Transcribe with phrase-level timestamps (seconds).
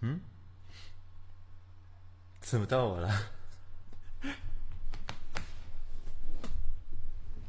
[0.00, 0.20] 嗯？
[2.40, 3.10] 怎么到我了？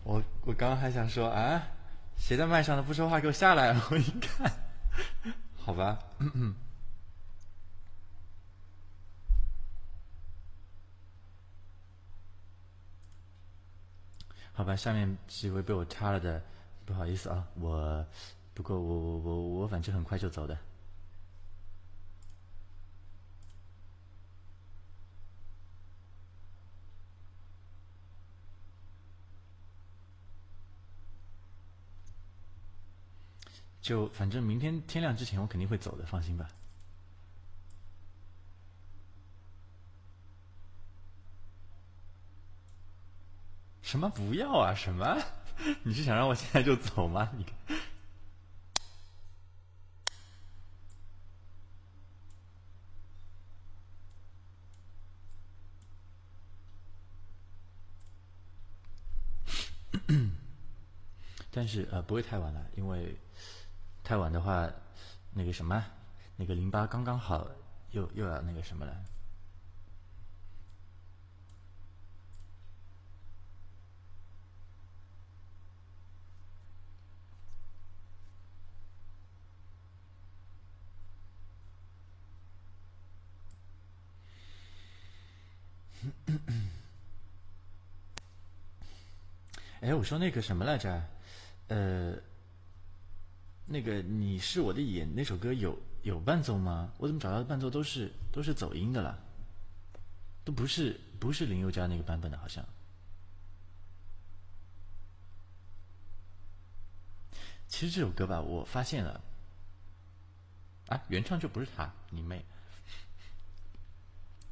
[0.03, 1.61] 我我刚刚还想说啊，
[2.17, 3.73] 谁在麦上的不说话，给我下来！
[3.91, 4.51] 我一看，
[5.57, 5.99] 好吧。
[14.53, 16.41] 好吧，下面几位被我插了的，
[16.85, 18.03] 不好意思啊，我
[18.55, 20.57] 不过我我我我反正很快就走的。
[33.87, 36.49] 就反正明天天亮之前，我肯定会走的，放心吧。
[43.81, 44.75] 什么不要啊？
[44.75, 45.17] 什么？
[45.83, 47.31] 你是想让我现在就走吗？
[47.37, 47.45] 你，
[61.49, 63.15] 但是呃，不会太晚了，因为
[64.07, 64.71] 太晚的话，
[65.33, 65.83] 那个什么，
[66.37, 67.45] 那个淋巴刚刚好，
[67.91, 69.03] 又又要那个什么了。
[89.81, 91.03] 哎，我说那个什么来着？
[91.67, 92.15] 呃，
[93.67, 96.91] 那个你是我的眼那首歌有有伴奏吗？
[96.97, 99.19] 我怎么找到的伴奏都是都是走音的了，
[100.45, 102.65] 都不是不是林宥嘉那个版本的，好像。
[107.67, 109.21] 其实这首歌吧，我发现了，
[110.87, 112.45] 啊，原唱就不是他，你妹！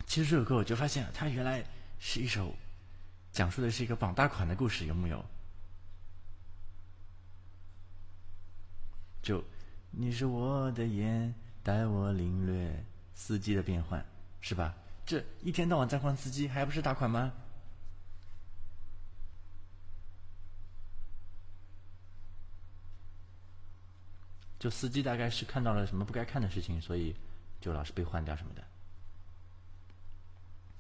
[0.06, 1.66] 其实这首歌我就发现了，它原来
[1.98, 2.54] 是一首
[3.32, 5.24] 讲述的是一个绑大款的故事，有木有？
[9.26, 9.44] 就
[9.90, 14.06] 你是我的眼，带我领略四季的变换，
[14.40, 14.76] 是吧？
[15.04, 17.34] 这一天到晚在换司机，还不是大款吗？
[24.60, 27.16] 就司机大概是看到了什么不该看的事情，所以
[27.60, 28.64] 就老是被换掉什么的。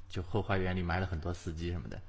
[0.08, 2.00] 就后花园里埋了很多司机什么的。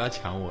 [0.00, 0.40] 不要抢？
[0.40, 0.50] 我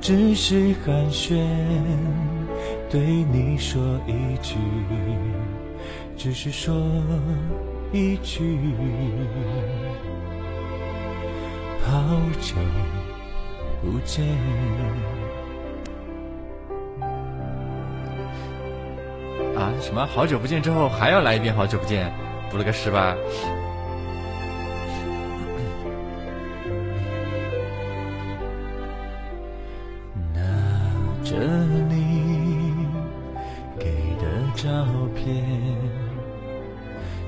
[0.00, 1.38] 只是寒暄，
[2.88, 4.56] 对你说一句，
[6.16, 6.74] 只是说
[7.92, 8.58] 一句，
[11.84, 12.02] 好
[12.40, 12.54] 久。
[13.80, 14.26] 不见
[19.56, 19.70] 啊！
[19.80, 20.04] 什么？
[20.12, 22.12] 好久不见之后还要来一遍好久不见，
[22.50, 23.16] 补了个十吧？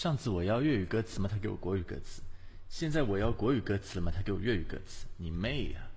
[0.00, 2.22] 上次我要粤语歌词嘛，他给我国语歌词；
[2.70, 5.04] 现在我要国语歌词嘛，他给我粤语歌词。
[5.18, 5.89] 你妹呀！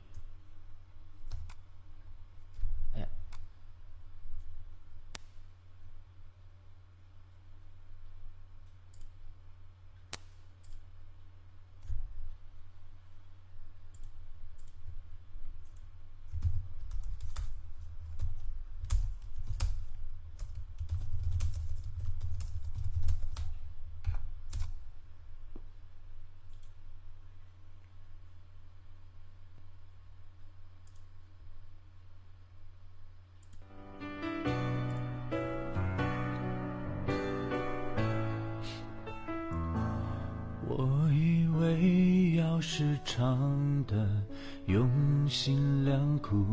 [45.34, 46.46] 心两苦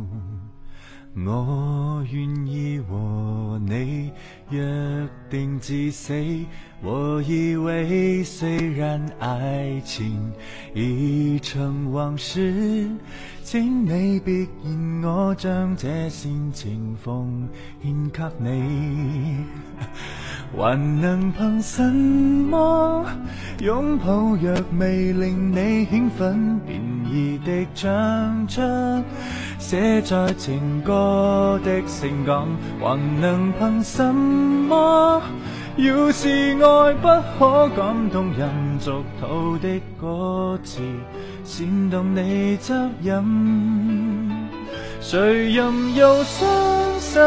[1.26, 4.10] 我愿意和你
[4.48, 6.14] 约定至死。
[6.80, 10.32] 我以为虽然爱情
[10.72, 12.88] 已成往事，
[13.42, 17.46] 请你别嫌我将这煽情奉
[17.82, 19.44] 献给你。
[20.56, 23.06] 还能凭什么
[23.60, 24.36] 拥抱？
[24.36, 28.60] 若未令你兴奋，便宜的唱出
[29.58, 32.44] 写在情歌的性感，
[32.80, 35.22] 还能凭什么？
[35.76, 36.28] 要是
[36.60, 40.80] 爱不可感动人，俗套的歌词
[41.44, 43.24] 煽动你责任，
[45.00, 46.48] 谁任由伤。
[47.00, 47.20] 心，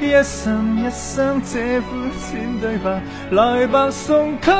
[0.00, 4.50] 一生一生这肤浅对白，来吧送给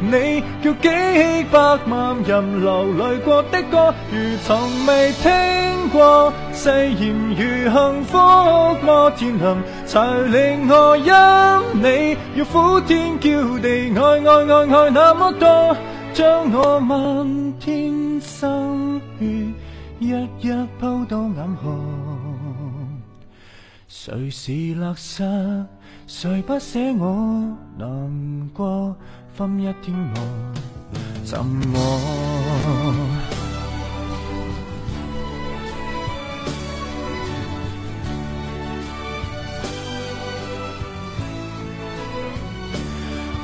[0.00, 6.32] 你，叫几百万人流泪过的歌，如从未听过。
[6.52, 8.18] 誓言如幸福
[8.82, 10.00] 摩天轮，才
[10.32, 11.12] 令我因
[11.80, 15.76] 你要苦天叫地爱爱爱爱那么多，
[16.12, 19.00] 将我漫天心
[20.00, 21.76] 一一铺到眼河，
[23.88, 25.66] 谁是垃圾？
[26.06, 28.94] 谁不舍我难过？
[29.34, 30.20] 分一天我
[31.24, 31.40] 怎
[31.72, 31.78] 我？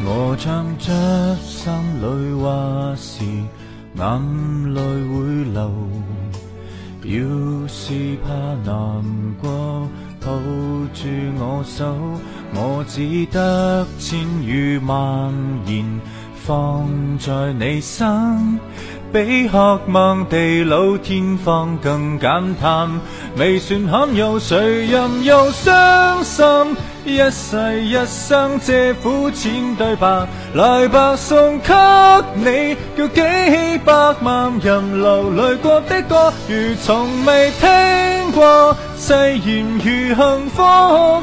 [0.06, 3.24] 我唱着心里话时，
[3.96, 5.72] 眼泪会流。
[7.04, 8.34] 要是怕
[8.64, 9.04] 难
[9.40, 9.86] 过，
[10.20, 10.32] 抱
[10.94, 11.06] 住
[11.38, 11.94] 我手，
[12.54, 15.32] 我只得千语万
[15.66, 15.84] 言
[16.34, 18.06] 放在你心。
[19.14, 23.00] 比渴望地老天荒更简单，
[23.36, 26.44] 未算罕有，谁人又伤心？
[27.04, 31.72] 一世一生这苦浅对白，来吧送给
[32.34, 38.76] 你，叫几百万人流泪过的歌，如从未听过。
[38.98, 40.62] 誓言如幸福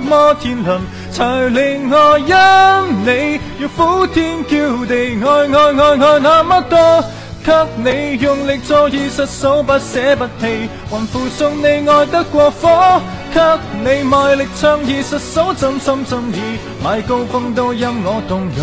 [0.07, 0.79] 摩天轮，
[1.12, 7.03] 才令我因你要苦天叫地爱爱爱爱那么多。
[7.43, 13.01] 给你用力坐意实数，不舍不弃，还附送你爱得过火。
[13.33, 13.39] 给
[13.79, 18.60] 你卖力唱意实数，真心真意，买高峰都因我动容，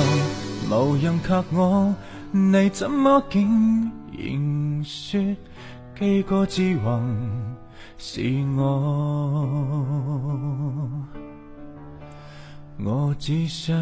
[0.70, 1.94] 无人及我，
[2.30, 5.37] 你怎么竟然说
[5.99, 7.02] 几个之宏
[7.97, 8.20] 是
[8.56, 9.49] 我？
[12.85, 13.75] 我只想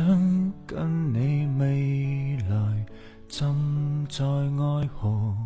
[0.66, 2.85] 跟你未来。
[3.38, 5.36] 浸在爱河，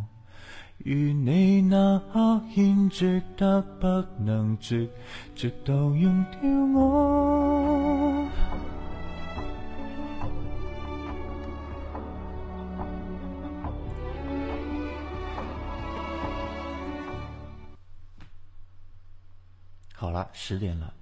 [0.79, 3.89] 如你那刻牵绝得不
[4.23, 4.89] 能绝，
[5.35, 6.41] 绝到用掉
[6.73, 8.29] 我。
[19.97, 20.95] 好了，十点了，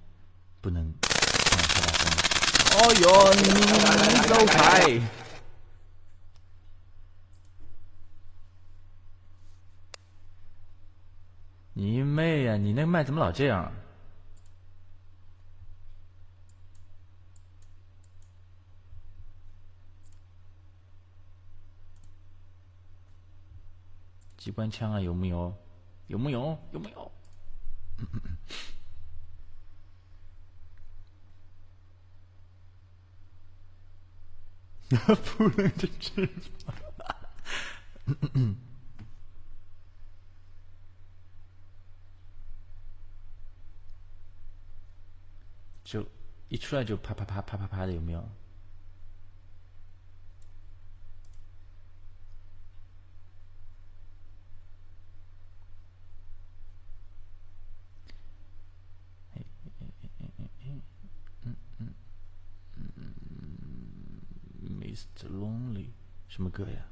[0.63, 2.09] 不能唱太大声。
[2.79, 3.43] 哎呦，你
[4.27, 4.99] 走开！
[11.79, 12.57] 你妹呀！
[12.57, 13.73] 你那麦怎么老这样？
[24.37, 25.57] 机关枪啊，有木有？
[26.09, 26.59] 有木有？
[26.73, 27.13] 有木有？
[35.37, 36.29] 不能这吃。
[45.89, 46.07] 就
[46.51, 48.21] 一出来就啪啪啪啪啪啪的，有没有？
[61.41, 61.95] 嗯嗯
[62.97, 64.21] 嗯
[64.79, 65.27] ，Mr.
[65.31, 65.89] Lonely，
[66.29, 66.87] 什么歌呀？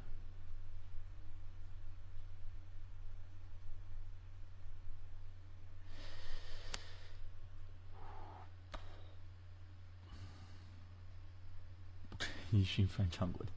[12.77, 13.51] 李迅翻唱过的，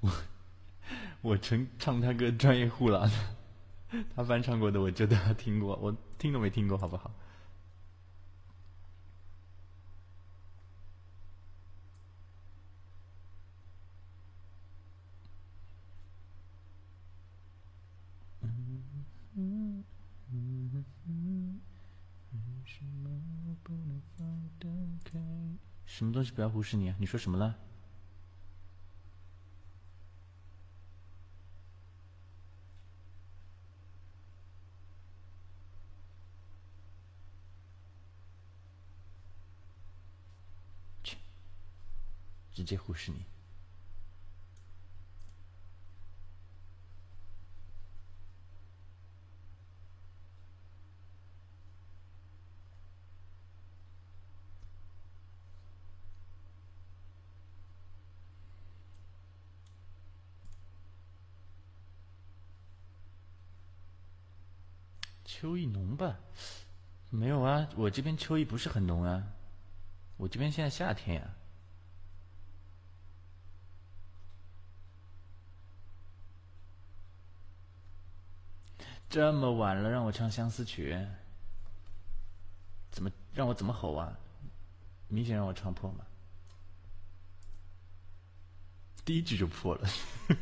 [0.00, 0.12] 我
[1.32, 3.10] 我成唱他歌专业户了。
[4.14, 7.10] 他翻唱过的，我觉得他听过，我听都没听过，好不好？
[25.86, 26.96] 什么东西不要忽视你啊？
[26.98, 27.56] 你说什么了？
[42.98, 43.24] 直接忽视你。
[65.24, 66.18] 秋意浓吧？
[67.10, 69.22] 没有啊，我这边秋意不是很浓啊。
[70.16, 71.30] 我这边现在夏天呀。
[79.08, 81.06] 这么晚了，让我唱相思曲，
[82.90, 84.18] 怎么让我怎么吼啊？
[85.08, 86.04] 明显让我唱破嘛。
[89.04, 89.88] 第一句就破了，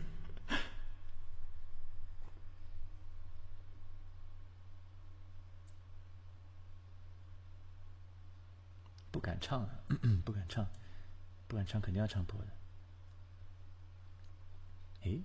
[9.13, 9.71] 不敢唱啊，
[10.27, 10.69] 不敢唱，
[11.47, 12.49] 不敢唱，肯定要唱破的。
[15.03, 15.23] 诶。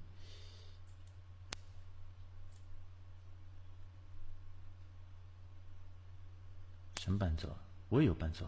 [7.02, 7.50] 什么伴奏？
[7.90, 8.46] 我也有伴奏。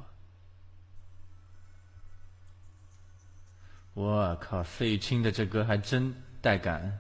[3.96, 7.00] 我靠，费玉清的这歌还真带感。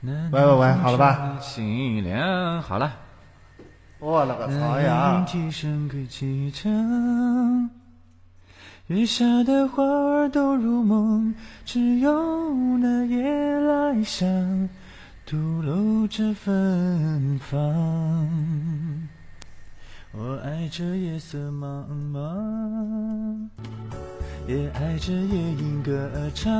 [0.00, 1.38] 喂喂喂，好了吧？
[1.40, 2.90] 心凉，好了。
[3.98, 5.26] 我了个操呀！
[8.88, 14.68] 月下的花儿都入梦，只有那夜来香
[15.26, 17.58] 吐露着芬芳。
[20.12, 23.48] 我爱这夜色茫茫，
[24.46, 26.54] 也爱这夜莺歌唱，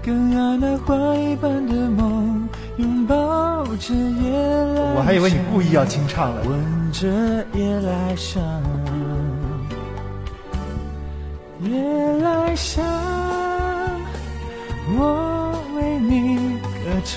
[0.00, 4.30] 更爱那花一般的梦，拥抱着夜
[4.74, 4.94] 来。
[4.94, 6.44] 我还以为你故意要清唱了。
[6.44, 7.08] 闻着
[7.52, 8.40] 夜来香。
[11.70, 11.74] 夜
[12.22, 12.82] 来香，
[14.96, 17.16] 我为你歌唱。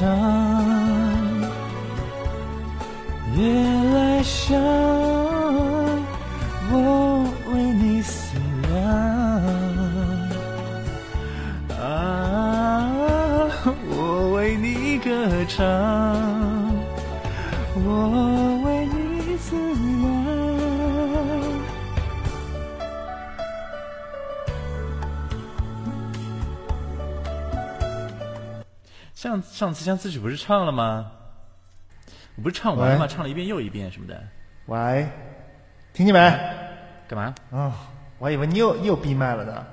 [3.37, 3.41] 夜
[3.93, 4.59] 来香，
[6.69, 6.75] 我
[7.53, 8.71] 为你思量。
[11.79, 12.91] 啊，
[13.89, 15.09] 我为你歌
[15.47, 15.63] 唱，
[17.85, 18.40] 我
[29.21, 31.11] 上上次相思曲不是唱了吗？
[32.35, 33.05] 我不是唱完了吗？
[33.05, 34.19] 唱了一遍又一遍什么的。
[34.65, 35.07] 喂，
[35.93, 36.19] 听见没？
[37.07, 37.35] 干嘛？
[37.51, 37.71] 啊，
[38.17, 39.63] 我还以为你又又闭麦了呢。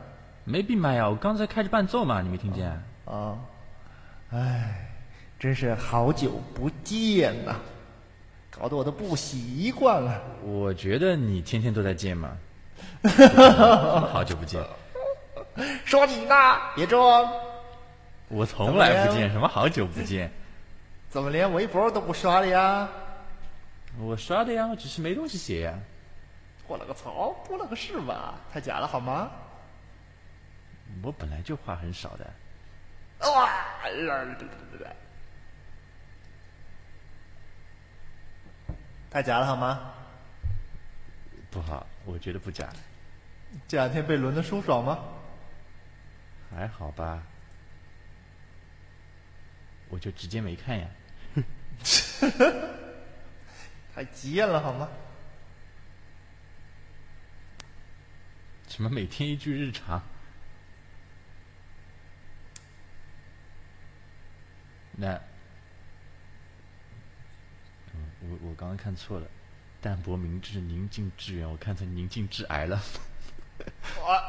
[0.44, 2.68] 没闭麦呀，我刚才开着伴奏嘛，你没听见？
[3.06, 3.38] 啊，
[4.32, 4.86] 哎，
[5.38, 7.56] 真是好久不见呐，
[8.50, 10.20] 搞得我都不习惯了。
[10.44, 12.36] 我觉得你天天都在见嘛。
[14.12, 14.62] 好久不见。
[15.86, 16.34] 说你呢，
[16.76, 17.26] 别装。
[18.28, 20.30] 我从来不见，什么好久不见？
[21.08, 22.88] 怎么连微博都不刷了呀？
[23.98, 25.78] 我刷的呀，我只是没东西写呀。
[26.66, 28.34] 我了个操，不了个是吧？
[28.52, 29.30] 太假了好吗？
[31.02, 32.30] 我本来就话很少的。
[33.20, 33.48] 哇！
[39.10, 39.80] 太假了好吗？
[41.50, 42.68] 不好，我觉得不假。
[43.66, 44.98] 这两天被轮的舒爽吗？
[46.50, 47.22] 还好吧。
[49.88, 50.88] 我就直接没看呀，
[53.94, 54.88] 太急了好吗？
[58.68, 60.00] 什么每天一句日常？
[64.92, 65.14] 那，
[67.94, 69.26] 嗯，我我刚刚看错了，
[69.80, 72.80] 淡泊明志，宁静致远，我看成宁静致癌了。
[73.98, 74.22] 我，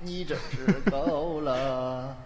[0.00, 2.16] 你真是够了。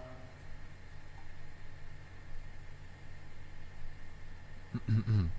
[4.73, 5.29] 嗯嗯嗯。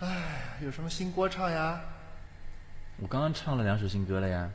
[0.00, 1.80] 哎，有什么新歌唱呀？
[2.96, 4.50] 我刚刚唱了两首新歌了呀。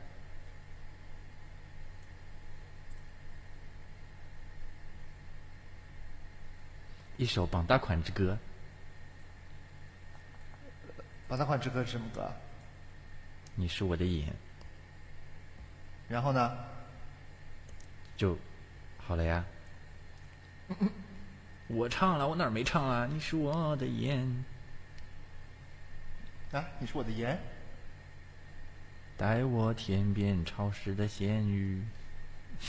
[7.16, 8.32] 一首《榜大款之歌》。
[11.28, 12.30] 榜大款之歌是什么歌？
[13.54, 14.32] 你是我的眼。
[16.08, 16.75] 然后呢？
[18.16, 18.38] 就
[18.98, 19.44] 好了呀。
[21.68, 23.06] 我唱了，我哪儿没唱啊？
[23.06, 24.44] 你是我的眼。
[26.52, 27.38] 啊，你是我的盐。
[29.16, 31.82] 带我天边潮湿的咸鱼。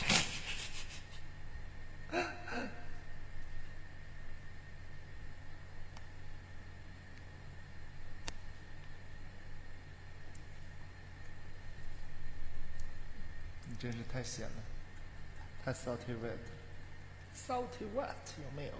[13.69, 14.55] 你真是太闲了。
[15.67, 18.71] 太 salty wet，salty wet 有没有？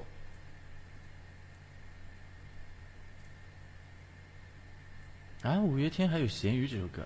[5.42, 7.06] 啊，五月天还有《咸鱼》这首歌。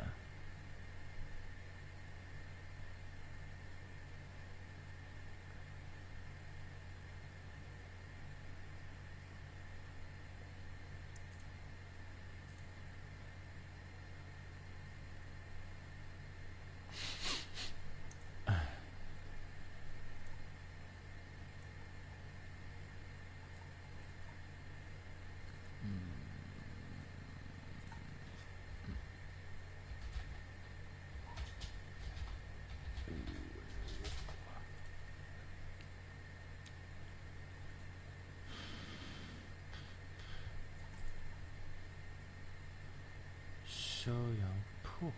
[44.03, 44.47] 逍遥
[44.81, 45.11] 瀑。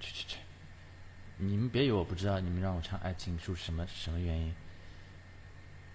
[0.00, 0.38] 去去去！
[1.44, 4.54] 你们别以为我不知道，你们让我唱《爱情树》什么什么原因？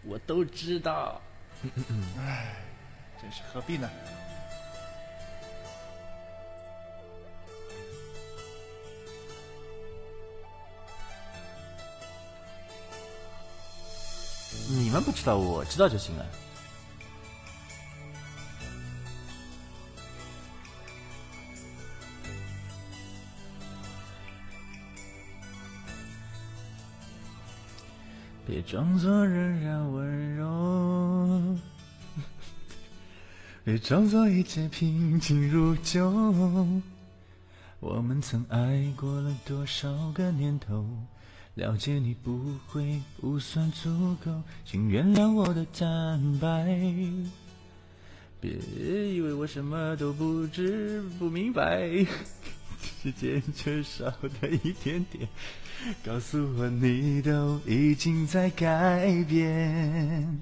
[0.04, 1.22] 我都知道。
[1.64, 3.90] 真是何必呢？
[14.70, 16.26] 你们不知道，我知道就行了。
[28.58, 31.56] 别装作仍然温柔，
[33.64, 36.10] 别装作一切平静如旧。
[37.80, 40.84] 我们曾爱过了多少个年头，
[41.54, 46.66] 了解你不会不算足够，请原谅我的坦白。
[48.42, 48.54] 别
[49.14, 51.88] 以为我什么都不知不明白，
[53.04, 54.06] 时间缺少
[54.42, 55.28] 的一点点。
[56.06, 60.40] 告诉我，你都已经在改变。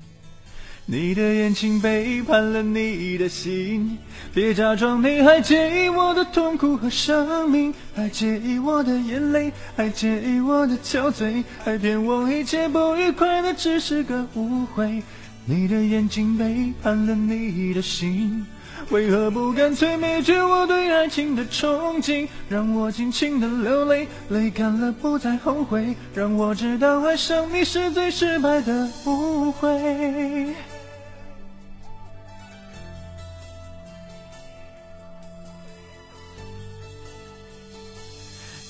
[0.87, 3.97] 你的眼睛背叛了你的心，
[4.31, 15.01] 别假装你还介意我的痛苦和生命，还介意我的眼泪，还介意我的憔悴，还骗我一切不愉快的只是个误会。
[15.45, 18.45] 你的眼睛背叛了你的心。
[18.91, 22.27] 为何不干脆灭绝我对爱情的憧憬？
[22.49, 25.95] 让我尽情的流泪，泪干了不再后悔。
[26.13, 30.53] 让我知道爱上你是最失败的误会。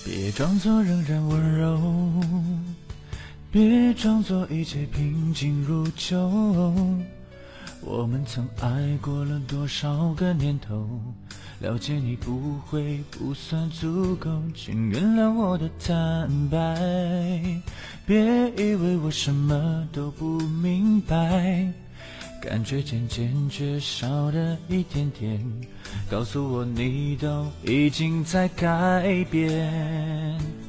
[0.05, 1.79] 别装作仍然温柔，
[3.51, 6.17] 别装作一切平静如旧。
[7.87, 10.89] 我们曾爱过了多少个年头，
[11.59, 17.61] 了解你不会不算足够，请原谅我的坦白。
[18.03, 21.71] 别以为我什么都不明白，
[22.41, 25.39] 感觉渐渐缺少的一点点，
[26.09, 30.64] 告诉我你都已经在改变。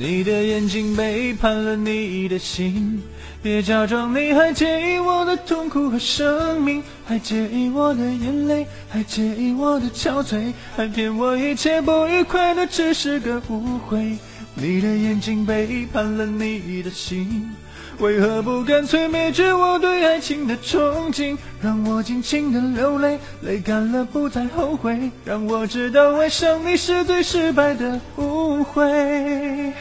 [0.00, 3.02] 你的眼睛背叛了你的心。
[3.42, 14.16] 别假装你还介意我的痛苦和生命，还介意我的眼泪，还介意我的憔悴，还骗我一切不愉快的只是个误会。
[14.54, 17.50] 你的眼睛背叛了你的心，
[17.98, 21.36] 为何不干脆灭绝我对爱情的憧憬？
[21.60, 25.10] 让我尽情的流泪，泪干了不再后悔。
[25.24, 29.72] 让我知道爱上你是最失败的误会。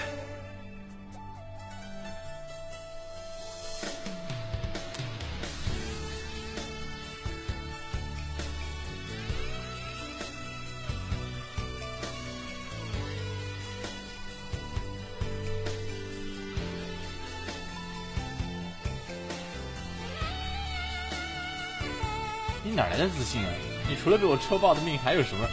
[22.77, 23.49] 哪来的自信啊？
[23.89, 25.47] 你除了被我抽爆的命，还有什么？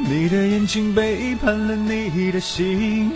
[0.00, 3.12] 你的眼睛背叛了你的心，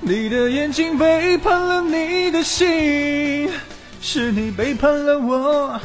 [0.00, 3.50] 你的眼睛背叛了你的心，
[4.00, 5.78] 是你背叛了我，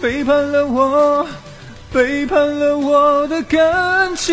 [0.00, 1.26] 背叛了我，
[1.92, 4.32] 背叛了我的感情。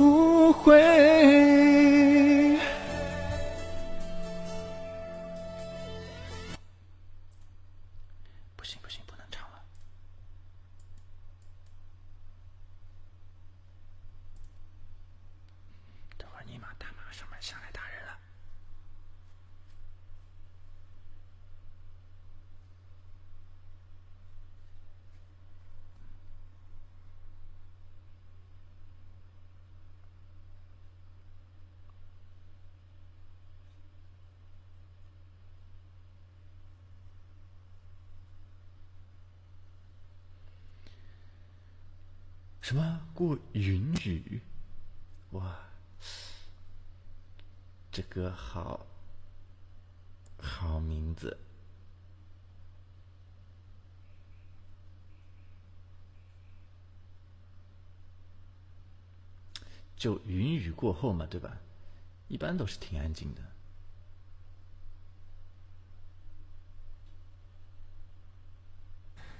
[0.00, 0.80] 不会。
[42.70, 44.40] 什么过云雨？
[45.32, 45.58] 哇，
[47.90, 48.86] 这歌好
[50.40, 51.36] 好名字。
[59.96, 61.58] 就云雨过后嘛，对吧？
[62.28, 63.42] 一般都是挺安静的。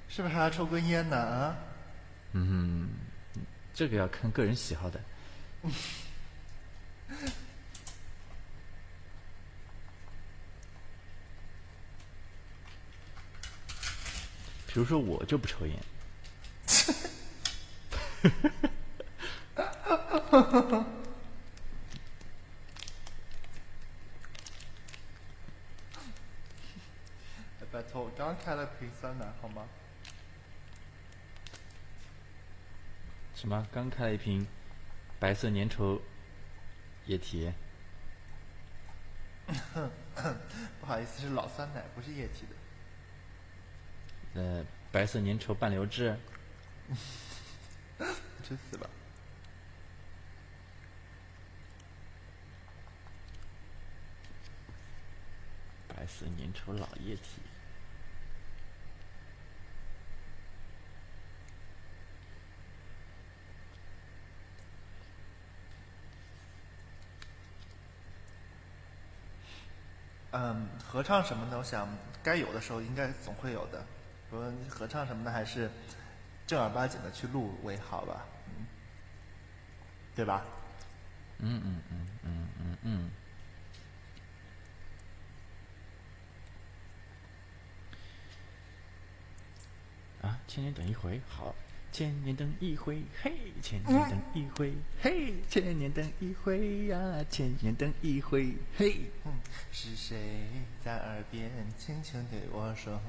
[0.09, 1.17] 是不是还要抽根烟呢？
[1.17, 1.57] 啊，
[3.81, 5.01] 这个要看个人喜好的。
[14.67, 15.75] 比如说，我就不抽烟。
[19.55, 19.65] 哎
[27.73, 29.67] 拜托，我刚开了瓶酸奶，好吗？
[33.41, 33.67] 什么？
[33.73, 34.47] 刚开了一瓶
[35.19, 35.99] 白色粘稠
[37.07, 37.51] 液体，
[40.79, 42.45] 不好意思，是老酸奶，不是液体
[44.35, 44.43] 的。
[44.43, 46.15] 呃，白色粘稠半流质。
[48.45, 48.91] 去死吧！
[55.89, 57.41] 白色粘稠老液体。
[70.33, 71.89] 嗯，合唱什么的，我想
[72.21, 73.87] 该有的时候应该总会有的。
[74.29, 75.71] 不过合唱什么的，还是
[76.49, 78.67] 正儿八经的去录为好吧，嗯，
[80.17, 80.45] 对吧？
[81.39, 83.11] 嗯嗯嗯嗯嗯嗯。
[90.23, 91.55] 啊，千年等一回，好，
[91.93, 94.73] 千年等一回，嘿，千年等一回，
[95.03, 99.11] 嘿，千年等一回呀、千年等一回，嘿。
[99.25, 99.33] 嗯，
[99.73, 100.47] 是谁
[100.85, 103.01] 在耳边轻轻对我说？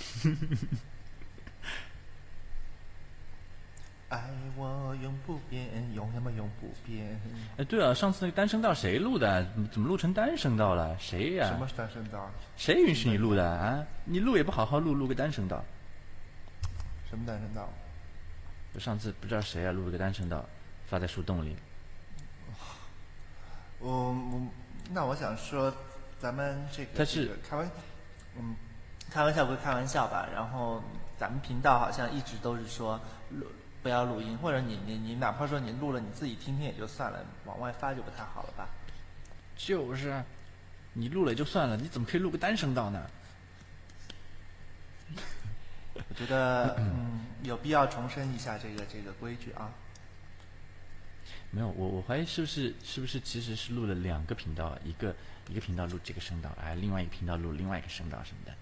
[4.10, 7.18] 爱我永不变，永远么永不变。
[7.56, 9.44] 哎，对了，上次那个单声道谁录的？
[9.52, 10.98] 怎么怎么录成单声道了？
[10.98, 12.28] 谁呀、什么是单声道？
[12.56, 13.86] 谁允许你录的啊？
[14.04, 15.64] 你录也不好好录，录个单声道。
[17.08, 17.68] 什么单声道？
[18.74, 20.44] 我上次不知道谁啊，录了个单声道，
[20.88, 21.56] 发在树洞里。
[23.78, 24.42] 我我
[24.90, 25.72] 那我想说，
[26.18, 27.70] 咱们这个他是这个开玩，
[28.36, 28.56] 嗯，
[29.08, 30.28] 开玩笑归开玩笑吧。
[30.34, 30.82] 然后
[31.16, 33.46] 咱们频道好像一直都是说录
[33.82, 38.68] 不要录音，或者你你你哪怕说你录了你自己听听也就算了，往外发就不太好了吧？
[39.56, 40.24] 就是啊，
[40.92, 43.06] 你录了也就算了，你怎么可以录个单声道呢？
[45.94, 49.72] 我觉得嗯有必要重申一下这个这个规矩啊。
[51.50, 55.14] 没有，我我怀疑是不是是不是其实是录了两个频道，一个
[55.48, 58.52] 一个频道录这个声道，哎，另外一个频道录另外一个声道什么的。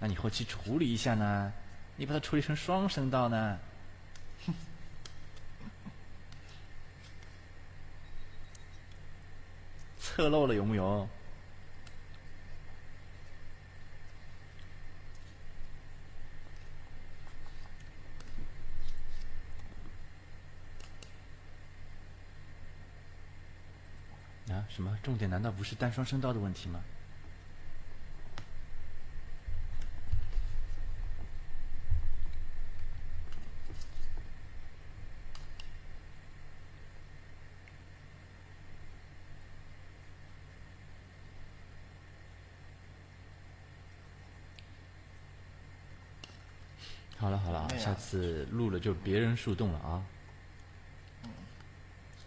[0.00, 1.52] 那你后期处理一下呢？
[1.96, 3.58] 你把它处理成双声道呢？
[9.98, 11.08] 侧漏了有木有？
[24.50, 24.64] 啊？
[24.68, 24.96] 什么？
[25.02, 26.80] 重点难道不是单双声道的问题吗？
[47.16, 50.02] 好了好了啊，没有下次录了就别人树洞了啊。
[51.24, 51.30] 嗯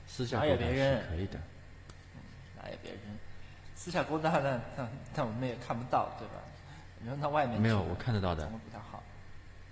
[0.05, 1.39] 私下哪有别人是可以的。
[2.15, 2.19] 嗯
[2.57, 2.99] 哪有别人
[3.75, 6.33] 私下勾搭那那那我们也看不到，对吧？
[6.99, 9.01] 你说那外面没有我看得到的总会不太好。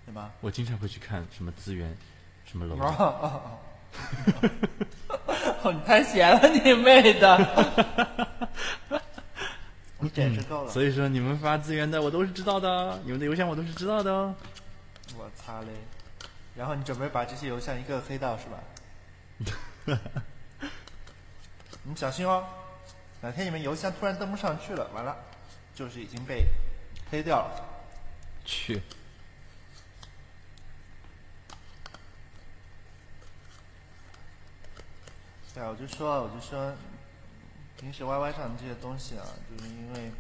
[0.05, 0.31] 对吗？
[0.39, 1.97] 我经常会去看什么资源，
[2.45, 2.77] 什么楼。
[2.77, 3.59] 哦
[5.63, 8.29] 哦，你太闲了，你妹的！
[9.99, 10.71] 你简直够了。
[10.71, 14.35] 所以说你们发资源的我都是知道的，你们的邮箱我都是知道的哦。
[15.17, 15.67] 我擦嘞！
[16.55, 18.63] 然后你准备把这些邮箱一个黑到是吧？
[21.83, 22.47] 你小心哦，
[23.21, 25.15] 哪天你们邮箱突然登不上去了，完了，
[25.75, 26.47] 就是已经被
[27.11, 27.63] 黑掉了。
[28.45, 28.81] 去。
[35.53, 36.73] 对啊，我就说，我就说，
[37.77, 40.11] 平时 YY 上的这些东西啊，就是因为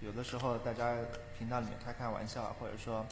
[0.00, 0.94] 有的时候大家
[1.38, 3.04] 频道里面开开玩笑，或者说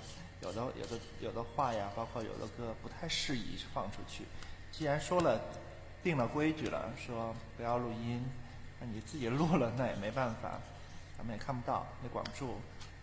[0.42, 4.24] 有的有的有的话呀，包括有的歌不太适宜放出去。
[4.70, 5.40] 既然说了，
[6.02, 8.24] 定了规矩了，说不要录音，
[8.80, 10.60] 那你自己录了，那也没办法，
[11.16, 12.60] 咱们也看不到，也管不住。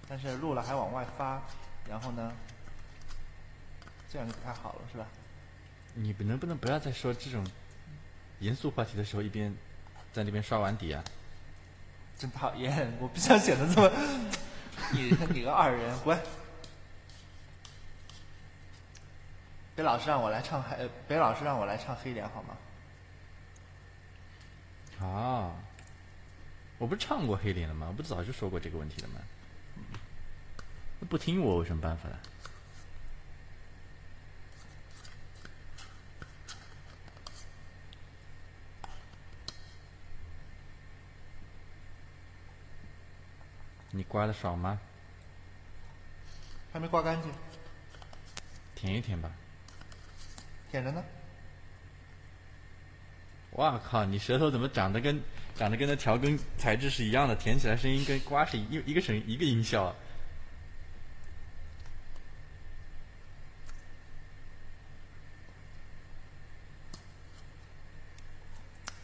[0.08, 1.42] 但是录了还往外发，
[1.90, 2.32] 然后呢，
[4.12, 5.08] 这样就不太好了，是吧？
[5.96, 7.46] 你能不能不要再说这种？
[8.40, 9.54] 严肃话题的时候，一边
[10.12, 11.02] 在那边刷碗底啊！
[12.18, 13.90] 真讨厌，我不想显得这么
[14.92, 16.20] 你你个二人滚！
[19.76, 22.58] 别老师让我来唱黑，别老师让我来唱黑脸好吗？
[25.06, 25.56] 啊！
[26.78, 27.88] 我不是唱过黑脸了吗？
[27.88, 29.22] 我不早就说过这个问题了吗？
[31.10, 32.18] 不听我有什么办法呢？
[43.92, 44.80] 你刮的少吗？
[46.72, 47.32] 还没刮干净。
[48.76, 49.32] 舔一舔吧。
[50.74, 51.04] 舔着呢。
[53.52, 54.04] 哇靠！
[54.06, 55.22] 你舌头怎么长得跟
[55.54, 57.36] 长得跟那调羹材质是一样的？
[57.36, 59.96] 舔起来声音跟刮是一一个声一个音效啊。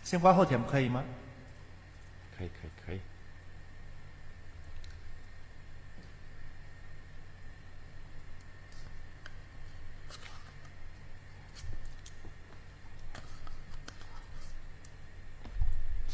[0.04, 1.04] 先刮后舔不可以吗？
[2.36, 3.00] 可以可以可以。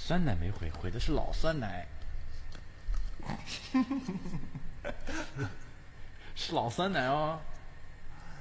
[0.05, 1.87] 酸奶没回，回的是老酸奶，
[6.35, 7.41] 是老酸奶哦，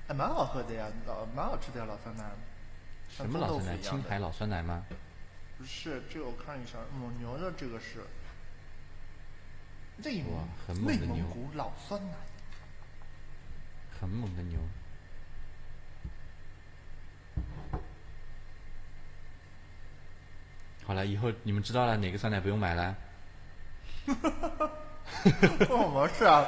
[0.06, 2.30] 还蛮好喝的呀，老蛮好吃的呀，老酸奶。
[3.08, 3.78] 什么老酸奶？
[3.78, 4.84] 青海老酸奶吗？
[5.56, 8.04] 不是，这个我看一下，蒙牛的这个是
[9.96, 10.46] 内蒙
[10.84, 12.12] 内蒙古老酸奶，
[13.98, 14.60] 很猛的牛。
[20.86, 22.94] 好了，以后你们知道了哪个酸奶不用买了。
[25.66, 26.46] 关我毛事啊！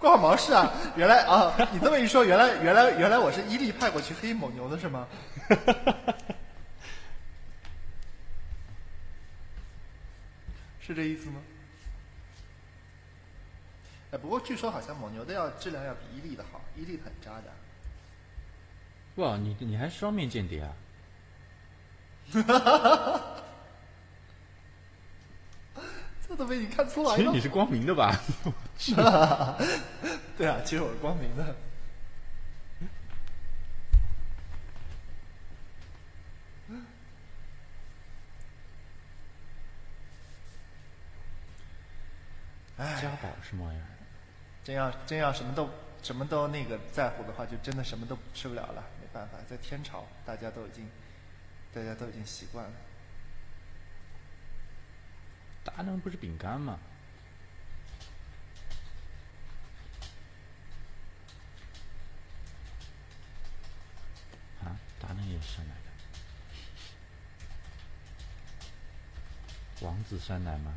[0.00, 0.72] 关我毛事啊！
[0.96, 5.06] 原来啊，你这么一说，原来原来原来我是伊利派过去黑蒙牛的是吗？
[10.80, 11.40] 是这意思吗？
[14.10, 17.44] 哎，不过据说好像蒙牛的要质量要比伊利的好，伊利很渣的。
[19.16, 20.72] 哇，你你还双面间谍啊？
[26.28, 27.16] 这都被你看出来了。
[27.16, 28.20] 其实你是光明的吧？
[30.36, 31.56] 对啊，其实我是光明的。
[42.76, 43.80] 哎，家宝是么呀？
[44.62, 45.68] 真要真要什么都
[46.02, 48.84] 什么都那个在乎的话，就真的什么都吃不了了。
[49.00, 50.88] 没办法，在天朝，大家都已经
[51.74, 52.72] 大家都已经习惯了。
[55.76, 56.78] 达能不是饼干吗？
[64.64, 65.80] 啊，达能也有酸奶的，
[69.86, 70.76] 王子酸奶吗？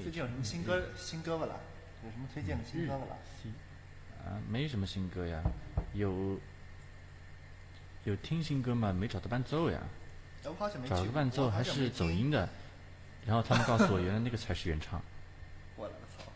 [0.00, 1.56] 最近有什么新歌新歌不啦？
[2.04, 3.16] 有什么推荐的新歌不啦？
[4.24, 5.42] 啊，没什么新歌呀，
[5.92, 6.38] 有
[8.04, 8.92] 有听新歌吗？
[8.92, 9.80] 没找到伴奏呀，
[10.42, 12.48] 找了个伴奏还是走音的，
[13.26, 15.02] 然后他们告诉我原来那个才是原唱。
[15.76, 16.30] 我了，我操！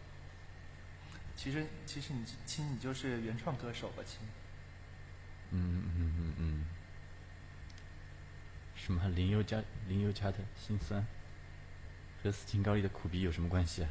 [1.36, 4.18] 其实其实你亲你就是原创歌手吧亲。
[5.50, 6.66] 嗯嗯嗯嗯。
[8.74, 11.04] 什么林宥嘉林宥嘉的心酸？
[12.22, 13.90] 和斯琴高丽的苦逼有什么关系啊？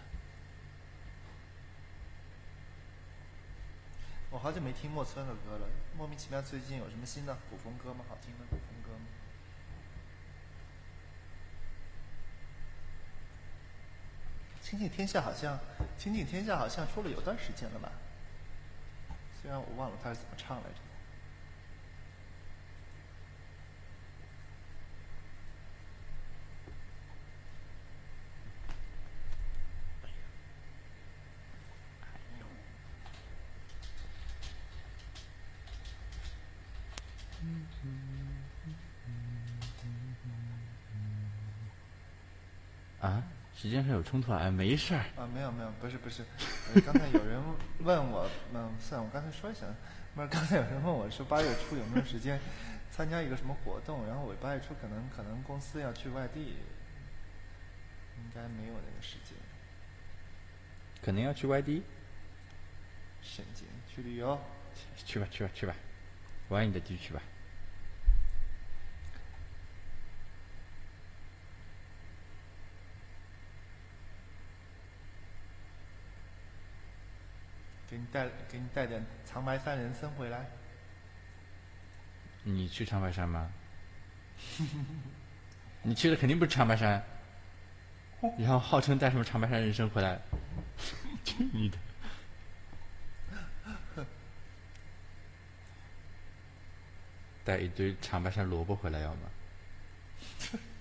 [4.30, 5.68] 我好久没听莫村的歌了，
[5.98, 8.04] 莫名其妙最近有什么新的古风歌吗？
[8.10, 9.06] 好听的古风歌吗？
[14.62, 15.58] 亲近天下好像，
[15.98, 17.90] 倾尽天下好像出了有段时间了吧？
[19.42, 20.76] 虽然我忘了他是怎么唱来着。
[43.02, 43.22] 啊，
[43.66, 44.42] 时间上有冲突啊？
[44.44, 45.02] 哎，没事儿。
[45.18, 46.24] 啊，没有没有，不是不是，
[46.76, 47.42] 呃刚才有人
[47.80, 49.66] 问我，嗯，算了，我刚才说一下，
[50.14, 52.40] 不是刚才有人问我说八月初有没有时间
[52.92, 56.42] 参加一个什么活动，然后我八月初可能可能公司要去外地，
[58.18, 59.36] 应该没有那个时间。
[61.04, 61.82] 可能要去外地，
[63.24, 64.40] 神经，去旅游。
[64.96, 65.74] 去吧去吧去吧，
[66.50, 67.20] 玩你的地去吧。
[78.16, 80.46] 带给你带点长白山人参回来。
[82.44, 83.52] 你去长白山吗？
[85.84, 87.04] 你去的肯定不是长白山，
[88.38, 90.18] 然后号称带什么长白山人参回来，
[91.26, 91.78] 去你的！
[97.44, 99.30] 带一堆长白山萝卜回来要吗？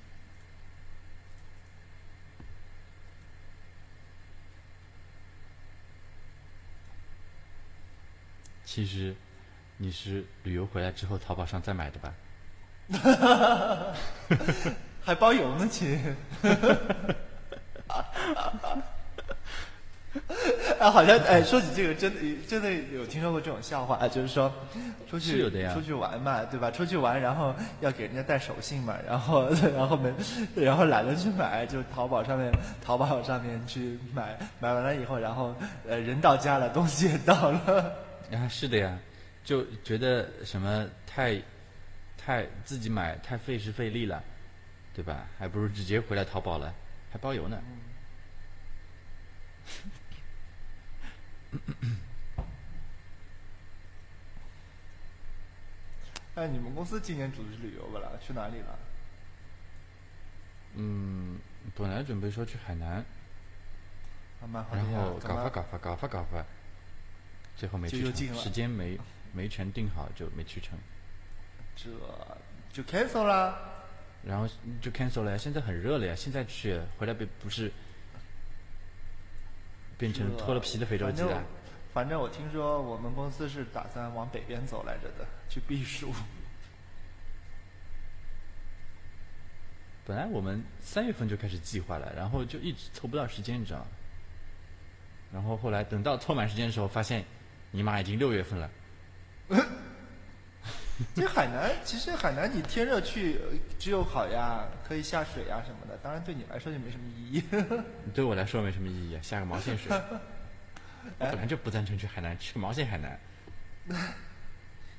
[8.75, 9.15] 其实
[9.77, 12.13] 你是旅游回来之后淘宝上再买的吧？
[15.01, 15.97] 还包邮呢，亲。
[20.81, 24.53] 啊， 好像哎，说起这个，真的真的有听说过这种笑话，就是说
[25.09, 26.69] 出去出去玩嘛，对吧？
[26.69, 30.13] 出去玩，然后要给人家带手信嘛，然后 然后没，
[30.57, 32.51] 然后懒得去买，就淘宝上面
[32.85, 35.55] 淘宝上面去买，买完了以后，然后
[35.89, 37.93] 呃人到家了，东西也到了，
[38.33, 38.99] 啊，是的呀，
[39.45, 41.41] 就觉得什么太
[42.17, 44.23] 太自己买太费时费力了，
[44.95, 45.27] 对吧？
[45.39, 46.75] 还不如直接回来淘宝了，
[47.13, 47.63] 还包邮呢。
[56.35, 58.11] 哎，你们公司今年组织旅游不啦？
[58.21, 58.79] 去哪里了？
[60.75, 61.39] 嗯，
[61.77, 63.05] 本来准备说去海南，
[64.41, 66.45] 然后，搞发搞发搞发搞发，
[67.57, 68.99] 最后没去成，时间没
[69.33, 70.79] 没全定好就没去成，
[71.77, 71.91] 这
[72.73, 73.57] 就 cancel 啦。
[74.25, 74.49] 然后
[74.81, 75.39] 就 cancel 了呀。
[75.39, 77.71] 现在很热了呀，现在去回来不不是
[79.97, 81.45] 变成脱了皮的非洲鸡了反正。
[81.93, 86.13] 反正我听说我们公司是打算往北边走来着的，去避暑。
[90.05, 93.87] 本来我们三月份就开始计划了，然后就一直凑不到时间，你知道吗？
[95.33, 97.25] 然后后来等到凑满时间的时候，发现
[97.75, 98.71] 尼玛已经六月份了。
[101.13, 107.43] 这海南其实海南你天热去呃只有好呀，可以下水呀什么的，当然对你来说就没什么意义。
[108.15, 109.91] 对我来说没什么意义啊，下个毛线水。
[111.19, 113.19] 我本来就不赞成去海南，去个毛线海南，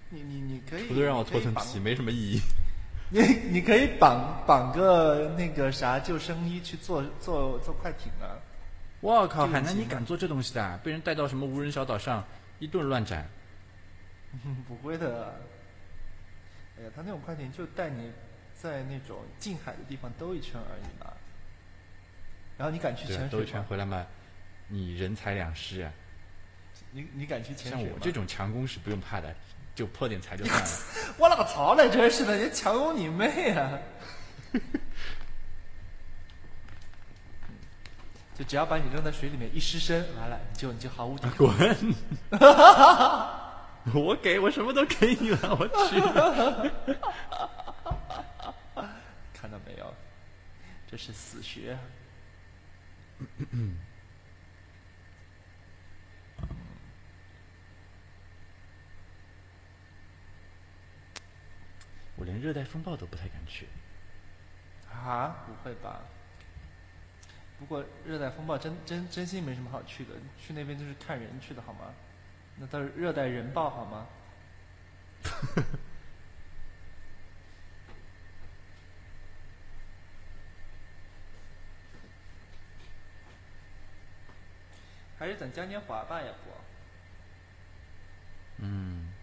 [0.10, 2.42] 你你你可以，除了让我脱层皮，没什么意义。
[3.10, 8.36] 你你可以绑绑个那个啥救生衣去坐坐坐快艇啊。
[9.00, 10.78] 我靠，海南你敢做这东西的啊？
[10.84, 12.22] 被人带到什么无人小岛上
[12.60, 13.28] 一顿乱斩。
[14.68, 15.36] 不会的。
[16.78, 18.12] 哎呀，他那种快艇就带你
[18.54, 21.14] 在那种近海的地方兜一圈而已嘛。
[22.58, 23.30] 然后你敢去潜，水？
[23.30, 24.06] 兜一圈回来嘛，
[24.68, 25.92] 你人财两失啊。
[26.92, 27.98] 你你敢去潜像水像？
[27.98, 29.34] 我这种强攻是不用怕的，
[29.74, 30.68] 就破点财就算了。
[31.18, 31.90] 我勒个操嘞！
[31.90, 33.80] 真是的，你强攻你妹啊！
[38.38, 41.38] 就只要把你扔在水里面一失身，完了你就你就毫无抵抗。
[41.38, 41.50] 滚！
[43.94, 46.02] 我给我什么都给你了，我去。
[49.34, 49.94] 看到没有？
[50.86, 51.78] 这是死穴。
[62.18, 63.70] 我连热带风暴都不太敢去。
[64.92, 65.38] 啊？
[65.46, 66.02] 不会吧？
[67.58, 71.94] 不过热带风暴真真真心没什么好去的，去那边就是看人去的好吗？
[72.58, 74.08] 那倒是热带人暴好吗？
[85.18, 86.40] 还是等嘉年华吧，要不？
[88.58, 89.14] 嗯。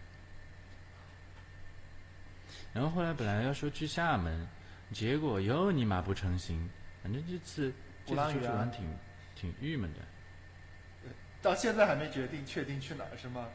[2.73, 4.47] 然后后来本来要说去厦门，
[4.91, 6.67] 结果又尼玛不成行，
[7.03, 7.71] 反正这次
[8.05, 8.85] 这次出去玩挺
[9.35, 9.99] 挺郁闷的。
[11.41, 13.49] 到现在还没决定确定去哪儿是吗？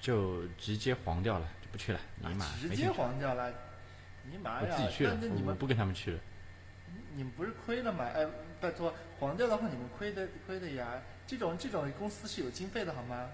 [0.00, 2.00] 就直接黄掉了，就不去了。
[2.18, 3.50] 尼玛，直接黄掉了，
[4.24, 4.68] 尼玛呀！
[4.70, 6.20] 我自己去了，那你们不跟他们去了。
[7.14, 8.04] 你们不是亏了吗？
[8.04, 8.26] 哎，
[8.60, 11.00] 拜托，黄掉的话你们亏的亏的呀。
[11.26, 13.30] 这种这种公司是有经费的好吗？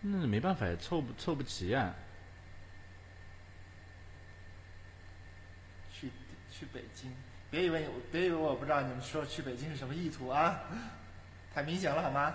[0.00, 1.94] 那没办法呀，凑不凑不齐呀。
[5.92, 6.10] 去
[6.50, 7.14] 去北京，
[7.50, 10.60] 别以为别以为我不知道你们说去北京是什么意图啊，
[11.52, 12.32] 太明显了好吗？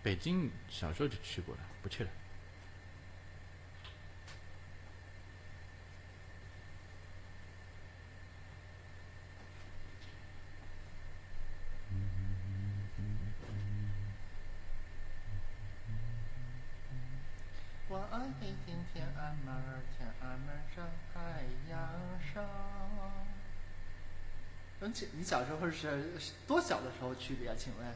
[0.00, 2.10] 北京小时候就去过了，不去了。
[17.90, 19.77] 我爱北京天安门，
[24.80, 26.04] 而且你小时候是
[26.46, 27.52] 多小的时候去的呀？
[27.56, 27.86] 请问？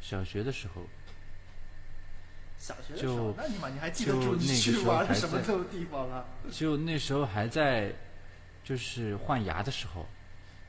[0.00, 0.82] 小学的时候。
[2.58, 5.38] 小学的时候，那你妈你还记得住你去玩了什么
[5.70, 6.24] 地方啊？
[6.50, 7.92] 就那时候还在，
[8.62, 10.06] 就是换牙的时候，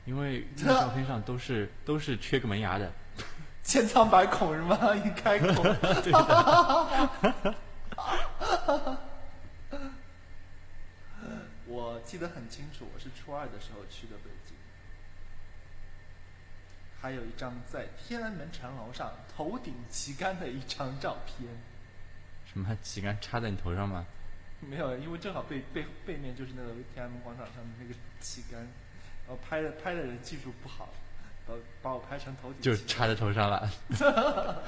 [0.04, 2.92] 因为那照片上都是都是缺个门牙的，
[3.64, 4.94] 千疮百孔是吗？
[4.96, 5.62] 一开口。
[11.66, 14.54] 我记得很清楚，我是初二的时候去的北京，
[17.06, 21.48] 还有一张在天安门城楼上头顶旗杆的一张照片。
[22.44, 24.04] 什么旗杆插在你头上吗？
[24.58, 30.88] 没有，因为正好背背背面就是那个天安门广场上的那个旗杆，然后拍的拍的人技术不好，
[31.46, 32.60] 把把我拍成头顶。
[32.60, 33.70] 就插在头上了。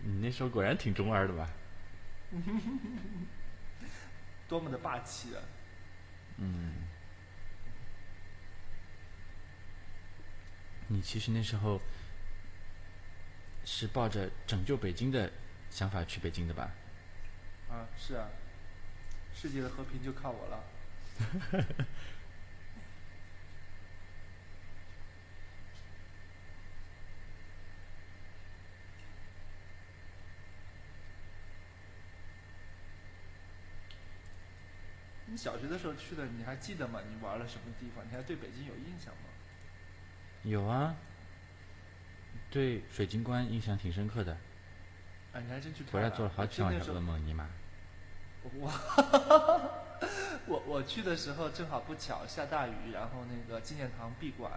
[0.00, 1.46] 你那时候果然挺中二的吧？
[4.48, 5.44] 多么的霸气啊！
[6.38, 6.87] 嗯。
[10.88, 11.80] 你其实那时候。
[13.70, 15.30] 是抱着拯救北京的
[15.68, 16.72] 想法去北京的吧？
[17.68, 18.26] 啊，是啊，
[19.34, 20.64] 世界的和平就靠我了。
[35.26, 37.02] 你小学的时候去的，你还记得吗？
[37.06, 38.02] 你玩了什么地方？
[38.08, 39.28] 你还对北京有印象吗？
[40.42, 40.94] 有啊。
[42.50, 44.36] 对水晶棺印象挺深刻的。
[45.32, 47.46] 哎，你还真去看回来做了好几晚上噩梦，尼玛！
[48.54, 48.72] 我
[50.46, 54.50] 我我去的时候正好不巧下大雨，然后那个纪念堂闭馆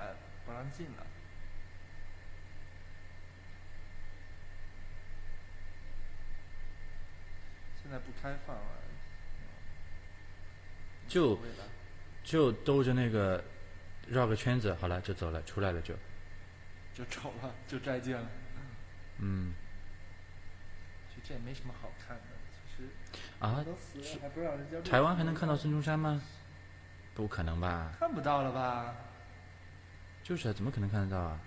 [0.46, 1.06] 不让进了。
[7.84, 8.64] 现在不开放了。
[11.10, 11.38] 就
[12.24, 13.44] 就兜着那个
[14.12, 15.96] 绕个圈子，好了就走了，出来了就。
[16.94, 18.28] 就走了，就再见了。
[19.20, 19.54] 嗯。
[21.10, 22.90] 其实这也没什么好看的，其实。
[23.40, 23.64] 啊。
[23.66, 24.82] 都死了，还不让人家。
[24.82, 26.22] 台湾还能看到孙中山吗？
[27.14, 27.94] 不可能吧。
[28.00, 28.94] 看不到了吧？
[30.24, 31.40] 就是啊，怎么可能看得到啊？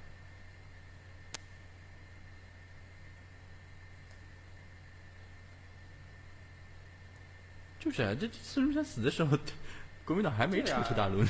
[7.78, 9.38] 就是啊，这孙中山死的时候，
[10.06, 11.28] 国民党还没撤出大陆呢。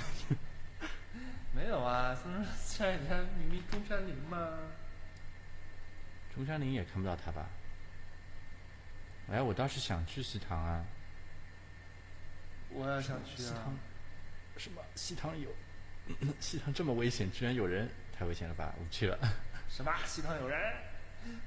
[1.64, 4.50] 没有啊，孙中山人家明明中山陵嘛。
[6.34, 7.48] 中山陵也看不到他吧？
[9.32, 10.84] 哎，我倒是想去西塘啊。
[12.68, 13.72] 我也想去啊。
[14.58, 14.82] 什么？
[14.94, 15.48] 西塘有？
[16.38, 17.88] 西塘这么危险，居然有人？
[18.12, 18.74] 太危险了吧！
[18.78, 19.18] 我不去了。
[19.66, 19.90] 什么？
[20.04, 20.60] 西塘有人？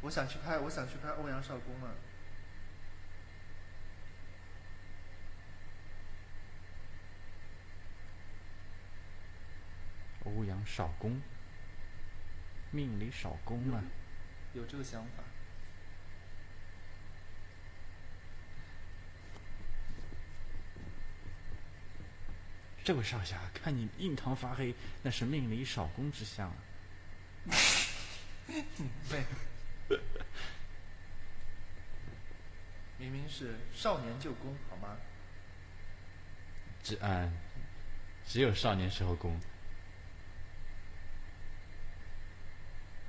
[0.02, 1.94] 我想去拍，我想去拍欧阳少恭啊。
[10.28, 11.22] 欧阳少恭，
[12.72, 13.82] 命里少恭啊！
[14.54, 15.24] 有这个想法。
[22.84, 24.74] 这位少侠，看你印堂发黑，
[25.04, 26.56] 那是命里少功之相啊！
[29.10, 29.26] 对，
[32.98, 34.96] 明明是少年就功，好吗？
[36.82, 37.30] 只啊，
[38.26, 39.38] 只有少年时候功。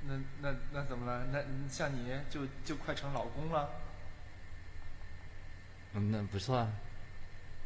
[0.07, 1.25] 那那那怎么了？
[1.31, 3.69] 那像你就就快成老公了。
[5.93, 6.71] 嗯，那不错啊。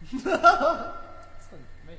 [0.10, 0.18] 操
[1.52, 1.98] 你妹！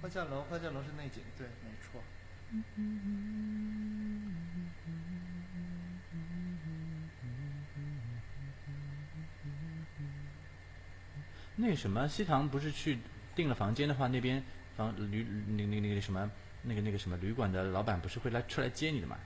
[0.00, 2.02] 花轿楼，花轿楼是内景，对，没错。
[11.60, 12.98] 那什么，西塘不是去
[13.34, 14.42] 订了房间的话，那边
[14.76, 16.30] 房旅那那那个什么
[16.62, 19.18] 那个那个什么旅馆的老板不是会来出来接你的嘛，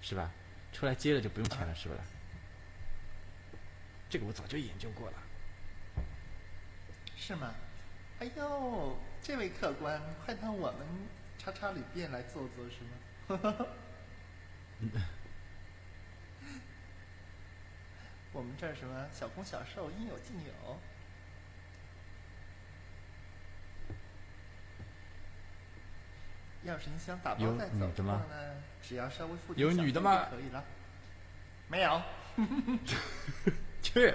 [0.00, 0.30] 是吧？
[0.72, 2.00] 出来接了就不用钱了，是不是？
[4.08, 5.16] 这个我早就研究过了。
[7.16, 7.52] 是吗？
[8.20, 10.86] 哎呦，这位客官，快到我们
[11.36, 12.76] 叉叉旅店来坐坐是
[13.34, 13.66] 吗？
[18.32, 20.78] 我们这儿什么小攻小受，应有尽有。
[26.66, 30.64] 要是你想打包有带走女的吗话呢，只要稍微付点有女的吗就可以了。
[31.68, 32.02] 没有。
[33.82, 34.14] 去，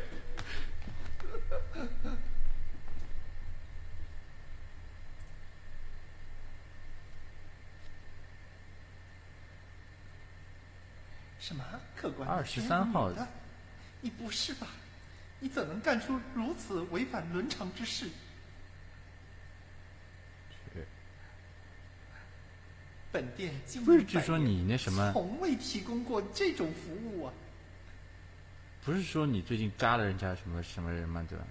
[11.40, 11.64] 什么？
[11.96, 13.28] 客官？23号你是女的
[14.02, 14.68] 你不是吧？
[15.40, 18.10] 你怎能干出如此违反伦常之事？
[23.12, 27.34] 本店经不是据说你那什么从未提供过这种服务啊！
[28.84, 31.26] 不是说你最近扎了人家什么什么人吗？
[31.30, 31.46] 对吧？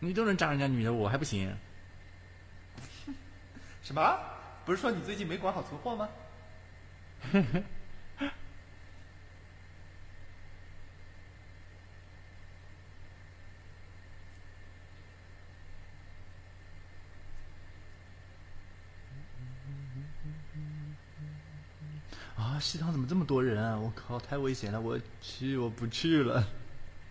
[0.00, 1.54] 你都能扎人家女的，我还不行？
[3.82, 4.18] 什么？
[4.64, 6.08] 不是说你最近没管好存货吗？
[22.36, 23.78] 啊，西塘怎么这么多人啊？
[23.78, 24.80] 我靠，太危险了！
[24.80, 26.46] 我去，我不去了。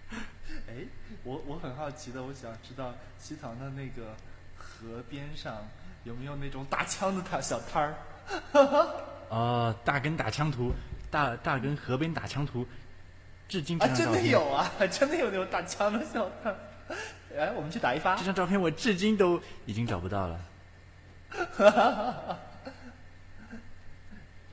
[0.68, 0.76] 哎，
[1.24, 4.16] 我我很好奇的，我想知道西塘的那个
[4.58, 5.66] 河边上
[6.04, 7.96] 有没有那种打枪的摊小摊儿？
[9.34, 10.74] 啊，大根打枪图，
[11.10, 12.68] 大大根河边打枪图，
[13.48, 16.58] 至今啊，真的有啊， 真的有那种打枪的小摊儿。
[17.36, 18.26] 哎，我们去打一发这。
[18.26, 20.40] 张照片我至今都已经找不到了。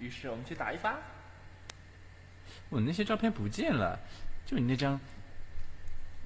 [0.01, 0.97] 于是我们去打一发。
[2.69, 3.99] 我那些照片不见了，
[4.47, 4.99] 就你那张，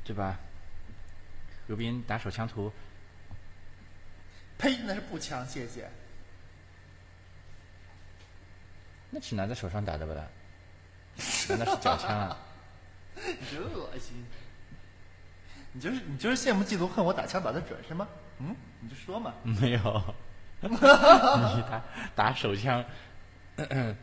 [0.04, 0.38] 对吧？
[1.66, 2.72] 刘斌打手枪图，
[4.58, 5.88] 呸，那是步枪，谢谢。
[9.10, 10.26] 那是拿在手上打的吧啦？
[11.48, 12.36] 难道是假枪啊？
[13.14, 14.24] 你真恶心。
[15.72, 18.06] 你就是你就是羡慕嫉妒恨我打枪打得准是吗？
[18.38, 19.34] 嗯，你就说嘛。
[19.42, 20.14] 没有，
[20.60, 21.82] 你打
[22.14, 22.84] 打手枪，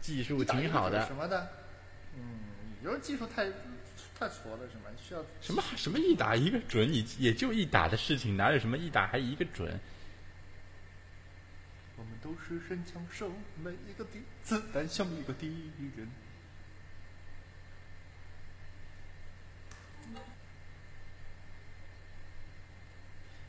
[0.00, 1.14] 技术你打一个挺好的什。
[1.14, 1.50] 么的。
[2.16, 2.22] 嗯，
[2.78, 3.46] 你就是技术太
[4.18, 4.90] 太挫了是吗？
[5.00, 9.78] 需要什么什么一打一个准，你也就一打的事情，哪有什么一打还一个准？
[11.96, 13.30] 我们都是神枪手，
[13.62, 16.08] 每一个敌子弹像一个敌人。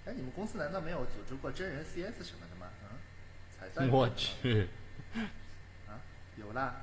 [0.06, 2.68] 哎，你们公司难道没有组织过真人 CS 什么的吗？
[2.84, 2.98] 嗯，
[3.58, 4.68] 彩蛋我去，
[5.88, 6.00] 啊，
[6.38, 6.76] 有啦，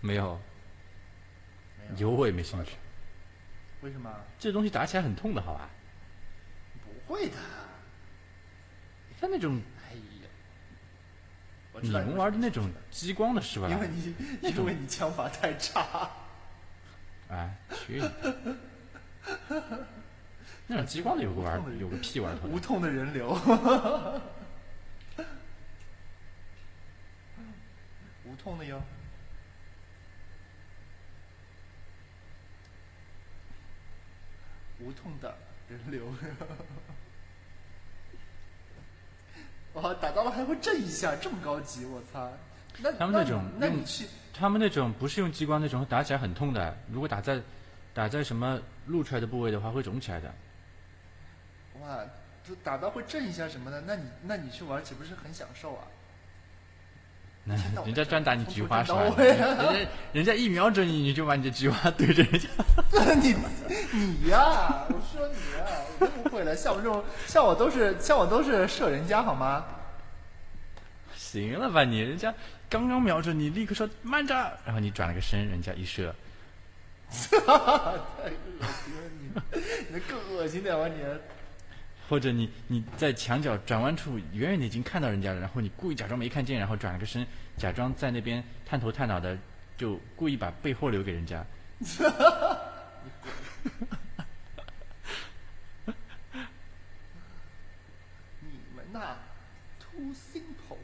[0.00, 0.40] 没有，
[1.78, 2.10] 没有？
[2.10, 2.72] 我也没兴趣。
[3.82, 4.10] 为什么？
[4.38, 5.68] 这东西打起来很痛的，好吧？
[6.84, 7.36] 不会的。
[9.20, 10.28] 像那种哎呀，
[11.72, 13.68] 我们玩的那种激光的是吧？
[13.68, 16.10] 因为你因为你枪法太差。
[17.28, 17.54] 哎，
[17.86, 18.10] 去你！
[20.66, 23.34] 那种激光的有个玩，有个屁玩头无痛的人流，
[28.30, 28.80] 无痛的哟。
[34.78, 35.36] 无痛的
[35.68, 36.06] 人流，
[39.74, 42.30] 哇，打到了还会震一下，这么高级，我操！
[42.78, 46.78] 那他们那种那你去他们那种不是用激光那种，打起来很痛的。
[46.90, 47.42] 如果打在
[47.92, 50.32] 打在什么露出来的部位的话，会肿起来的。
[51.80, 52.06] 哇，
[52.42, 55.84] 就打到会震一下什么的，那你那你去玩岂不是很享受啊？
[57.84, 62.48] 人家专打你菊花人家 人家一瞄准你，你就把你的菊花对着人家。
[63.20, 63.34] 你
[63.92, 65.66] 你呀，我说你呀，
[65.98, 66.54] 我真不会了。
[66.56, 69.64] 像我这种，像我都是像我都是射人家好吗？
[71.16, 72.34] 行了吧你，人家
[72.68, 74.34] 刚刚瞄准你，立刻说慢着，
[74.64, 76.14] 然后你转了个身，人家一射，
[77.10, 78.30] 太恶
[78.60, 79.60] 心了你，
[79.94, 80.94] 你更恶心点吧你。
[82.10, 87.24] 或者你你在墙角转弯处远远的已经看到人家了，然后你故意假装没看见，然后转了个身，
[87.56, 89.38] 假装在那边探头探脑的，
[89.76, 91.46] 就故意把背后留给人家。
[91.78, 91.86] 你
[98.74, 99.16] 们呐
[99.78, 100.78] ，too simple。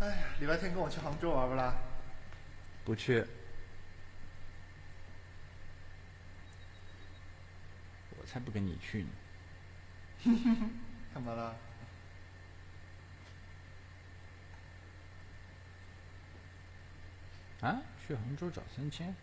[0.00, 1.74] 哎呀，礼拜天跟我去杭州玩不啦？
[2.84, 3.24] 不去，
[8.30, 9.08] 才不跟你去呢。
[11.14, 11.56] 干嘛了？
[17.62, 19.14] 啊，去杭州找三千？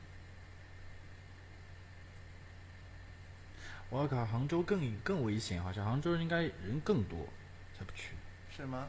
[3.90, 7.28] 我靠，杭州更更危险，好像杭州应该人更多，
[7.78, 8.16] 才不去。
[8.56, 8.88] 是吗？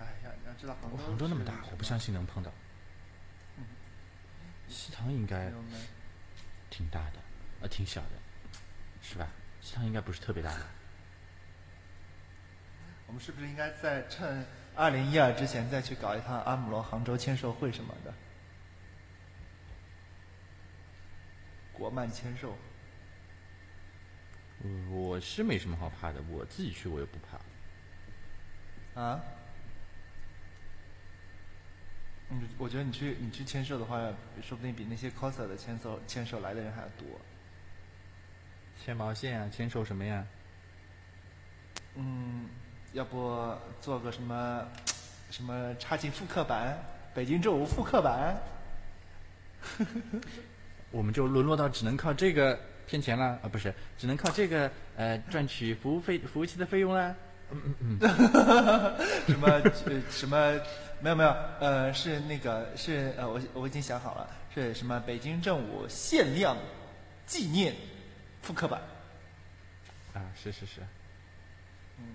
[0.00, 2.52] 哎呀，你要知道杭州我杭州那么大，我不相信能碰到。
[4.68, 5.50] 西塘应该
[6.68, 7.20] 挺大的，
[7.60, 8.10] 呃，挺小的，
[9.02, 9.28] 是吧？
[9.60, 10.66] 西塘应该不是特别大吧。
[13.06, 14.46] 我们是不是应该在趁
[14.76, 18.14] 二零一二之前再去搞一趟阿姆罗杭州签售会什么的？
[21.72, 22.56] 国漫签售，
[24.62, 29.00] 呃我是没什么好怕的，我自己去我也不怕。
[29.00, 29.20] 啊？
[32.30, 33.96] 嗯，我觉得你去你去签售的话，
[34.42, 37.06] 说不定比那些 coser 的签售签售来的人还要多。
[38.88, 40.24] 牵毛线啊，牵手什么呀？
[41.96, 42.46] 嗯，
[42.94, 44.66] 要不做个什么
[45.30, 46.74] 什么插进复刻版，
[47.12, 48.34] 北京周五复刻版？
[50.90, 57.14] 我们就沦落到只能靠这个骗钱了啊，不是，只能靠这个呃赚取服务费、服务器的费用啦。
[59.26, 59.70] 什么呃
[60.10, 60.58] 什么
[61.02, 61.28] 没有没有
[61.60, 66.56] 呃是那个是呃我我已经想好了是什么北京正午限量
[67.26, 67.74] 纪念
[68.48, 68.80] 复刻版，
[70.14, 70.80] 啊，是是是，
[71.98, 72.14] 嗯。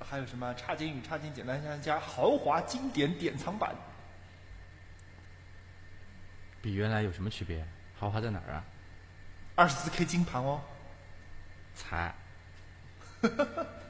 [0.00, 3.72] 还有什么差金与差金简单相加豪华经典典藏版，
[6.60, 7.64] 比原来有什么区别？
[7.96, 8.64] 豪华在哪儿啊？
[9.54, 10.60] 二十四 K 金盘哦，
[11.76, 12.12] 才，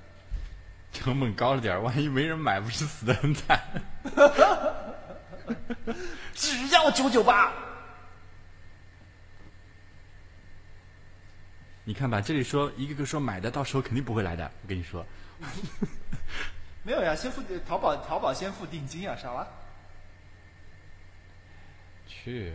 [0.95, 3.61] 成本高了点儿，万一没人买，不是死的很惨？
[6.33, 7.53] 只要九九八。
[11.85, 14.51] 你看吧，这里说一个个说买的，到时候肯定不会来的。
[14.63, 15.05] 我跟你说，
[16.83, 19.47] 没有呀，先付淘宝淘宝先付定金呀，傻娃。
[22.07, 22.55] 去，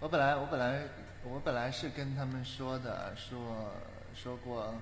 [0.00, 0.82] 我本来我本来
[1.24, 3.72] 我本来是跟他们说的，说
[4.14, 4.72] 说过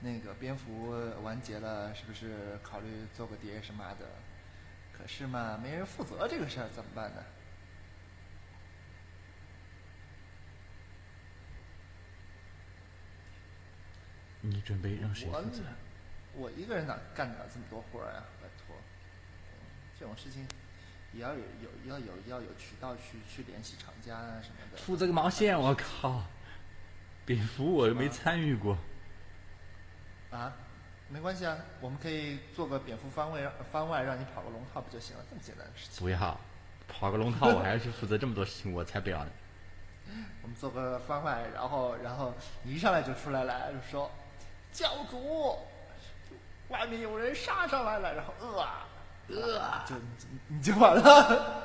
[0.00, 0.90] 那个蝙蝠
[1.22, 4.06] 完结了，是不是考虑做个 DA 什么的？
[4.96, 7.22] 可是嘛，没人负责这个事儿，怎么办呢？
[14.40, 15.62] 你准备让谁我负责？
[16.34, 18.24] 我一个人哪干得了这么多活儿呀？
[18.40, 18.74] 拜托，
[20.00, 20.46] 这种事情
[21.12, 24.78] 也要有有要有要有渠道去去联系厂家啊什么的。
[24.78, 25.58] 负责个毛线！
[25.58, 26.22] 我靠，
[27.24, 28.76] 蝙蝠我又没参与过。
[30.30, 30.52] 啊，
[31.08, 33.40] 没关系啊，我们可以做个蝙蝠番外，
[33.70, 35.24] 番外让你跑个龙套不就行了？
[35.28, 36.02] 这么简单的事情。
[36.02, 36.40] 不要，
[36.88, 39.30] 跑个龙套我还要去负责这么多事情，我才不要呢。
[40.42, 44.10] 我们做个番外，然后然后你一上来就出来了，就说
[44.72, 45.58] 教主，
[46.68, 48.88] 外面有人杀上来了，然后呃啊
[49.28, 51.62] 呃啊，就你你就完了。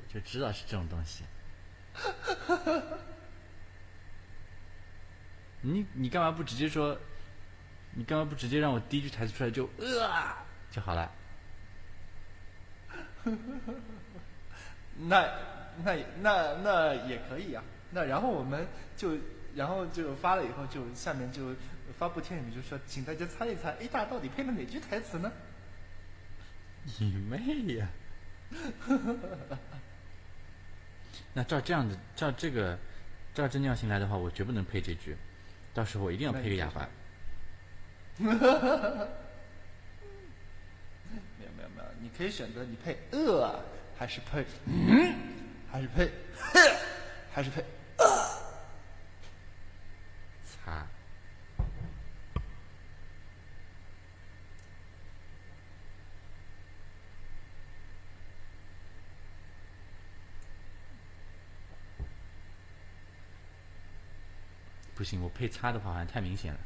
[0.00, 1.24] 我就知道是这种东西。
[5.60, 6.98] 你你干嘛不直接说？
[7.94, 11.10] 你干嘛不直接让我第一句台词出来就呃啊就好了？
[15.00, 15.28] 那
[15.82, 17.62] 那那那也可以啊。
[17.90, 19.16] 那然后我们就
[19.54, 21.54] 然后就发了以后，就下面就
[21.98, 25.32] 发布贴里面就说，请大家猜一猜 A 大到底配了哪句台词呢？
[26.98, 27.88] 你妹呀！
[31.34, 32.78] 那照这样的，照这个，
[33.34, 35.16] 照这尿性来的话，我绝不能配这句，
[35.74, 36.88] 到时候我一定要配个哑巴。
[38.16, 38.38] 没有
[41.56, 43.62] 没有没有，你可以选择你配呃，
[43.96, 45.14] 还是配嗯，
[45.70, 46.58] 还是配呵，
[47.32, 47.62] 还是配
[47.98, 48.06] 呃。
[64.98, 66.58] 不行，我配擦的话好像太明显了，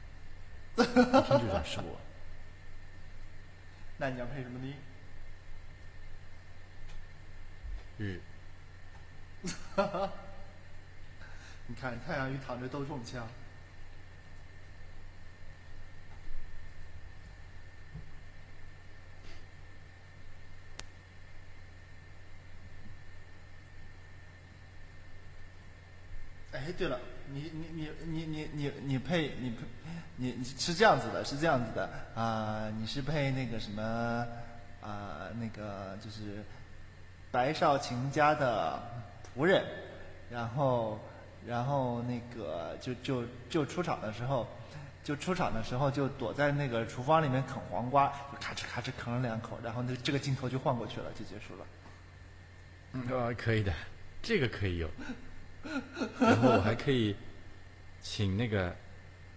[0.78, 2.01] 一听就知道是我。
[3.99, 4.74] 那你要配什么呢？
[7.99, 8.18] 日，
[11.66, 13.28] 你看太阳鱼躺着都中枪。
[26.53, 26.99] 哎，对了，
[27.33, 29.57] 你你你你你你你配你配
[30.16, 33.83] 你你是这样子的，是这样子的啊、你是配那个什么
[34.80, 36.45] 啊、那个就是
[37.30, 38.83] 白少卿家的
[39.35, 39.64] 仆人，
[40.30, 41.01] 然后
[41.47, 44.47] 然后那个就就就出场的时候，
[45.03, 51.66] 就出场的时候就躲在那个厨房里面啃黄瓜，就咔哧咔哧啃了两口，然后那这个镜头就换过去了，就结束了。
[52.93, 53.72] 嗯，可以的，
[54.20, 54.91] 这个可以有。
[56.20, 57.16] 然后我还可以
[58.00, 58.74] 请那个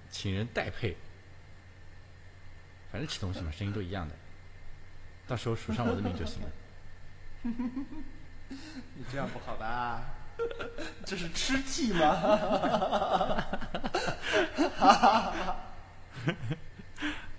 [0.10, 0.96] 请人代配，
[2.92, 4.16] 反正吃东西嘛，声音都一样的，
[5.28, 6.50] 到时候署上我的名就行了。
[7.42, 10.04] 你这样不好吧？
[11.06, 13.46] 这是吃气吗？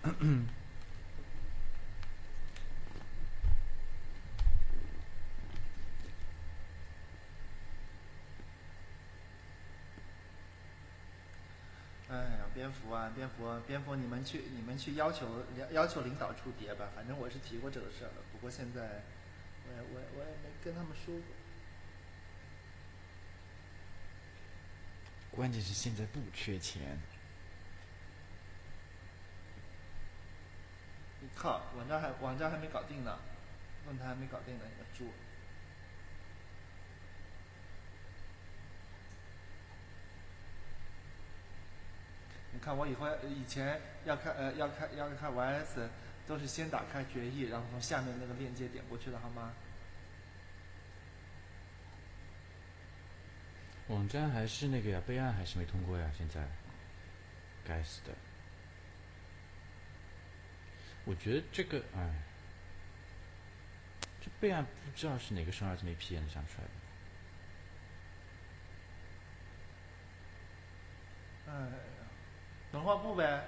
[12.56, 16.88] 蝙蝠啊，蝙蝠啊，蝙蝠，你们去，你们去要求要求领导出碟吧。
[16.96, 19.02] 反正我是提过这个事儿了，不过现在
[19.68, 21.22] 我也我也我也没跟他们说过。
[25.30, 26.98] 关键是现在不缺钱，
[31.20, 33.18] 你靠，网站还网站还没搞定呢，
[33.84, 35.12] 论坛还没搞定呢，你们猪！
[42.56, 45.86] 你看我以后以前要看呃要看要看 YS
[46.26, 49.52] 都是先打开决议，然后从下面那个链接点过去的好吗？
[53.88, 56.48] 网站还是那个呀，备案还是没通过呀，现在，
[57.62, 58.12] 该死的！
[61.04, 62.22] 我觉得这个，哎，
[64.22, 66.70] 这备案不知道是哪个生儿子没屁眼子想出来的。
[72.72, 73.44] 文化部呗。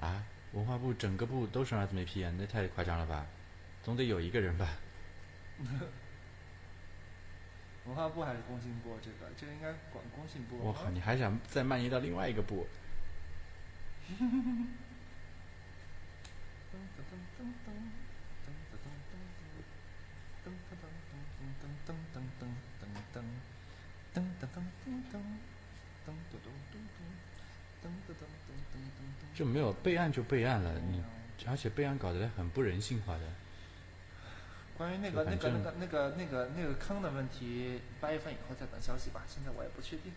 [0.00, 3.26] 啊，文化部整个部都生儿子没屁眼，那太夸张了吧？
[3.82, 4.68] 总得有一个人吧？
[7.84, 8.96] 文化部还是工信部？
[9.02, 10.56] 这个这个应该管工信部。
[10.58, 12.66] 我靠，你还想再蔓延到另外一个部？
[24.14, 25.20] 噔噔噔噔噔
[26.04, 31.02] 噔噔噔噔噔噔噔就没有备案就备案了，你
[31.46, 33.22] 而且备案搞得很不人性化的。
[34.76, 39.22] 关于那个、那个、那个、那个、那个、那个坑的问题，八月份以后再等消息吧。
[39.28, 40.12] 现在我也不确定。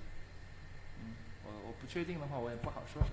[1.02, 1.14] 嗯，
[1.44, 3.04] 我我不确定的话，我也不好说。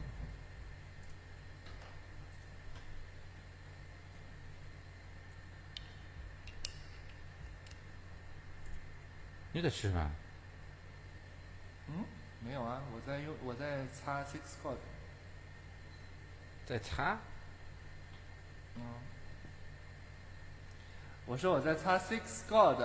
[9.52, 10.10] 你在吃什么？
[11.92, 12.04] 嗯，
[12.40, 14.76] 没有啊，我在用我在擦 Six Code。
[16.66, 17.18] 在擦？
[18.76, 18.82] 嗯，
[21.26, 22.80] 我说我在擦 Six God。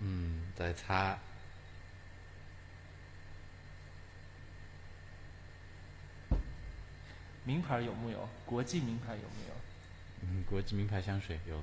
[0.00, 1.18] 嗯，在擦。
[7.44, 8.28] 名牌有木有？
[8.46, 9.54] 国际名牌有没有？
[10.22, 11.62] 嗯，国际名牌香水有。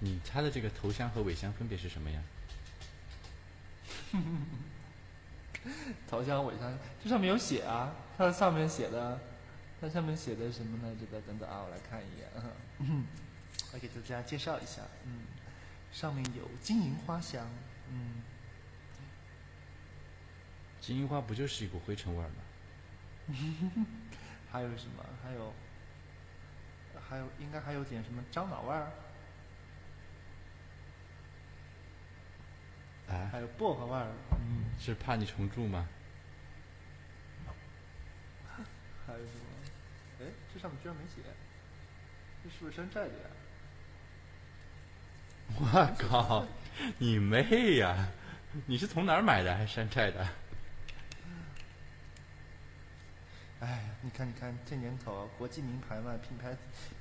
[0.00, 2.22] 你擦的这个头香和尾香分别是什么呀？
[6.08, 9.20] 头香尾香，这上面有写啊，它上面写的，
[9.80, 10.96] 它上面写的什么呢？
[10.98, 12.28] 这个等等啊，我来看一眼，
[12.78, 13.06] 嗯，
[13.72, 15.20] 我给大家介绍一下，嗯，
[15.92, 17.46] 上面有金银花香，
[17.90, 18.22] 嗯，
[20.80, 22.36] 金银花不就是一股灰尘味儿吗？
[24.50, 25.04] 还有什么？
[25.22, 25.52] 还有，
[27.08, 28.90] 还有应该还有点什么樟脑味儿，
[33.10, 35.88] 啊还，有薄荷味儿，嗯，是怕你重蛀吗？
[39.06, 39.40] 还有什么？
[40.20, 41.20] 哎，这上面居然没写，
[42.44, 43.30] 这是不是山寨的呀？
[45.58, 46.46] 我靠，
[46.98, 48.08] 你妹呀！
[48.66, 49.54] 你是从哪儿买的？
[49.56, 50.26] 还是山寨的？
[53.60, 56.56] 哎，你看，你看，这年头国际名牌嘛，品牌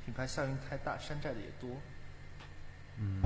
[0.05, 1.69] 品牌效应太大，山寨的也多。
[2.97, 3.21] 嗯，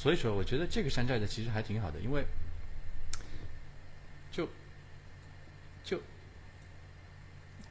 [0.00, 2.24] 所以说，我觉得这个山寨的其实还挺好的，因为
[4.30, 4.48] 就
[5.82, 6.00] 就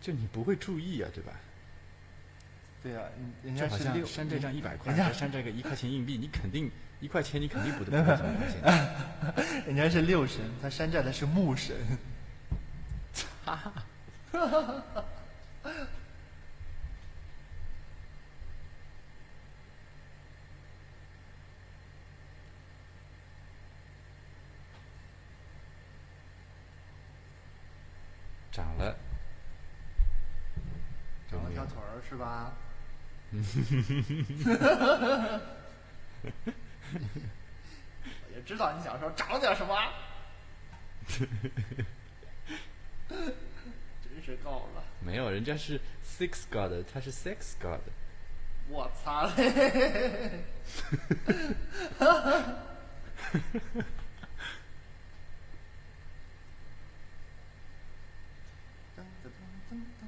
[0.01, 1.31] 就你不会注意啊，对吧？
[2.83, 6.69] 对啊，嗯人家是六山寨张一百块，人家山寨个一块钱硬币，你肯定
[6.99, 8.61] 一块钱，你肯定补得不会这么块钱。
[9.65, 11.77] 人家是六神，他山寨的是木神。
[28.51, 28.97] 涨 了，
[31.29, 32.53] 长了没有条腿儿是吧？
[38.23, 39.75] 我就知道你想说长了点什么。
[43.09, 44.83] 真是够了！
[45.01, 47.81] 没有，人家是 six god，他是 sex god。
[48.69, 50.43] 我擦嘞！
[58.95, 59.31] 噔噔噔
[59.69, 60.01] 噔噔，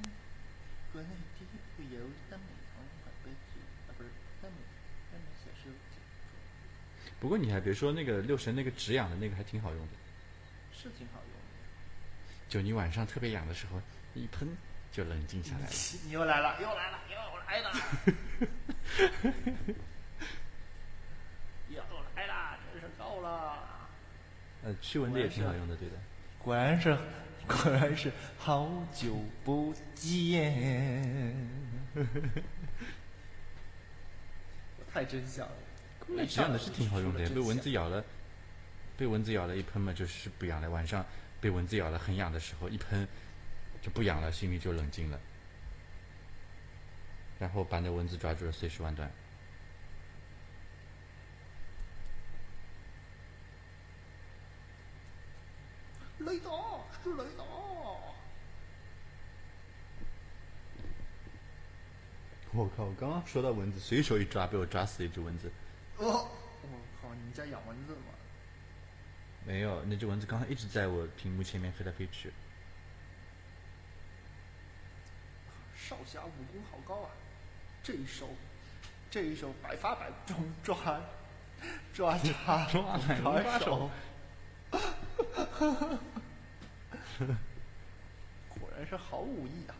[0.92, 4.10] 国内第一部由耽美童话悲剧啊，不是
[4.42, 4.58] 耽美
[5.12, 5.72] 耽美小说
[7.20, 9.94] 不过你还别说，那个六神那个止痒的那个还挺好用的，
[10.72, 11.40] 是挺好用的
[12.48, 13.82] 就你晚上特别痒的时候，
[14.14, 14.48] 一喷
[14.92, 15.72] 就冷静下来了。
[16.06, 17.72] 你又来了，又来了，又来了，
[21.70, 21.84] 又
[22.16, 23.68] 来了，真是够了。
[24.64, 25.96] 呃，驱蚊的也挺好用的，对的。
[26.40, 26.98] 果然是，
[27.46, 31.36] 果然是好久不见。
[34.78, 35.54] 我太真相了。
[36.12, 38.04] 那止痒的是挺好用的呀，被蚊子咬了，
[38.98, 40.70] 被蚊子咬了一喷嘛，就是不痒了。
[40.70, 41.06] 晚上
[41.40, 43.08] 被蚊子咬了很痒的时候，一喷
[43.82, 45.20] 就不痒了，心里就冷静了。
[47.40, 49.10] 然后把那蚊子抓住了，碎尸万段。
[56.20, 56.50] 雷达
[57.02, 57.44] 是雷达。
[62.52, 62.84] 我靠！
[62.84, 65.50] 我刚刚说到蚊子，随手一抓，被我抓死一只蚊子。
[66.00, 66.28] 哦，
[66.64, 66.68] 我
[67.02, 67.14] 靠！
[67.14, 68.14] 你们家养蚊子吗？
[69.46, 72.32] 没有，那只蚊子刚才一直在我屏幕前面飞来飞去。
[75.76, 77.10] 少侠武功好高啊！
[77.84, 78.30] 这一手，
[79.10, 80.76] 这一手百发百中，抓
[81.94, 83.92] 抓抓抓哪抓能抓手
[84.72, 84.72] 手？
[88.50, 89.76] 果然是好武艺啊！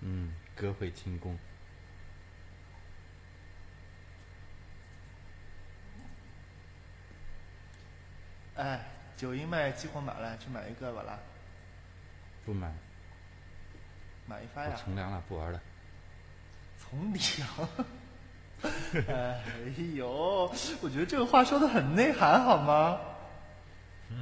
[0.00, 1.38] 嗯，歌会轻功。
[8.56, 8.84] 哎，
[9.16, 11.18] 九阴麦激活满了，去买一个吧啦，
[12.44, 12.72] 不买，
[14.26, 14.74] 买一发呀！
[14.76, 15.60] 从良了，不玩了。
[16.78, 17.48] 从良。
[19.08, 19.42] 哎
[19.94, 23.00] 呦，我觉得这个话说的很内涵，好吗？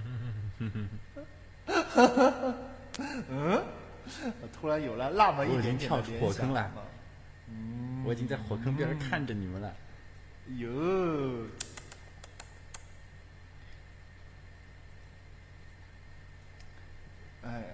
[3.28, 3.62] 嗯，
[4.40, 6.70] 我突然有了那么一我已经点点的跳出火坑了
[7.48, 9.74] 嗯我已经在火坑边看着你们了。
[10.56, 10.68] 哟，
[17.42, 17.66] 哎呀，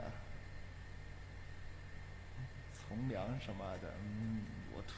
[2.73, 4.43] 从良什么的，嗯，
[4.75, 4.95] 我突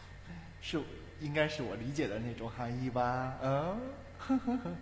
[0.61, 0.81] 是
[1.21, 3.39] 应该是我理解的那种含义吧？
[3.43, 3.81] 嗯，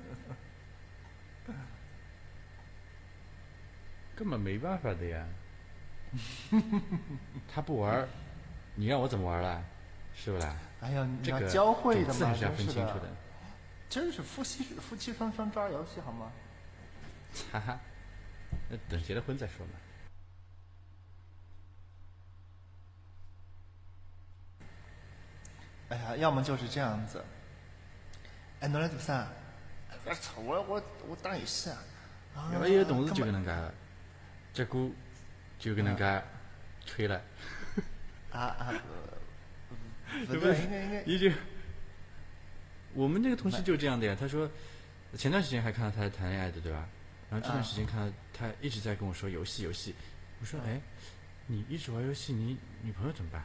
[4.17, 5.27] 根本没办法的呀。
[7.53, 8.09] 他不玩，
[8.75, 9.63] 你让我怎么玩儿啦？
[10.15, 10.57] 是不啦？
[10.81, 13.09] 哎呀，你这个要教会的嘛，档次还是要真是的分清楚的。
[13.89, 16.33] 真是夫妻夫妻双双抓游戏好吗？
[17.53, 17.79] 哈哈，
[18.69, 19.73] 那等结了婚再说嘛。
[25.89, 27.25] 哎呀，要么就是这样子。
[28.61, 29.29] 哎，侬来做啥？
[30.05, 30.41] 我，操！
[30.41, 31.79] 我我我打游戏啊！
[32.35, 33.75] 啊要有同事就搿能介个，
[34.53, 34.91] 结果
[35.59, 36.23] 就搿能介
[36.85, 37.21] 吹了，
[38.31, 38.75] 啊啊！
[40.29, 41.31] 对不对，应该应该也就
[42.95, 44.17] 我们那个同事就这样的呀。
[44.19, 44.49] 他说
[45.17, 46.89] 前段时间还看到他谈恋爱的，对吧？
[47.31, 49.95] 然后这段时间看到他一直在跟我说游戏游戏。
[50.41, 50.81] 我说哎，
[51.47, 53.43] 你一直玩游戏，你女朋友怎么办？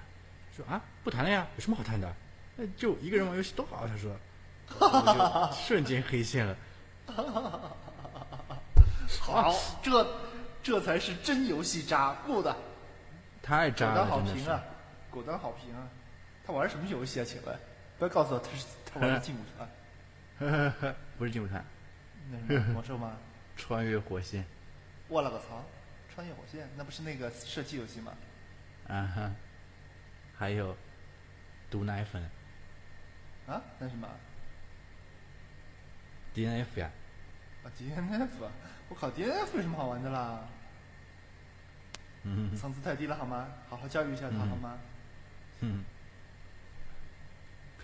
[0.55, 2.13] 说啊，不谈了呀，有什么好谈的？
[2.55, 3.87] 那就一个人玩游戏多好。
[3.87, 4.15] 他说，
[4.79, 6.55] 我就瞬间黑线了。
[9.19, 10.07] 好，这
[10.61, 12.47] 这才是真游戏渣，good，
[13.41, 14.19] 太渣了，果断好。
[14.33, 14.63] 评啊，
[15.09, 15.87] 果断好评啊！
[16.45, 17.25] 他玩什么游戏啊？
[17.25, 17.59] 请问，
[17.97, 19.69] 不要告诉我他是他玩的 劲舞团，
[21.17, 21.63] 不是劲舞团，
[22.29, 23.17] 那是魔兽吗？
[23.57, 24.45] 穿越火线。
[25.07, 25.63] 我了个操！
[26.13, 28.13] 穿越火线，那不是那个射击游戏吗？
[28.87, 29.31] 啊哈，
[30.37, 30.75] 还有
[31.69, 32.21] 毒奶粉
[33.47, 34.07] 啊，那什么
[36.35, 36.91] ？DNF 呀，
[37.63, 38.27] 啊，DNF，
[38.89, 40.47] 我靠，DNF 有什么好玩的啦？
[42.23, 43.47] 嗯层次太低了好吗？
[43.69, 44.77] 好好教育一下他好吗？
[45.61, 45.83] 嗯，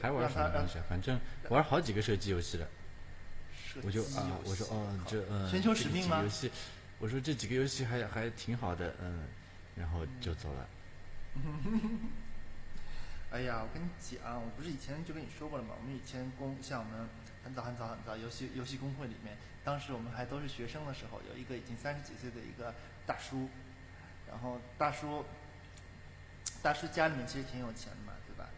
[0.02, 0.84] 还玩什么东西啊？
[0.90, 1.18] 反正
[1.50, 2.68] 玩好几个射击游戏了。
[3.82, 6.52] 射我就啊我说哦，靠这嗯，全球这个使命吗游戏，
[7.00, 9.28] 我说这几个游戏还还挺好的，嗯，
[9.76, 10.68] 然后就走了。
[13.30, 15.76] 哎呀，我跟你讲，我不是以前就跟你说过了吗？
[15.78, 17.08] 我们以前公像我们
[17.44, 22.74] 很早很早很早游戏游戏公会里面，当时我们还都是学生的时候，有一个已经三十几岁的一个
[23.06, 23.50] 大叔，
[24.30, 25.26] 然后大叔
[26.64, 28.50] 大叔家里面其实挺有钱的嘛，对吧？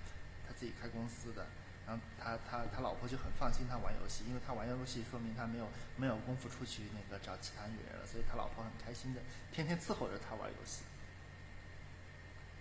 [0.47, 1.47] 他自己开公司的，
[1.89, 5.67] 然后他他他老婆就很放心他玩游戏，因为他玩游戏说明他没有
[5.97, 9.21] 没有功夫出去那个找其他女人了，所以他老婆很开心的，
[9.51, 10.83] 天天伺候着他玩游戏。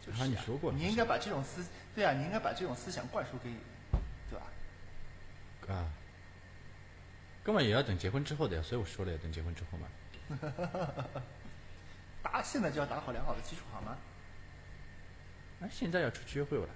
[0.00, 1.62] 就是、啊你说过你应该把这种思，
[1.94, 3.52] 对啊，你应该把这种思想灌输给，
[4.30, 4.46] 对吧？
[5.74, 5.92] 啊，
[7.44, 9.86] 根本也要等结婚之后的呀，所以我说了要等结婚之后嘛。
[12.22, 13.98] 打现在就要打好良好的基础，好吗？
[15.58, 16.68] 那，现在要出去约会了。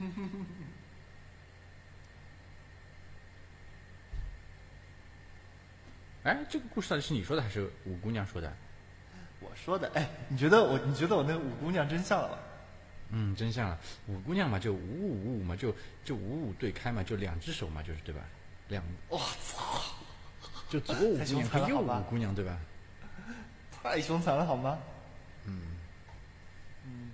[6.24, 8.52] 哎，这个故事到底是你说的还是五姑娘说的？
[9.40, 12.38] 我说的，哎，你觉得我，你觉得我那五姑娘真像了吗？
[13.10, 13.78] 嗯，真像了。
[14.06, 18.22] 五姑娘嘛，就五五五五嘛，就就五五对开嘛，就两只手嘛，就是对吧？
[18.68, 19.82] 两我操，
[20.70, 22.56] 就左五姑娘和右五姑娘，对吧？
[23.82, 24.78] 太凶残了，好吗？
[25.44, 25.60] 嗯，
[26.86, 27.10] 嗯，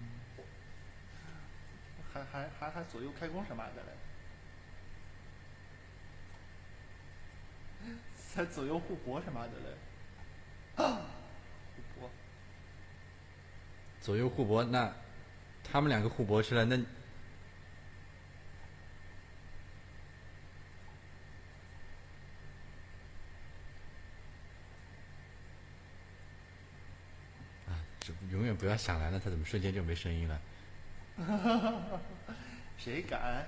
[2.13, 3.89] 还还还还左右开弓什么的嘞？
[8.39, 10.85] 还左右互搏什么的嘞？
[10.85, 11.01] 啊，
[11.75, 12.09] 互搏。
[14.01, 14.95] 左右互搏，那
[15.65, 16.77] 他们两个互搏去了，那
[27.67, 30.41] 啊，这永远不要想来了，他怎么瞬间就没声音了？
[32.79, 33.45] 谁敢？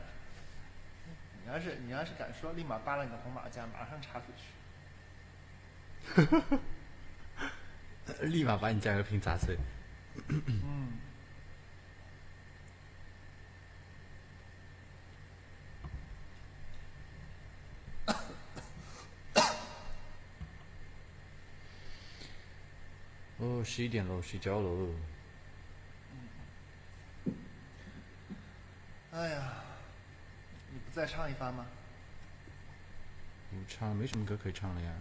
[1.44, 4.42] 你要是你要是敢说，立马扒了你的红马甲，马上插出去。
[8.22, 9.58] 立马把你加油瓶砸碎。
[10.28, 10.92] 嗯。
[23.38, 24.88] 哦，十一点喽，睡觉喽。
[29.12, 29.64] 哎呀，
[30.70, 31.66] 你不再唱一番吗？
[33.50, 34.92] 不唱，没什么歌可以唱了呀，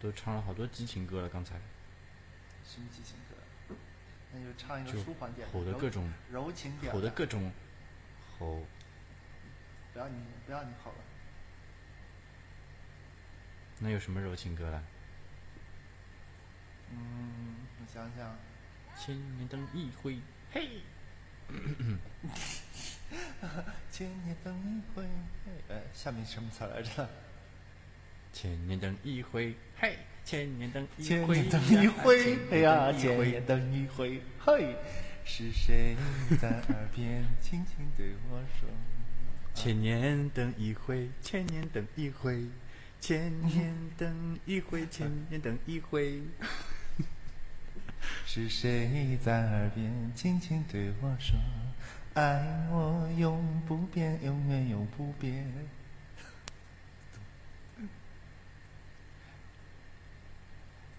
[0.00, 1.54] 都唱了好多激情歌了，刚才
[2.64, 3.76] 什么激情歌？
[4.32, 7.50] 那就唱一个就舒缓点吼的各种柔情点吼的各种
[8.38, 8.62] 吼，
[9.92, 10.98] 不要你不要你吼了，
[13.78, 14.82] 那有什么柔情歌了？
[16.90, 18.36] 嗯，我想想，
[18.96, 20.20] 千年等一回，
[20.52, 20.82] 嘿
[23.90, 25.08] 千年等一回，
[25.68, 27.08] 呃，下面什么词来着？
[28.36, 34.76] 千年等一回，嘿，千年等一千回，年等一回，哎呀，千千年等一回，嘿，
[35.24, 35.96] 是谁
[36.38, 38.68] 在耳边轻轻对我说？
[39.54, 42.44] 千年等一回，千年等一回，
[43.00, 46.20] 千年等一回，千年等一回。
[48.26, 51.38] 是谁在耳边轻轻对我说
[52.12, 55.50] ：“爱我永不变，永远永不变。”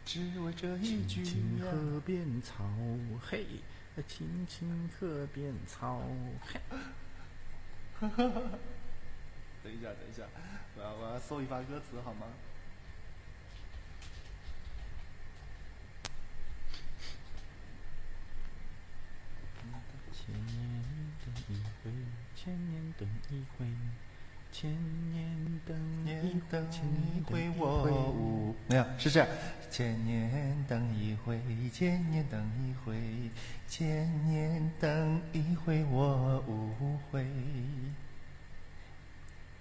[0.07, 2.63] 只为这一句青青呀河边草，
[3.21, 3.45] 嘿，
[4.07, 6.01] 青青河边草，
[6.39, 6.61] 嘿。
[7.99, 8.07] 等
[9.69, 10.23] 一下，等一下，
[10.77, 12.25] 我要我要搜一发歌词好吗？
[20.13, 21.91] 千年等一回，
[22.33, 23.65] 千年等一回，
[24.59, 24.71] 千
[25.11, 27.83] 年等一回，等千一年等一回我。
[28.09, 29.29] 无没有是这样，
[29.69, 31.39] 千年等一回，
[31.71, 32.97] 千年等一回，
[33.67, 37.23] 千年等一回我无悔。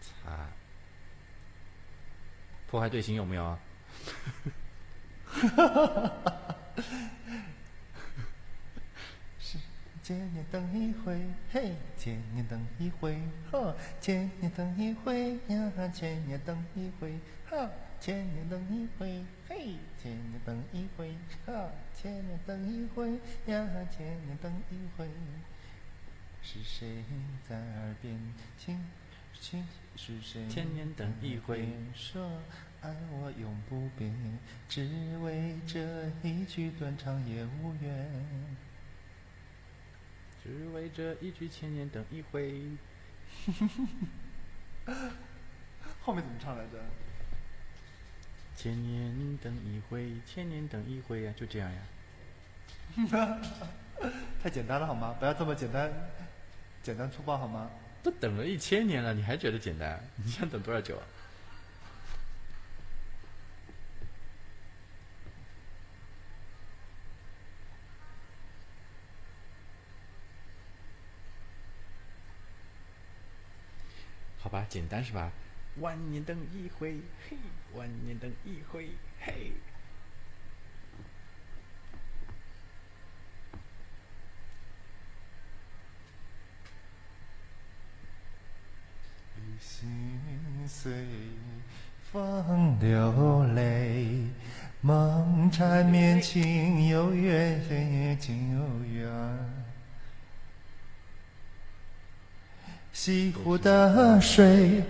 [0.01, 0.49] 擦！
[2.67, 3.59] 破坏队形有没有啊？
[5.27, 6.57] 哈哈哈哈哈
[10.07, 11.21] 千年等一回，
[11.51, 13.19] 嘿，千年等一回，
[13.51, 17.19] 哈，千年等一回呀，千年等一回，
[17.51, 17.69] 哈，
[17.99, 21.13] 千年等一回，嘿，千年等一回，
[21.45, 23.15] 哈，千年等一回
[23.47, 25.09] 呀，千年等一回。
[26.41, 27.03] 是谁
[27.49, 28.17] 在耳边
[28.57, 28.87] 轻
[29.41, 29.67] 轻？
[29.97, 31.67] 是谁千年等一回
[31.97, 32.31] 说
[32.81, 34.15] 爱我永不变，
[34.69, 38.57] 只为这一句断肠也无缘。
[40.47, 42.63] 只为这一句千年等一回。
[46.01, 46.79] 后面怎么唱来着？
[48.57, 51.79] 千年等一回，千年等一回呀，就这样呀。
[54.41, 55.17] 太简单了好吗？
[55.19, 55.93] 不要这么简单，
[56.81, 57.69] 简单粗暴好吗？
[58.05, 60.01] 都等了一千年了，你还觉得简单？
[60.25, 61.03] 你想等多少久啊？
[74.47, 75.33] 好吧，简单是吧？
[75.81, 77.37] 万年等一回，嘿，
[77.75, 79.51] 万年等一回，嘿。
[89.59, 89.89] 心
[90.69, 90.93] 碎，
[92.13, 94.29] 风流泪，
[94.81, 99.56] 梦缠绵，情有缘，情有缘。
[102.99, 104.83] 西湖的水，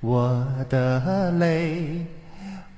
[0.00, 2.04] 我的泪，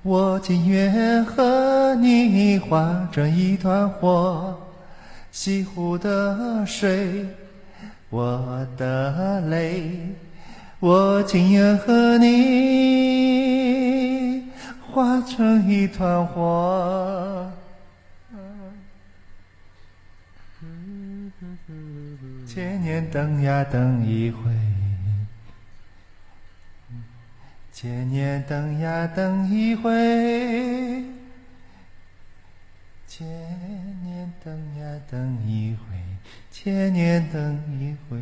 [0.03, 4.55] 我情愿和你化成一团火。
[5.31, 7.27] 西湖的水，
[8.11, 9.91] 我的泪。
[10.81, 13.33] 我情愿和你
[14.93, 17.51] 化成一团火，
[22.55, 24.53] 千年等呀等一回，
[27.73, 29.91] 千年等呀等一回，
[33.07, 33.27] 千
[34.03, 35.97] 年等呀等一回，
[36.51, 38.21] 千年等一回。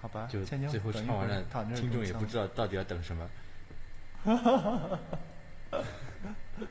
[0.00, 1.42] 好吧，就最后唱完了
[1.74, 3.28] 听众也不知道到底要等什么。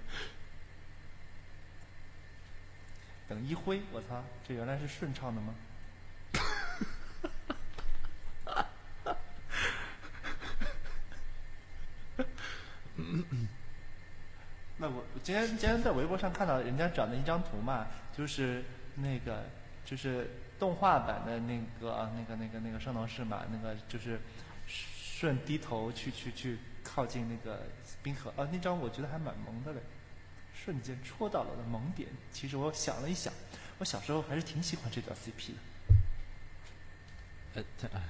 [3.28, 5.56] 等一挥，我操，这原来是顺畅的吗？
[14.78, 18.64] 那我今天今天在微博上看到人家转的一张图嘛，就是
[18.95, 19.45] 那个
[19.86, 20.30] 就是
[20.60, 24.20] 动画版的那个那个那个那个圣斗士嘛，那个就是
[24.68, 27.64] 顺低头去去去靠近那个
[28.03, 29.82] 冰河，啊，那张我觉得还蛮萌的嘞。
[30.53, 32.10] 瞬间戳到了我的萌点。
[32.32, 33.34] 其实我想了一想，
[33.80, 35.57] 我小时候还是挺喜欢这段 CP 的。
[37.56, 38.02] 呃，这哎，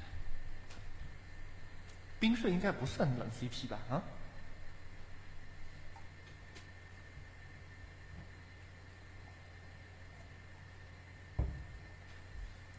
[2.19, 3.79] 冰顺应该不算冷 CP 吧？
[3.89, 4.01] 啊？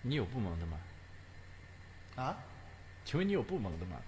[0.02, 0.78] 你有不萌的吗？
[2.16, 2.36] 啊？
[3.04, 4.00] 请问你有不萌的吗？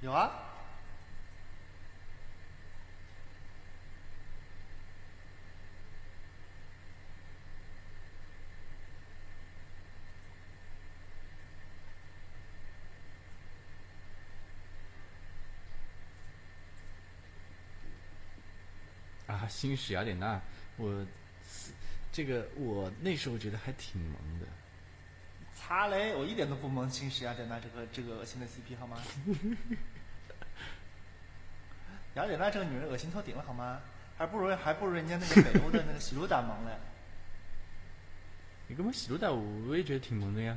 [0.00, 0.44] 有啊？
[19.26, 20.40] 啊，新史雅典娜，
[20.76, 21.04] 我
[22.12, 24.46] 这个我那时候觉得还挺萌的。
[25.52, 26.14] 擦嘞！
[26.14, 28.96] 我一点都不萌新史雅典娜这个这个恶心的 CP 好吗？
[32.14, 33.80] 雅典娜这个女人恶心透顶了好吗？
[34.16, 36.78] 还不如还不如人家那个北欧的那个喜鲁达萌嘞。
[38.68, 40.56] 你跟我喜鲁达，我我也觉得挺萌的呀。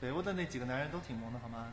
[0.00, 1.72] 北欧的那几个男人都挺萌的好吗？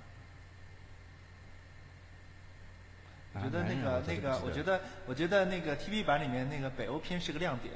[3.33, 7.73] 我觉得那个、那个，我觉得得我觉得那个 TV 版里面那个北欧篇是个亮点，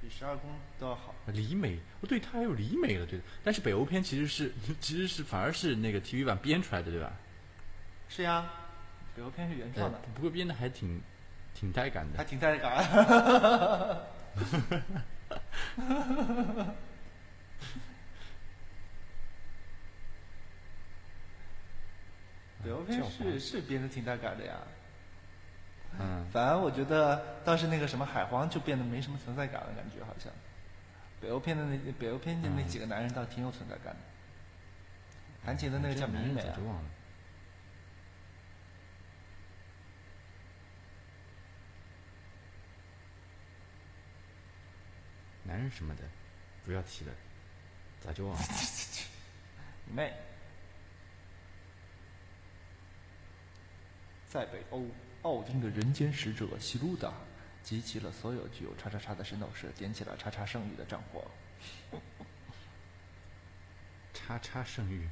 [0.00, 1.14] 比十二宫都要好。
[1.26, 3.20] 李美，哦，对，他还有李美了，对。
[3.44, 7.12] 但是北欧篇其实是 其实是反而是那个 TV 版编出来的，对吧？
[8.08, 8.48] 是呀，
[9.14, 10.98] 北欧篇是原创的，呃不过编的还挺
[11.54, 12.16] 挺带感的。
[12.16, 14.06] 还挺带感。
[22.66, 24.54] 北欧篇叫是是编的挺带感的呀。
[26.00, 30.32] 嗯，反而我觉得倒是那个什么海皇就变得没什么存在感了，感觉好像。
[31.20, 34.00] 北欧片的那北欧片的那几个男人倒挺有存在感的。
[35.44, 36.90] 弹琴的那个叫这明美啊早就，忘了。
[45.44, 46.02] 男人什么的，
[46.64, 47.12] 不要提了，
[48.00, 48.42] 早就忘了。
[49.86, 50.12] 你妹！
[54.36, 54.84] 在北欧，
[55.22, 57.10] 奥丁的人间使者希鲁达
[57.62, 61.24] 集齐了所有具有叉叉叉的神斗士，点起了叉叉圣域的战火。
[64.12, 65.08] 叉叉圣域，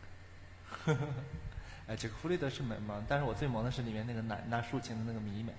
[1.87, 3.03] 哎，这个弗雷德是美吗？
[3.09, 5.55] 但是我最萌的是里面那个拿拿竖琴的那个迷妹。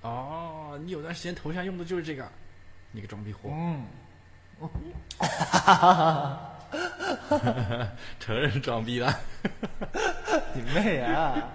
[0.00, 2.26] 哦，你有段时间头像用的就是这个，
[2.92, 3.84] 你个装逼货，嗯，
[8.18, 9.12] 承认装逼了。
[10.54, 11.52] 你妹啊！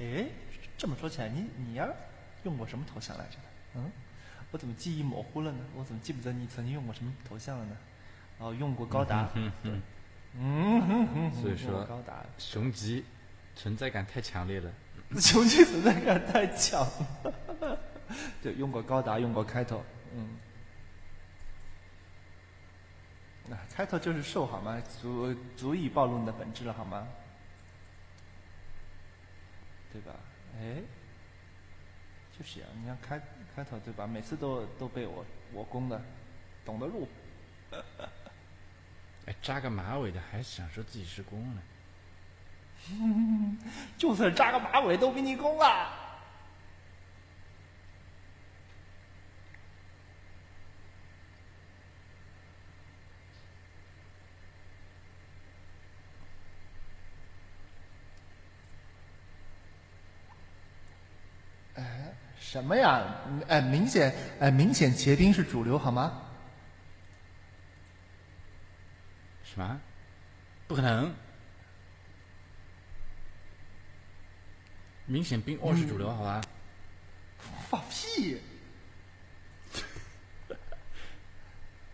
[0.00, 0.26] 哎，
[0.76, 1.88] 这么说起来，你你呀
[2.44, 3.42] 用过什么头像来着的？
[3.74, 3.90] 嗯，
[4.52, 5.58] 我怎么记忆模糊了呢？
[5.74, 7.76] 我怎么记不得你曾经用过什么头像了呢？
[8.38, 9.28] 哦，用过高达。
[9.34, 9.82] 嗯哼，嗯
[10.38, 12.24] 哼哼，所以说高达。
[12.38, 13.04] 雄鸡
[13.56, 14.70] 存在感太强烈了。
[15.16, 17.78] 雄鸡存在感太强了。
[18.42, 19.84] 对，用过高达，用过开头，
[20.14, 20.36] 嗯，
[23.48, 24.80] 那、开头就是瘦好吗？
[25.00, 27.06] 足足以暴露你的本质了好吗？
[29.92, 30.12] 对吧？
[30.60, 30.76] 哎，
[32.38, 33.20] 就是呀、你看开
[33.56, 34.06] 开头对吧？
[34.06, 36.00] 每次都都被我我攻的，
[36.64, 37.08] 懂得路。
[39.28, 41.60] 哎，扎个马尾的还想说自己是公呢？
[43.98, 45.92] 就算扎个马尾都比你公啊！
[61.74, 61.84] 哎，
[62.40, 63.04] 什么呀？
[63.28, 66.22] 嗯哎，明显，哎，明显结冰是主流好吗？
[69.58, 69.80] 什么？
[70.68, 71.12] 不可能！
[75.06, 76.40] 明显冰二是主流，好吧？
[77.68, 78.40] 放屁！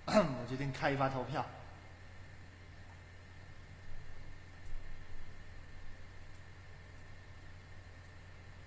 [0.05, 1.43] 我决定开一发投票。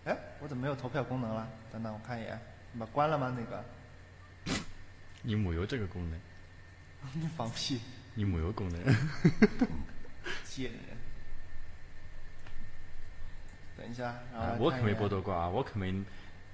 [0.05, 1.47] 哎，我怎么没有投票功能了？
[1.71, 2.41] 等等，我看一眼，
[2.71, 3.31] 你把关了吗？
[3.37, 3.63] 那个，
[5.21, 6.19] 你母油这个功能，
[7.13, 7.79] 你 放屁，
[8.17, 8.83] 你木有功能，
[10.43, 10.97] 贱人！
[13.77, 15.93] 等一下，啊我可没剥夺过啊，我可没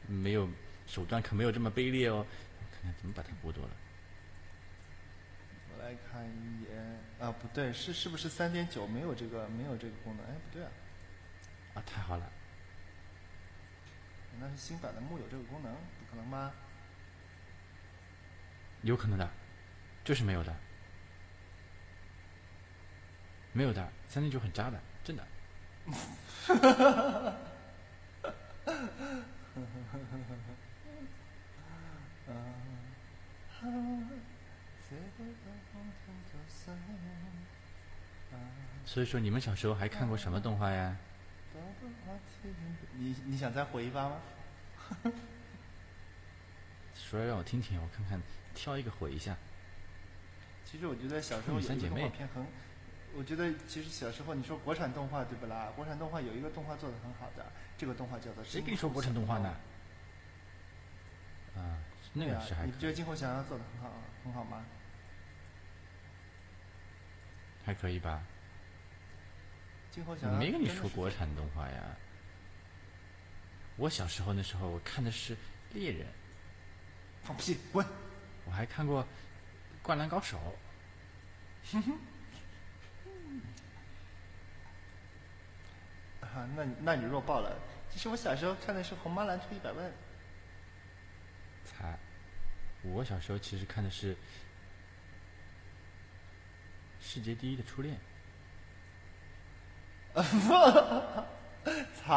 [0.06, 0.46] 没有
[0.86, 2.28] 手段，可没有这么卑劣哦。
[2.70, 3.70] 看看怎么把它剥夺了。
[5.72, 10.26] 我来看一眼，啊，不对，是是不是三点九没有这个没有这个功能？
[10.26, 10.72] 哎，不对啊，
[11.76, 12.30] 啊，太好了！
[14.38, 16.52] 那是新版的木有这个功能，不可能吧？
[18.82, 19.32] 有可能的，
[20.04, 20.54] 就是没有的，
[23.54, 25.24] 没有的，三零九很渣的，真的。
[38.86, 40.98] 所以说，你们小时候还看过什么动画呀？
[42.98, 44.20] 你你想再回一发吗？
[46.96, 48.22] 说来让我听听，我看看，
[48.54, 49.38] 挑一个回一下。
[50.66, 52.46] 其实我觉得小时候有一个动三姐妹画片很，
[53.16, 55.72] 我觉得其实小时候你说国产动画对不啦？
[55.76, 57.46] 国产动画有一个动画做的很好的，
[57.78, 59.56] 这个动画叫做《谁跟你说国产动画呢？
[61.56, 61.78] 啊，
[62.14, 63.92] 那个是还可以，你不觉得《金虎降妖》做的很好
[64.24, 64.66] 很好吗？
[67.64, 68.24] 还可以吧？
[69.92, 71.96] 金虎降妖没跟你说国产动画呀。
[73.78, 75.38] 我小时候那时候，我看的是
[75.74, 76.08] 猎人，
[77.24, 77.86] 放屁滚！
[78.46, 79.04] 我还看过
[79.84, 80.40] 《灌篮高手》。
[86.34, 87.56] 啊，那你那你弱爆了。
[87.92, 89.86] 其实我小时候看的是《红妈蓝出一百问》，
[91.64, 92.00] 才，
[92.82, 94.16] 我小时候其实看的是
[97.00, 97.96] 《世界第一的初恋
[101.96, 102.14] 》。才，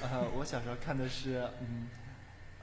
[0.00, 1.90] 呃，我小时候看的是，嗯，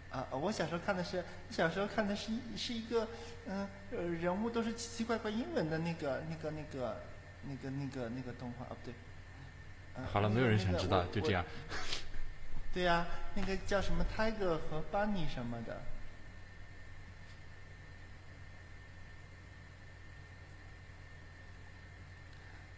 [0.09, 3.07] 啊，我小时候看的是，小时候看的是是一个，
[3.45, 7.03] 嗯、呃，人物都是奇奇怪怪英文的那个那个那个
[7.43, 8.95] 那个那个那个动画，啊，不对。
[9.95, 11.45] 呃好了，没有人想知道，就这样。
[12.73, 13.05] 对呀、
[13.35, 15.81] 那个叫什么 Tiger 和 Bunny 什么的。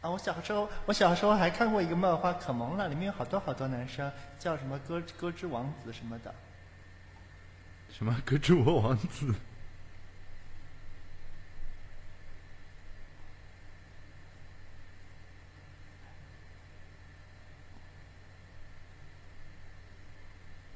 [0.02, 6.36] 啊，我小时候，我小时候还看过一个漫画，可萌了，里面有好多好多男生，叫什么歌歌之王子什么的。
[7.90, 9.34] 什么歌之我王子？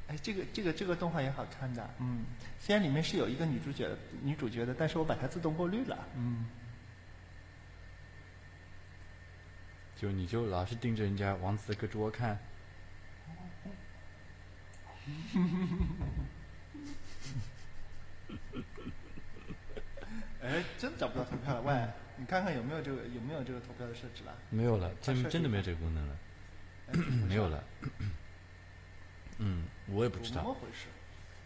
[0.10, 2.26] 哎，这个这个这个动画也好看的，嗯，
[2.60, 6.48] 虽然里面是有一个女主角女主角的，但是我把它自动过滤了，嗯。
[9.96, 12.40] 就你就老是盯着人家王子的胳肢窝看，
[20.42, 24.34] 哎，真找不到投票了，喂，你看看有没有这个有没有这个投票的设置了？
[24.50, 26.18] 没有了，真真的没有这个功能了，
[27.28, 27.62] 没有了。
[29.40, 30.88] 嗯，我也不知道，怎么回事？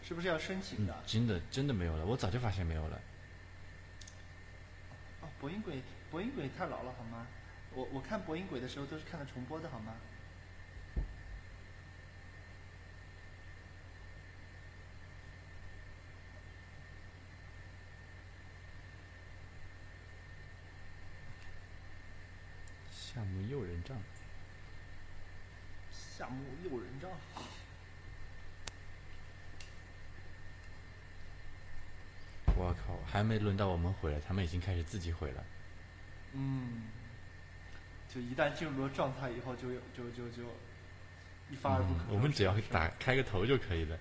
[0.06, 3.00] 是不是要申请嗯的？，真的真的没有了，我早就发现没有了。
[5.22, 7.26] 哦，播音轨，播音轨太老了好吗？
[7.72, 9.94] 我我看播音轨的时候都是看的重播的好吗？
[22.90, 23.96] 夏目诱人帐，
[25.90, 27.10] 夏目诱人帐。
[32.56, 35.44] 我靠，还没轮到我们毁了，他们已经开始自己毁了。
[36.32, 36.84] 嗯，
[38.08, 40.42] 就一旦进入了状态以后就，有就就就
[41.50, 43.98] 一发而不可、嗯我们只要打开个头就可以了。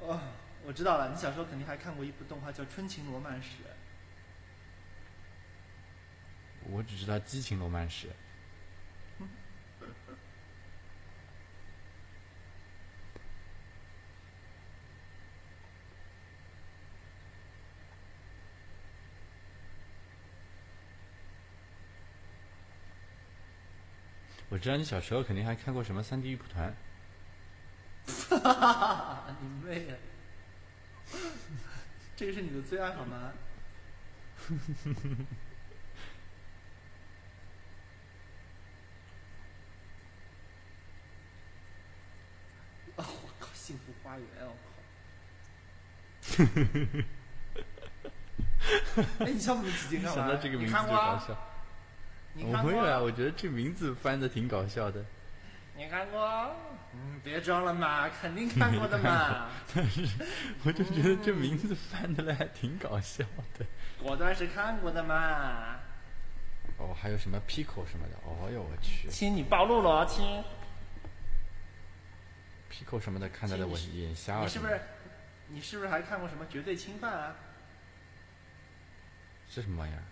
[0.00, 0.20] 哦，
[0.64, 3.48] 我知道了，你小时候肯定还看过一部动画叫《春情罗曼史》。
[6.64, 8.08] 我只知道激情罗曼史。
[24.60, 26.74] 知道你小时候肯定还看过什么三 D 玉蒲团，
[28.28, 29.94] 哈哈哈你妹呀！
[32.14, 33.32] 这个是你的最爱好吗？
[42.96, 43.48] 啊、 我靠！
[43.54, 44.70] 幸福花园，我靠！
[49.24, 50.16] 哎，你笑那么起劲干嘛？
[50.16, 51.16] 想到这个名字你看过啊？
[51.16, 51.49] 就搞笑。
[52.34, 52.76] 你看过啊？
[52.76, 55.04] 我会啊，我觉得这名字翻的挺搞笑的。
[55.76, 56.54] 你看过？
[56.92, 59.48] 嗯，别装了嘛，肯定看过的嘛。
[59.74, 60.02] 但是
[60.64, 63.24] 我就觉得这名字翻的还挺搞笑
[63.58, 63.64] 的。
[64.02, 65.76] 果断是看过的嘛。
[66.78, 70.42] 哦，还有什么 Pico 什么的，哦呦我去亲，你暴露了，亲。
[72.72, 74.42] ，Pico 什么的看到的我眼瞎了。
[74.42, 74.80] 你是不是？
[75.48, 77.34] 你是不是还看过什么绝对侵犯啊？
[79.48, 80.02] 是什么玩意儿？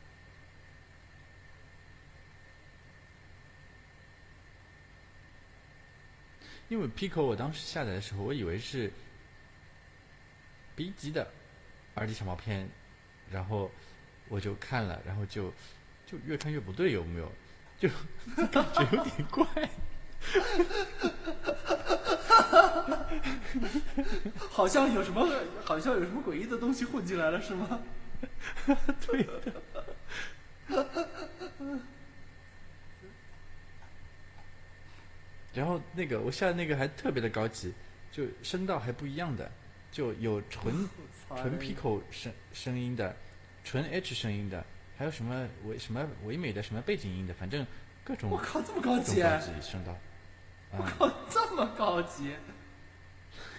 [6.68, 8.90] 因为 Pico 我当时下载的时候，我以为是
[10.76, 11.26] B 级的
[11.94, 12.68] 二 D 小毛片，
[13.30, 13.70] 然后
[14.28, 15.52] 我就看了，然后就
[16.06, 17.32] 就越看越不对，有没有？
[17.78, 17.88] 就
[18.52, 19.46] 感觉有点怪。
[24.50, 25.26] 好像有什么，
[25.64, 27.80] 好像有什么诡异的东西混进来了，是吗？
[29.06, 29.62] 对的。
[35.58, 37.74] 然后那个我下的那个还特别的高级，
[38.12, 39.50] 就声道还不一样的，
[39.90, 40.88] 就有纯
[41.36, 43.16] 纯 Pico 声声音的，
[43.64, 44.64] 纯 H 声音的，
[44.96, 47.66] 还有什么唯什么唯美的什么背景音的，反正
[48.04, 49.20] 各种我靠，这么高级！
[49.20, 49.96] 各种高级声道。
[50.70, 52.36] 我啊、靠，这么高级！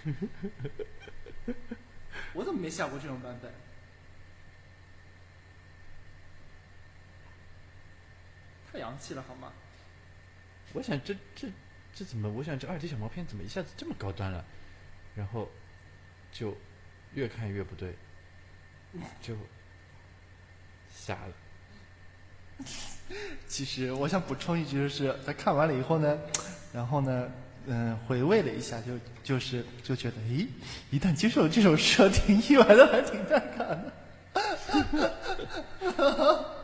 [2.32, 3.52] 我怎么没下过这种版本？
[8.72, 9.52] 太洋气了，好吗？
[10.72, 11.46] 我想这这
[12.00, 12.30] 这怎么？
[12.30, 14.42] 我想这二 D 小毛片怎么一下子这么高端了？
[15.14, 15.46] 然后
[16.32, 16.56] 就
[17.12, 17.94] 越看越不对，
[19.20, 19.36] 就
[20.90, 22.64] 瞎了。
[23.46, 26.18] 其实我想补充一句，就是在看完了以后呢，
[26.72, 27.30] 然后呢，
[27.66, 30.46] 嗯，回味了一下，就就是就觉得，咦，
[30.90, 33.92] 一旦接受这种设定，意外的还挺带感的。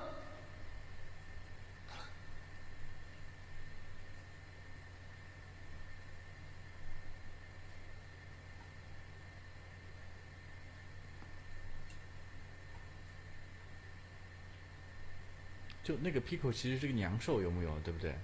[15.87, 17.81] 就那个 Pico 其实是个娘兽，有木有？
[17.81, 18.15] 对不对？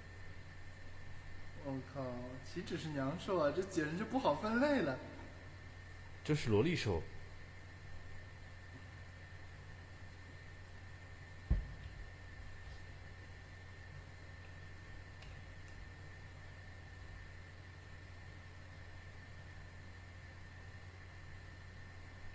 [1.65, 2.01] 我靠，
[2.45, 4.97] 岂止是娘兽啊，这简直就不好分类了。
[6.23, 7.03] 就是萝莉兽。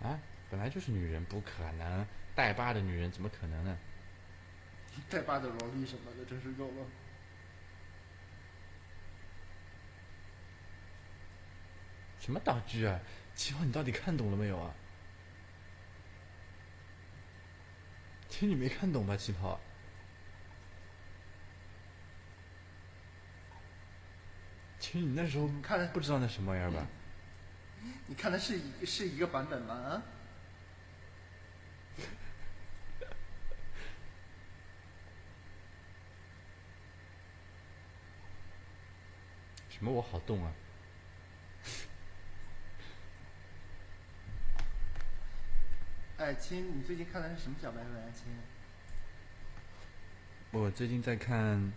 [0.03, 0.21] 啊，
[0.51, 3.79] 本来就是女人，不可能带把的女人怎么可能呢？
[5.11, 6.87] 带把的萝莉什么的，真是够了。
[12.21, 13.01] 什么道具啊？
[13.35, 14.75] 七号，你到底看懂了没有啊？
[18.29, 19.59] 其实你没看懂吧，旗袍？
[24.79, 26.87] 其实你那时候你看不知道那什么玩意儿吧？
[28.07, 29.75] 你看的是一是一个版本吗？
[29.75, 30.03] 啊？
[39.79, 39.93] 什么？
[39.93, 40.53] 我好动啊！
[46.19, 48.25] 哎，亲，你最近看的是什么小白文啊，亲？
[50.51, 51.73] 我最近在看，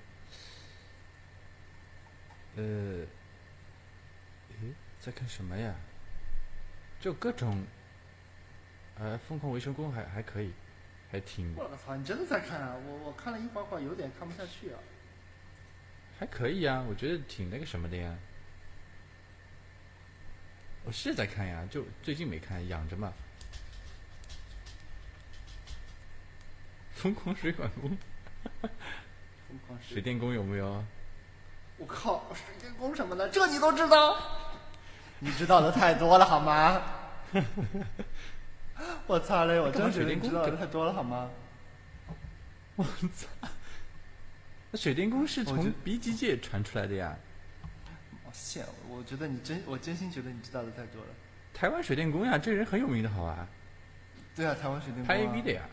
[2.55, 2.63] 呃，
[4.49, 5.75] 诶，在看什么呀？
[6.99, 7.63] 就各种，
[8.95, 10.51] 呃，疯狂维修工还还可以，
[11.11, 12.75] 还挺我操，你真的在看啊？
[12.75, 14.79] 我我看了一会儿会儿，有点看不下去啊。
[16.21, 18.15] 还可以啊，我觉得挺那个什么的呀。
[20.83, 23.11] 我是在看呀，就最近没看，养着嘛。
[26.93, 27.97] 疯狂水管工，
[28.61, 30.85] 疯狂水电工有没有？
[31.79, 34.15] 我靠，水电工什么的，这你都知道？
[35.17, 36.83] 你知道的太多了好吗？
[39.07, 39.59] 我擦嘞！
[39.59, 41.31] 我真觉得你知道的太多了好吗？
[42.75, 43.27] 我操！
[44.71, 47.17] 那水电工是从 B 级界传出来的呀。
[48.23, 51.09] 我羡我觉得你真，我真心觉得你知道的太多了。
[51.53, 53.47] 台湾水电工呀，这人很有名的好吧？
[54.33, 55.17] 对啊，台湾水电工、 啊。
[55.17, 55.63] 拍 AV 的呀。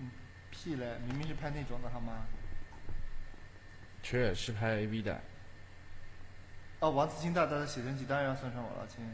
[0.00, 0.10] 嗯，
[0.50, 0.98] 屁嘞！
[1.06, 2.26] 明明是拍那种的好吗？
[4.02, 5.20] 确是拍 AV 的。
[6.80, 9.04] 哦，王子清大大的写真集当然要送上我了，亲。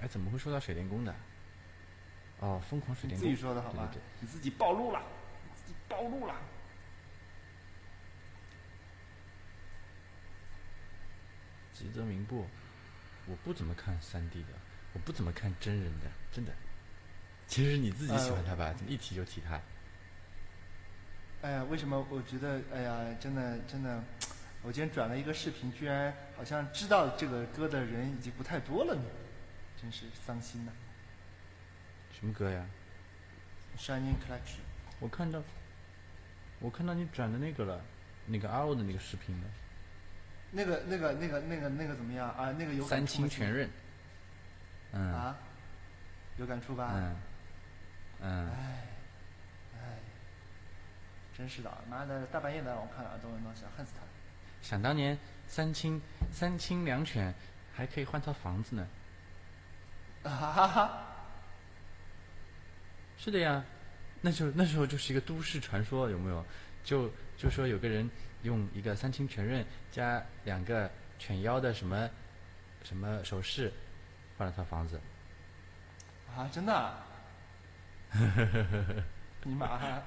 [0.00, 1.14] 哎，怎么会说到水电工的？
[2.40, 3.28] 哦，疯狂水电工。
[3.28, 3.88] 自己说的好吧？
[3.92, 5.02] 对对对你自己暴露了，
[5.54, 6.34] 自己暴露了。
[11.72, 12.46] 吉泽明步，
[13.26, 14.48] 我不怎么看三 D 的，
[14.92, 16.52] 我不怎么看真人的，真的。
[17.46, 18.72] 其实你自己喜欢他吧？
[18.72, 19.60] 怎么一提就提他？
[21.42, 24.02] 哎呀，为什么我觉得哎呀，真的真的，
[24.62, 29.02] 我今天转了一个视频，居然好像知道这个歌的人已经不太多了呢，
[29.80, 30.72] 真是伤心呐。
[32.12, 32.66] 什么歌呀
[33.78, 34.60] ？Shining Collection。
[34.98, 35.42] 我看到，
[36.58, 37.80] 我看到你转的那个了，
[38.26, 39.46] 那个 RO 的那个视频了。
[40.50, 42.52] 那个、那个、那个、那个、那个怎么样啊？
[42.58, 43.70] 那个有感三清全任。
[44.92, 45.12] 嗯。
[45.14, 45.38] 啊，
[46.36, 46.90] 有感触吧？
[46.94, 47.16] 嗯。
[48.20, 48.50] 嗯。
[48.50, 48.86] 唉，
[49.76, 49.78] 唉，
[51.34, 54.08] 真是的，妈的，大半夜的让我看啊，东文东西，恨死他了。
[54.60, 55.16] 想当年
[55.46, 55.98] 三清
[56.30, 57.32] 三清两犬
[57.74, 58.86] 还可以换套房子呢。
[60.22, 61.06] 啊哈哈哈！
[63.16, 63.64] 是的呀，
[64.20, 66.44] 那就那时候就是一个都市传说，有没有？
[66.84, 68.10] 就就说有个人
[68.42, 72.08] 用一个三清全刃加两个犬妖的什么
[72.82, 73.72] 什么首饰
[74.36, 75.00] 换了套房子。
[76.34, 77.06] 啊，真的啊？
[79.44, 80.02] 你妈哈！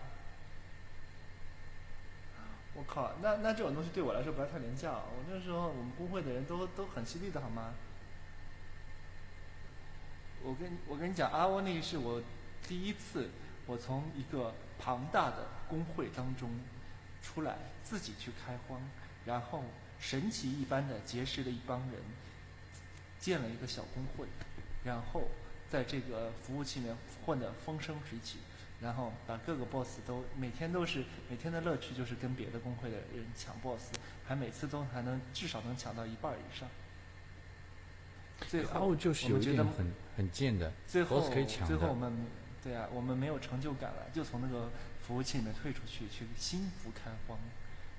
[2.75, 4.91] 我靠，那那这种东西对我来说不要太廉价。
[4.91, 7.73] 我那时候我们工会的人都都很犀利的好吗？
[10.43, 12.21] 我跟我跟你讲，阿窝那个是我
[12.67, 13.29] 第一次，
[13.65, 16.49] 我从一个庞大的工会当中
[17.21, 18.81] 出来，自己去开荒，
[19.25, 19.63] 然后
[19.99, 22.01] 神奇一般的结识了一帮人，
[23.19, 24.27] 建了一个小工会，
[24.83, 25.29] 然后
[25.69, 28.39] 在这个服务器里面混得风生水起，
[28.81, 33.93] 然后把各个 boss 都每天都是每天的乐趣就是跟别的工会的人抢 boss，
[34.27, 36.67] 还每次都还能至少能抢到一半以上。
[38.47, 41.67] 最后哦，就是有我觉得一点很很贱的最后可以抢的。
[41.67, 42.25] 最后我们
[42.63, 44.69] 对啊，我们没有成就感了，就从那个
[44.99, 47.37] 服务器里面退出去，去新服开荒，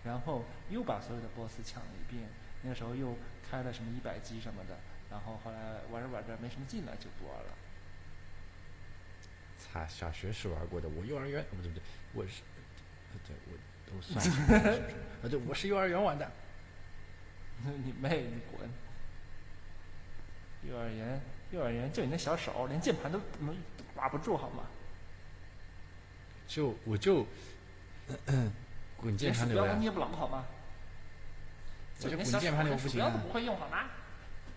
[0.04, 2.28] 然后又把所有的 boss 抢了一遍。
[2.62, 3.14] 那个时候又
[3.50, 4.76] 开了什么一百级什么的，
[5.10, 7.52] 然后后来玩着玩着没什么劲了，就不玩了。
[9.58, 11.82] 擦，小学是玩过的，我幼儿园不对不对，
[12.14, 12.42] 我是，
[13.12, 14.94] 呃对我都算进去了，是不 是？
[15.26, 16.30] 啊，对，我是幼儿园玩的。
[17.84, 18.68] 你妹，你滚！
[20.68, 21.20] 幼儿园，
[21.50, 23.56] 幼儿园就你那小手，连键盘都能
[23.94, 24.64] 把不住好吗？
[26.46, 27.26] 就我就
[28.96, 30.44] 滚键盘流呀，标都捏不牢好吗？
[32.02, 33.22] 我就滚键盘流连鼠标都不行啊。
[33.22, 33.84] 不会用好吗？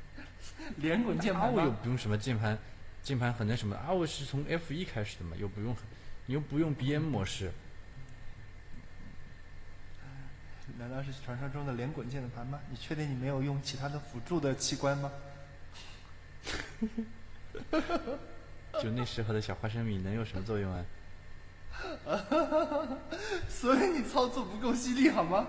[0.77, 1.55] 连滚键啊，盘吗？
[1.55, 2.57] 我又不用什么键盘，
[3.03, 5.75] 键盘很那什么啊，我是从 F 一开始的嘛，又不用，
[6.25, 7.51] 你又不用 BM 模式，
[10.77, 12.59] 难道是传说中的连滚键盘吗？
[12.69, 15.11] 你确定你没有用其他的辅助的器官吗？
[18.81, 20.85] 就那时候的小花生米能有什么作用啊？
[23.49, 25.47] 所以你操作不够犀利好吗？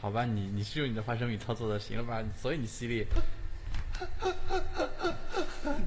[0.00, 2.22] 好吧，你你是用你的花生米操作的，行了吧？
[2.40, 3.06] 所以你犀利。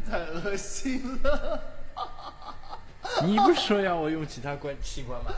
[0.09, 1.63] 太恶心了！
[3.23, 5.31] 你不是说要我用其他关器官吗？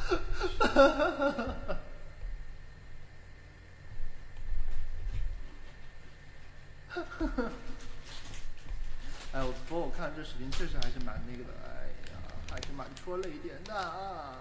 [9.33, 14.35] 哎，我不过我看这视频确实还是蛮那个的，哎呀，还是蛮戳泪点的啊！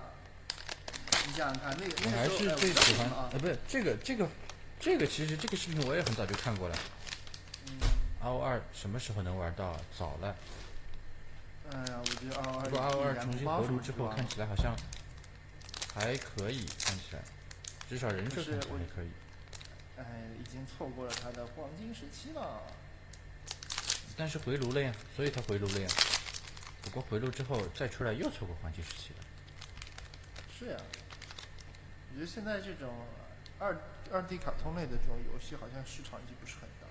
[1.27, 4.29] 你想想看，那个我还是最喜欢，我呃，知道不是这个这个
[4.79, 6.77] 这个，其实这个视频我也很早就看过了。
[8.23, 9.81] RO 二什么时候能玩到啊？
[9.99, 10.37] 早了。
[11.73, 14.77] 哎呀，我觉得二二不过 RO 二重新回炉之后，看看起来好像
[15.95, 17.23] 还可以，看起来
[17.89, 18.61] 至少人设还
[18.95, 19.11] 可以。
[19.97, 20.05] 哎，
[20.39, 22.61] 已经错过了他的黄金时期了。
[24.17, 25.89] 但是回炉了呀，所以他回炉了呀。
[26.83, 29.25] 不过回炉之后再出来又错过黄金时期了。
[30.57, 30.77] 是呀，
[32.11, 33.07] 我觉得现在这种
[33.59, 33.77] 二
[34.13, 36.87] 二 D 卡通类的这种游戏，好像市场已经不是很大。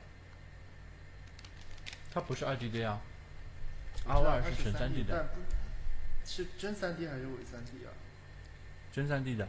[2.13, 2.99] 它不是二 D 的呀
[4.05, 5.41] 我知道，RO 二是纯三 D 的，但不
[6.25, 7.91] 是真三 D 还是伪三 D 啊？
[8.91, 9.47] 真三 D 的。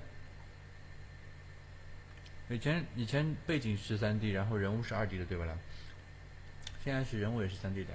[2.50, 5.56] 以前以前背景是三 D，然后人物是二 D 的，对吧啦？
[6.84, 7.92] 现在是人物也是三 D 的。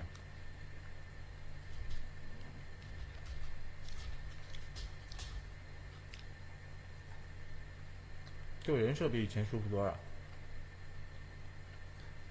[8.64, 10.00] 就人设比以前舒服多了。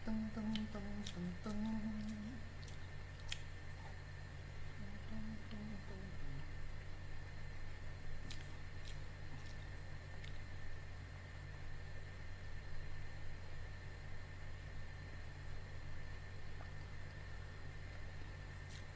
[0.06, 0.42] 噔噔
[0.72, 0.80] 噔
[1.44, 2.25] 噔噔。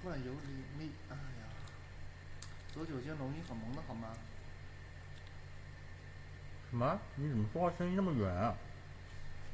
[0.05, 1.45] 万有引力，哎呀，
[2.73, 4.09] 左九间龙音很萌的好吗？
[6.71, 6.99] 什么？
[7.17, 8.57] 你怎么说话声音那么远啊？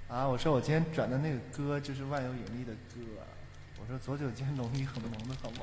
[0.09, 3.27] 啊，我说我今天转的那个歌就是万有引力的歌啊。
[3.81, 5.59] 我说左九间龙音很萌的好吗？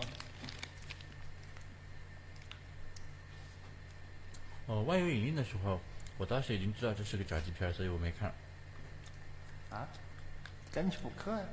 [4.68, 5.80] 哦，万有引力的时候，
[6.18, 8.34] 我当时已经知道这是个炸鸡片，所以我没看。
[9.69, 9.88] 啊？
[10.73, 11.45] 赶紧去补课呀！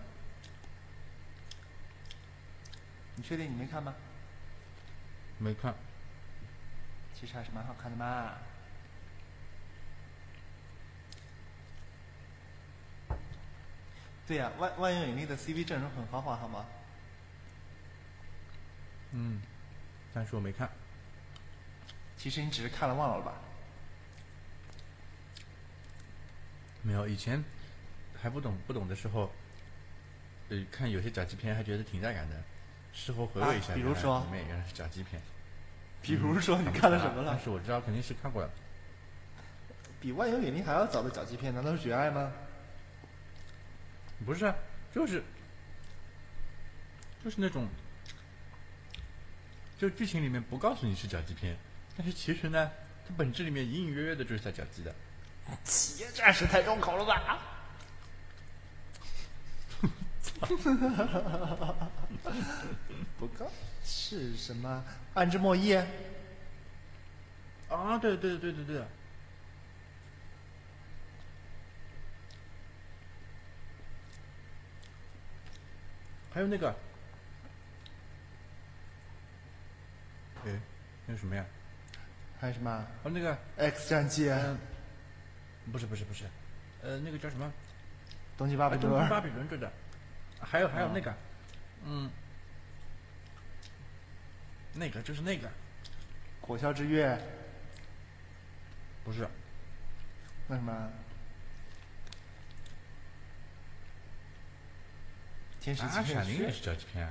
[3.21, 3.95] 你确定你没看吗？
[5.37, 5.75] 没看。
[7.15, 8.33] 其实还是蛮好看的嘛。
[14.27, 16.65] 对呀、万万有引力的 CV 阵容很豪华，好吗？
[19.11, 19.43] 嗯，
[20.15, 20.71] 但是我没看。
[22.17, 23.35] 其实你只是看了忘了吧？
[26.81, 27.45] 没有，以前
[28.19, 29.31] 还不懂不懂的时候，
[30.49, 32.43] 呃，看有些假期片还觉得挺带感的，
[32.93, 35.21] 事后回味一下，啊 比如说里面原来是假鸡片。
[36.03, 37.45] 比如说你看了什么了但？
[37.45, 38.51] 是我知道肯定是看过了。
[40.01, 42.33] 比万有引力还要早的脚击片，难道是绝爱吗？
[44.25, 44.55] 不是啊，
[44.95, 45.23] 就是
[47.23, 47.69] 就是那种，
[49.79, 51.55] 就剧情里面不告诉你是脚鸡片，
[51.97, 52.71] 但是其实呢，
[53.07, 54.95] 它本质里面隐隐约约的就是在脚鸡的。
[55.65, 57.39] 企业战士太重口了吧？
[63.19, 63.51] 不告
[63.85, 64.83] 是什么？
[65.15, 65.75] 暗之末裔？
[67.69, 68.83] 啊，对对对对对。
[76.33, 76.71] 还有那个，
[80.47, 80.61] 哎，
[81.07, 81.45] 那个什么呀？
[82.41, 84.31] 还有什么哦，那个，X 战记？
[84.31, 84.57] 嗯，
[85.73, 86.25] 不是不是不是，
[86.83, 87.53] 呃，那个叫什么？
[88.39, 88.91] 东京巴啊，比伦？
[88.91, 89.71] 东京巴比伦对的。
[90.41, 91.15] 还有还有那个，
[91.85, 92.11] 嗯，
[94.75, 95.49] 那个就是那个，
[96.41, 97.19] 火啸之月？
[99.05, 99.27] 不是，
[100.47, 100.91] 那什么？
[105.61, 107.07] 天使啊，闪灵也是这几篇，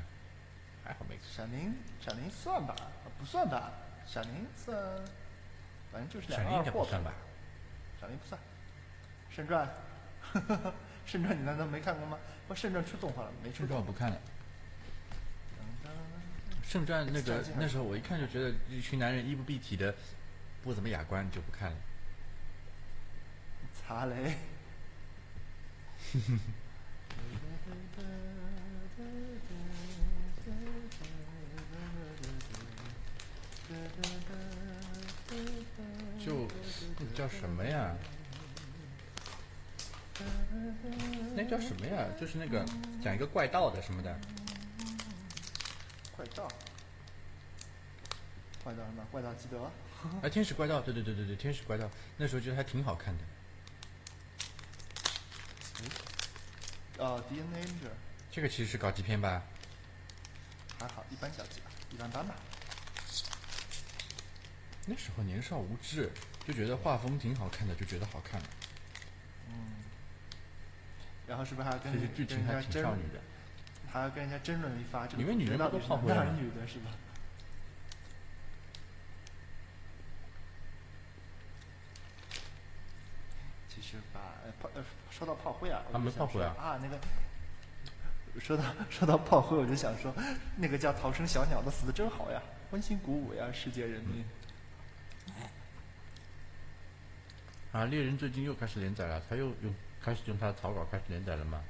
[0.84, 1.26] 还好没看。
[1.32, 2.74] 闪灵，闪灵算吧？
[2.80, 3.72] 啊不算吧？
[4.06, 4.76] 闪灵算？
[5.92, 7.14] 反正就是两个二货吧？
[8.00, 8.40] 闪灵不算。
[9.30, 9.68] 神传，
[11.10, 12.20] 圣传你难道没看过吗？
[12.48, 13.50] 不，圣传出动画了没？
[13.52, 13.84] 出圣动画。
[13.84, 14.18] 不看了。
[16.64, 19.96] 圣传那个那时候我一看就觉得一群男人衣不蔽体的，
[20.62, 21.78] 不怎么雅观，就不看了。
[23.74, 24.38] 擦嘞。
[36.24, 36.48] 就
[37.16, 37.96] 叫什么呀？
[41.36, 42.06] 那叫什么呀？
[42.20, 42.66] 就是那个
[43.04, 44.20] 讲一个怪盗的什么的，
[46.16, 46.48] 怪盗，
[48.64, 49.06] 怪盗什么？
[49.12, 49.72] 怪盗基德。
[50.24, 53.24] 哎，天使怪盗，对对对对对，天使怪盗，那时候觉得还挺好看的。
[56.98, 57.90] 哦，DNA 这
[58.32, 59.42] 这个其实是搞基片吧？
[60.80, 62.36] 还好，一般小级吧，一般般吧。
[64.86, 66.12] 那时候年少无知，
[66.48, 68.48] 就觉得画风挺好看的，就觉得好看了。
[71.30, 73.22] 然后是不是还要跟其实剧情还跟人家争挺少女的。
[73.92, 75.08] 还要跟人家争论一发？
[75.08, 76.92] 这个里面女人不都炮灰吗男女的是吧？
[83.70, 87.00] 其实吧，呃炮呃，说到炮灰啊，我没炮灰啊说啊，那个
[88.40, 90.14] 说到说到炮灰，我就想说，
[90.58, 92.42] 那个叫逃生小鸟的死的真好呀，
[92.72, 94.26] 温馨鼓舞呀，世界人民。
[97.72, 101.62] 啊，猎人最近又开始连载了，他又用开始用他的草稿开始连载了吗？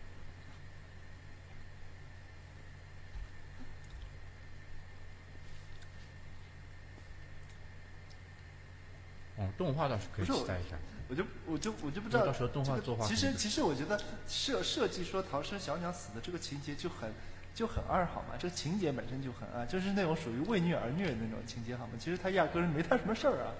[9.37, 10.75] 哦，动画倒是可以期待一下。
[11.07, 17.11] 我就我就我就不知道，到时候动画这个作画其实其实我觉得设设计说逃生小鸟死的这个情节就很
[17.55, 21.93] 就很二好嘛，这个情节本身就很二，就是那种属于为虐而虐的那种情节好吗？
[21.97, 23.55] 其实他压根儿没他什么事儿啊。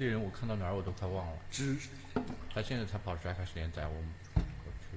[0.00, 1.76] 猎人我看到哪儿我都快忘了，只
[2.54, 4.96] 他现在才跑出来开始连载，我我去。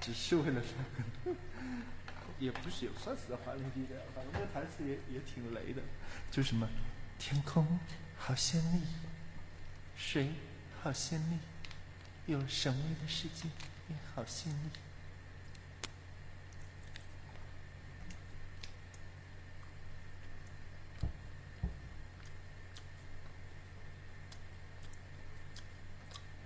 [0.00, 0.60] 只是为了
[1.24, 1.38] 那个，
[2.40, 5.80] 也不是也不算死的华丽丽的，反正那个台词也也挺雷的，
[6.32, 6.68] 就什么
[7.16, 7.78] 天空
[8.18, 8.82] 好绚丽，
[9.96, 10.30] 水
[10.82, 11.38] 好绚丽，
[12.26, 13.48] 有神威的世界
[13.88, 14.70] 也好绚丽。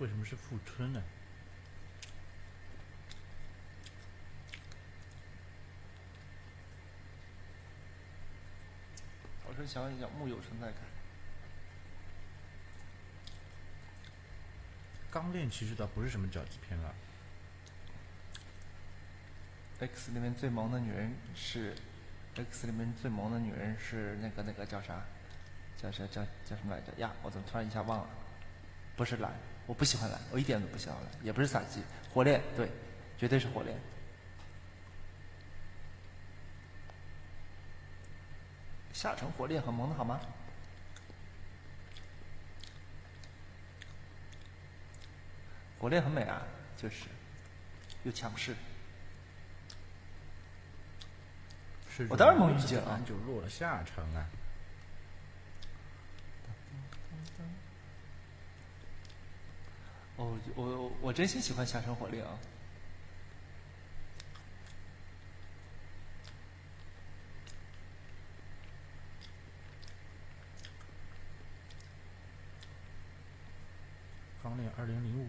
[0.01, 1.03] 为什么是富春呢？
[9.45, 10.77] 我说想一想，木有存在感。
[15.11, 16.95] 钢炼其实倒不是什么脚气片了
[19.81, 21.75] ，X 里面最萌的女人是
[22.33, 25.05] ，X 里面最萌的女人是那个那个叫啥？
[25.77, 26.91] 叫叫叫叫什么来着？
[26.97, 28.09] 呀，我怎么突然一下忘了？
[28.95, 29.31] 不是蓝，
[29.71, 31.81] 我不喜欢蓝，我一点都不喜欢蓝，也不是撒鸡，
[32.13, 32.69] 火炼，对，
[33.17, 33.73] 绝对是火炼。
[38.91, 40.19] 下沉火炼很萌的好吗？
[45.79, 46.41] 火炼很美啊，
[46.75, 47.05] 就是
[48.03, 48.53] 又强势。
[52.09, 54.27] 我当然能理解了然就落了下乘啊。
[60.21, 62.37] 哦，我我我真心喜欢下山火炼啊！
[74.43, 75.27] 钢炼二零零五，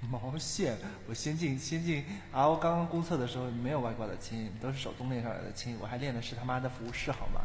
[0.10, 0.76] 毛线！
[1.06, 2.48] 我先进先进啊！
[2.48, 7.42] 我刚刚公测的时候没有外挂的亲，都是手动练上来的亲，我还练的是他妈的服饰好吗？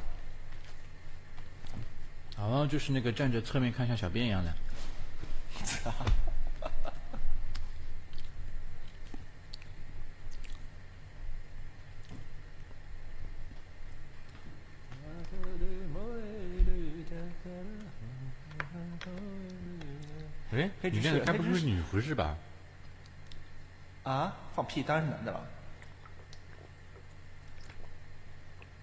[2.40, 4.54] 好像就是那个站着侧面看像小便一样的。
[20.52, 22.36] 哎，你练的事黑执事该不是女服饰吧？
[24.04, 25.46] 啊，放屁，当然是男的了。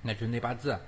[0.03, 0.81] 那就是那八字啊。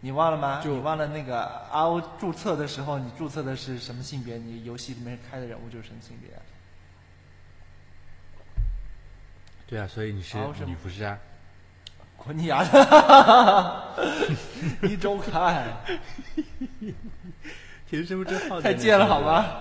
[0.00, 0.60] 你忘了吗？
[0.62, 4.36] 就你忘了那个 RO 注册的时候，你注册的是什么性别？
[4.38, 6.30] 你游戏里面开的人物就是什么性别？
[9.66, 11.18] 对啊，所以你是女服饰啊？
[12.16, 13.94] 滚你丫的！
[14.82, 15.76] 一周刊
[17.88, 19.20] 填身份证号太贱了好？
[19.20, 19.60] 吗？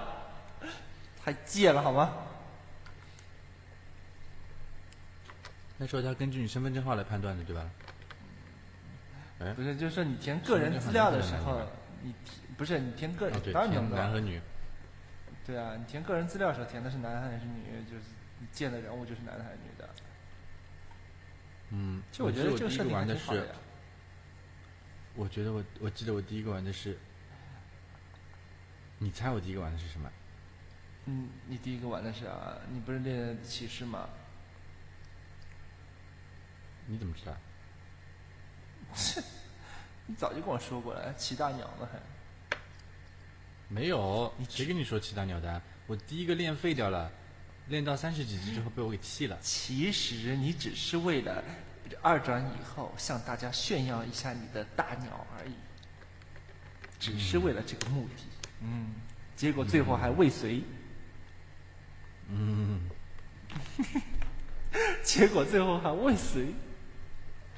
[1.24, 2.14] 太贱了好吗？
[5.78, 7.64] 那时候他根据你身份证号来判断的，对吧？
[9.40, 11.62] 哎，不是，就是说你填个人资料的时候
[12.02, 13.96] 你填不是你填个哦，对，当然能的。
[13.96, 14.42] 填男和女。
[15.46, 18.04] 对啊，你填个人资料的时候填的是男还是女，就是
[18.40, 19.90] 你见的人物就是男的还是女的。
[21.70, 23.54] 嗯，其实我觉得这个设定玩的是挺好的呀。，
[25.16, 26.98] 我觉得我我记得我第一个玩的是，
[28.98, 30.12] 你猜我第一个玩的是什么？
[31.06, 34.10] 嗯，你第一个玩的是啊，你不是练骑士吗？
[36.88, 37.36] 你怎么知道？
[40.08, 42.00] 你早就跟我说过了，骑大鸟了还。
[43.70, 45.62] 没有你，谁跟你说骑大鸟的？
[45.88, 47.12] 我第一个练废掉了，
[47.68, 49.38] 练到三十几级之后被我给弃了。
[49.42, 51.44] 其实你只是为了
[52.02, 55.54] 二转以后向大家炫耀一下你的大鸟而已，
[57.00, 58.24] 只是为了这个目的。
[58.62, 58.94] 嗯，
[59.36, 60.64] 结果最后还未遂。
[62.30, 62.90] 嗯，
[65.04, 66.54] 结果最后还未遂。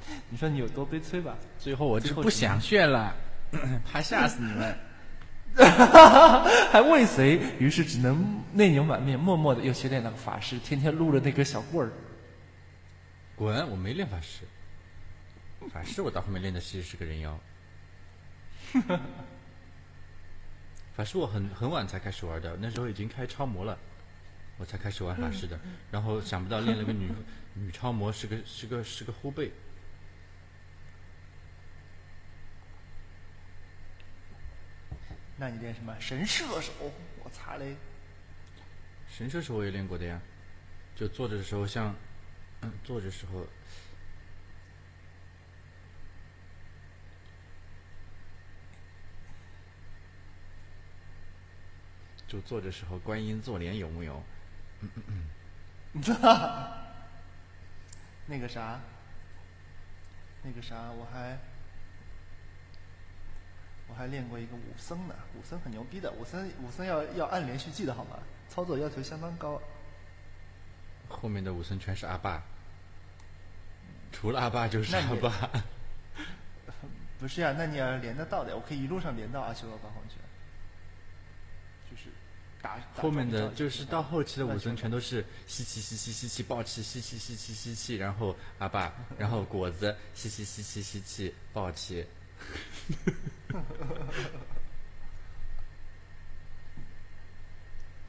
[0.29, 1.37] 你说你有多悲催吧？
[1.57, 3.15] 最后我就不想炫了，
[3.85, 4.77] 怕吓死你们。
[6.71, 11.91] 还未遂，于是只能内牛满面，默默的又去练那个法师，天天撸着那根小棍儿。
[13.35, 13.67] 滚！
[13.69, 14.41] 我没练法师，
[15.71, 17.39] 法师我到后面练的其实是个人妖。
[20.95, 23.77] 法师我很很晚才开始玩的，那时候已经开超模了，
[24.57, 25.59] 我才开始玩法师的。
[25.91, 27.09] 然后想不到练了个女
[27.55, 29.51] 女超模，是个是个是个后背。
[35.39, 36.71] 那你练什么神射手？
[37.23, 37.75] 我擦嘞！
[39.09, 40.19] 神射手我也练过的呀，
[40.95, 41.95] 就坐着的时候像，
[42.61, 43.47] 嗯，坐着时候，
[52.27, 54.21] 就坐着时候观音坐莲有木有？
[54.81, 55.23] 嗯嗯嗯
[58.27, 58.79] 那个啥，
[60.43, 61.37] 那个啥，我还
[63.89, 68.19] 我还练过一个武僧呢，武僧很牛逼的，武僧武僧要要按连续技的好吗？
[68.47, 69.61] 操作要求相当高。
[71.07, 72.43] 后面的武僧全是阿爸，
[74.11, 75.49] 除了阿爸就是阿爸。
[77.19, 80.15] 不是呀、那你要连得到的，我可以一路上连到阿修罗八荒去，
[81.91, 82.09] 就是
[82.61, 82.77] 打。
[82.95, 92.05] 打后面的就是到后期的武僧全都都是吸气吸气吸气爆气吸气吸气吸气，然后阿爸，然后果子吸气吸气吸气爆气。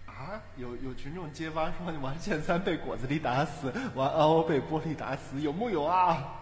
[0.06, 0.40] 啊！
[0.56, 6.36] 有有群众揭发说，你玩剑三被果子狸打死，玩 RO 被玻璃打死，有木有啊？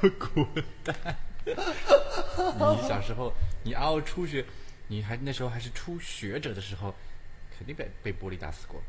[0.00, 0.46] 滚
[0.82, 0.96] 蛋！
[1.44, 1.54] 你
[2.88, 3.32] 小时候，
[3.62, 4.44] 你嗷初学，
[4.88, 6.94] 你还那时候还是初学者的时候，
[7.58, 8.82] 肯定被被玻璃打死过。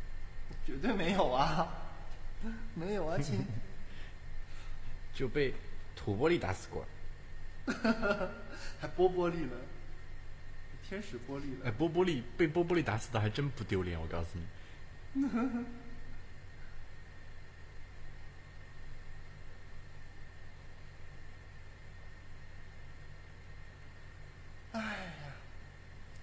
[0.66, 1.68] 绝对没有啊，
[2.74, 3.46] 没有啊，亲。
[5.14, 5.54] 就被
[5.96, 6.86] 土玻璃打死过。
[8.80, 9.58] 还波波利了，
[10.88, 11.90] 天使玻璃哎，波。
[11.90, 14.46] 波利被波波利打死的还真不丢脸，我告诉你。
[24.74, 25.34] 哎呀，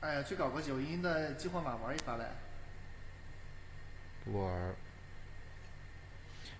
[0.00, 2.30] 哎呀去搞个九阴的激活码玩一发呗。
[4.24, 4.74] 不玩儿。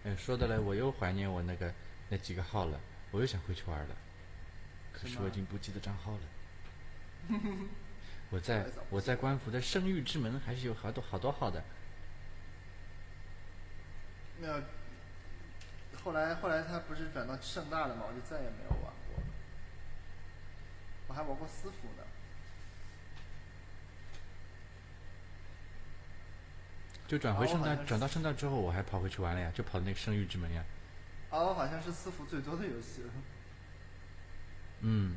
[0.05, 1.73] 哎，说的嘞，我又怀念我那个
[2.09, 2.81] 那几个号了，
[3.13, 3.97] 我又想回去玩了。
[4.93, 6.21] 可是我已经不记得账号了。
[8.31, 11.63] 我在我在官服的圣域之门还是有好多好多号的。
[14.41, 14.63] 没有，
[16.03, 19.23] 后来后来他不是转到盛大了嘛，我就再也没有玩过。
[21.09, 22.03] 我还玩过私服呢。
[27.07, 30.65] 就转回圣诞，哦好像是转到圣诞之后，我还跑回去玩了呀，就跑那个圣域之门呀。
[31.31, 33.13] 哦，好像是私服最多的游戏了。
[34.83, 35.17] 嗯，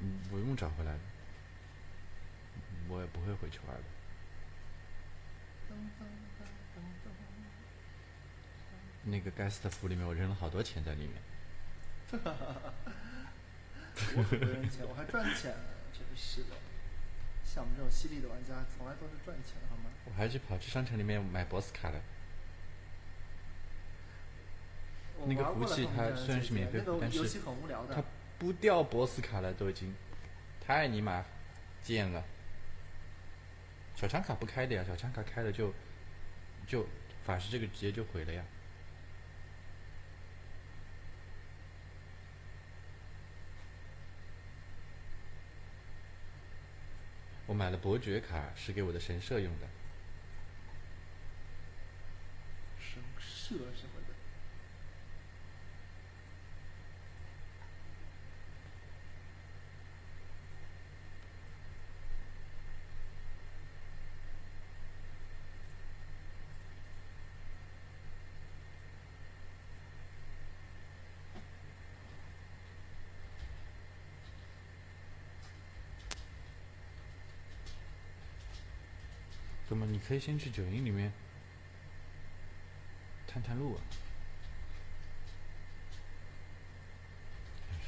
[0.00, 1.00] 嗯，不用找回来的，
[2.88, 3.82] 我也不会回去玩的。
[9.08, 11.14] 那个该死的服里面，我扔了好多钱在里面。
[14.16, 16.56] 我很不扔钱，我还赚钱了，真是的。
[17.44, 19.84] 像我们这种犀利的玩家，从来都是赚钱，好吗？
[20.04, 22.02] 我还去跑去商城里面买 BOSS 卡了。
[25.24, 27.40] 那个服务器它虽然是免费那个但是
[27.92, 28.04] 它。
[28.38, 29.94] 不掉 BOSS 卡了，都已经
[30.60, 31.24] 太尼玛
[31.82, 32.22] 贱了。
[33.94, 35.72] 小枪卡不开的呀，小枪卡开了就
[36.66, 36.86] 就
[37.24, 38.44] 法师这个直接就毁了呀。
[47.46, 49.66] 我买了伯爵卡，是给我的神社用的。
[52.78, 54.14] 神社什么的。
[79.68, 81.12] 哥们，你可以先去九营里面
[83.26, 83.80] 探探路啊。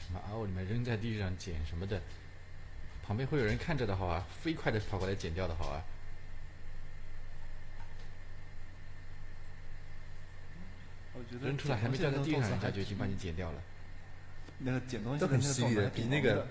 [0.01, 2.01] 什么 RO 里面扔在地上捡什么的，
[3.05, 5.85] 旁边会有人看着的好啊，飞快的跑过来捡掉的好啊。
[11.15, 13.63] 我觉得扔出来还没掉在地上，人家就已经把你捡掉了，
[14.59, 16.47] 那个捡东西很犀利的动作还比那个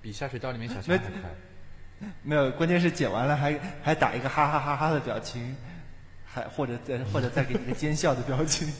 [0.00, 1.34] 比下水道里面小强还快。
[2.22, 5.56] 没有，关键是剪完了还还打一个哈哈哈哈的表情，
[6.26, 8.72] 还或者再或者再给你个奸笑的表情。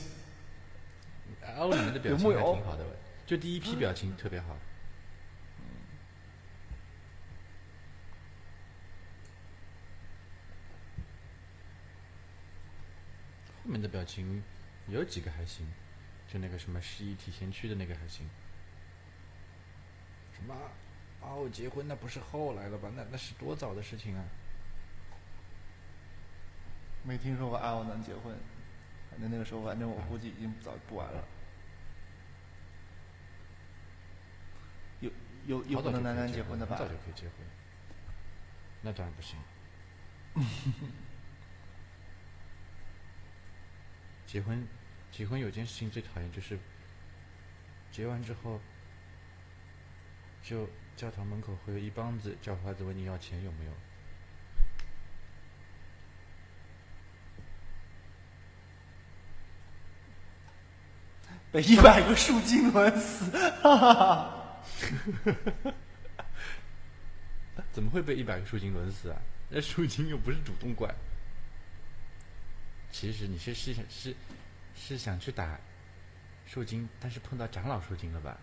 [1.56, 2.84] RO 里面的表情还有木有挺好的，
[3.26, 4.56] 就第一批表情特别好。
[13.62, 14.42] 后面的表情
[14.88, 15.66] 有几个还行，
[16.30, 18.28] 就那个什么十一体前区的那个还行。
[20.36, 20.54] 什么？
[21.26, 22.90] 哦，结婚那不是后来了吧？
[22.94, 24.24] 那那是多早的事情啊！
[27.02, 27.74] 没听说过啊！
[27.74, 28.34] 我能结婚，
[29.10, 31.24] 反正那个时候，反正我估计已经早不玩了。
[35.00, 35.10] 有
[35.46, 36.76] 有有可能男男结结婚的吧？
[36.76, 37.32] 早就可以结婚。
[38.82, 39.38] 那当然不行。
[44.26, 44.66] 结婚，
[45.12, 46.58] 结婚有件事情最讨厌就是，
[47.92, 48.60] 结完之后，
[50.42, 53.72] 就教堂门口会有一帮子叫花子问你要钱有没有。
[61.50, 63.30] 被一百个树精轮死，
[63.62, 65.74] 哈哈哈！
[67.70, 69.20] 怎么会被一百个树精轮死啊？
[69.48, 70.92] 那树精又不是主动怪。
[72.90, 74.16] 其实你是是想是
[74.74, 75.60] 是想去打
[76.46, 78.36] 树精，但是碰到长老树精了吧？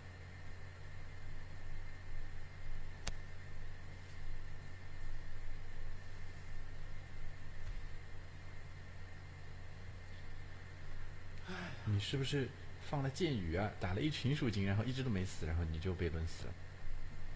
[11.84, 12.48] 你是不是
[12.90, 13.70] 放了箭雨啊？
[13.80, 16.52] 打了一群树精，然后一只都没死，然后你就被抡死了？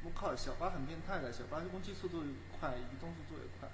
[0.02, 2.22] 我靠，小八很变态的，小八攻击速度
[2.60, 3.68] 快，移动速度也快。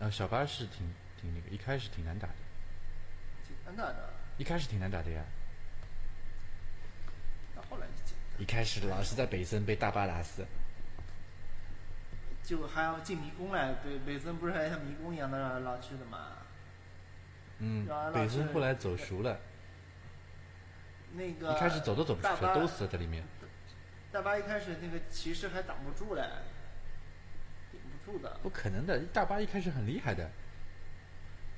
[0.00, 2.34] 啊，小八是挺挺那个，一开始挺难打的，
[3.46, 5.22] 简单打的，一开始挺难打的呀。
[7.54, 10.44] 到后来就简单，一开始老是在北森被大巴打死，
[12.42, 16.32] 就还要进迷宫来，对北森不是还像迷宫一样的绕来绕去的嘛？
[17.58, 19.40] 嗯，北老是森后来走熟了，
[21.14, 23.24] 那个一开始走都走不出去，都死在里面。
[24.12, 26.22] 大巴一开始那个骑士还挡不住嘞，
[27.72, 28.38] 顶不住的。
[28.42, 30.30] 不可能的，大巴一开始很厉害的，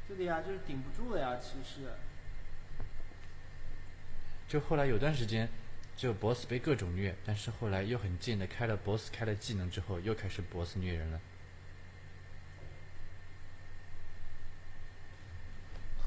[0.07, 1.89] 对的呀，就是顶不住的呀，骑士。
[4.49, 5.49] 就后来有段时间，
[5.95, 11.21] 就 BOSS 被各种虐，但是后来又很贱的开了 BOSS 开了技能之后，又开始 BOSS 虐人了。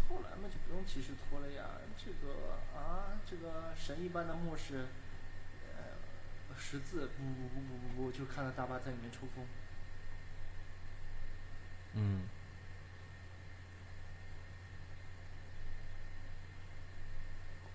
[0.10, 0.32] 后来
[0.92, 1.64] 嘛就不用骑士拖了呀，
[1.98, 2.34] 这个
[2.76, 4.88] 啊，这个神一般的牧师，
[5.78, 9.46] 呃，十字不不不不不不，就看到大巴在里面抽风。
[11.94, 12.24] 嗯，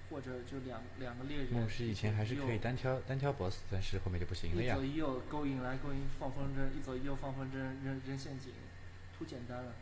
[0.08, 4.84] 或者就两两个猎人，牧师以前还是可以单挑单挑 BOSS，但是后面就不行了呀一左。
[4.86, 8.52] 一右勾引来勾引放风筝，一左一右放风筝扔扔陷阱，
[9.16, 9.74] 图简单了。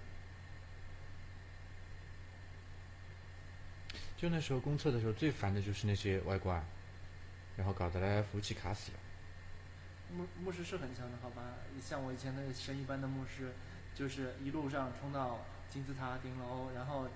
[4.24, 6.64] 就那时候公测的时候最烦的就是那些外挂，
[7.58, 8.98] 然后搞得来服务器卡死了。
[10.10, 11.42] 牧牧师是很强的，好吧？
[11.78, 13.52] 像我以前那个神一般的牧师，
[13.94, 17.06] 就是一路上冲到金字塔顶楼，然后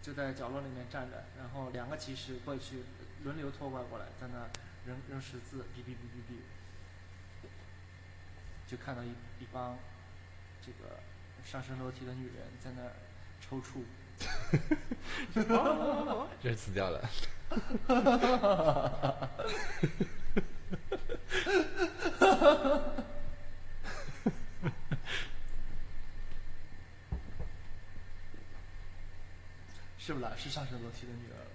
[0.00, 2.84] 就在角落里面站着，然后两个骑士过去
[3.22, 4.48] 轮流拖怪过来，在那
[4.86, 6.24] 扔扔十字，哔哔哔哔
[7.44, 7.50] 哔，
[8.66, 9.76] 就看到一一帮
[10.62, 11.00] 这个
[11.44, 12.92] 上升楼梯的女人在那儿
[13.42, 13.84] 抽搐。
[16.42, 17.08] 就是死掉了。
[29.98, 30.26] 是不是？
[30.36, 31.50] 是上升楼梯的女儿了。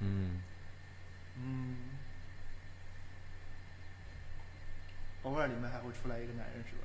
[0.00, 0.42] 嗯。
[1.36, 1.76] 嗯。
[5.22, 6.82] 偶尔里面还会出来一个男人，是不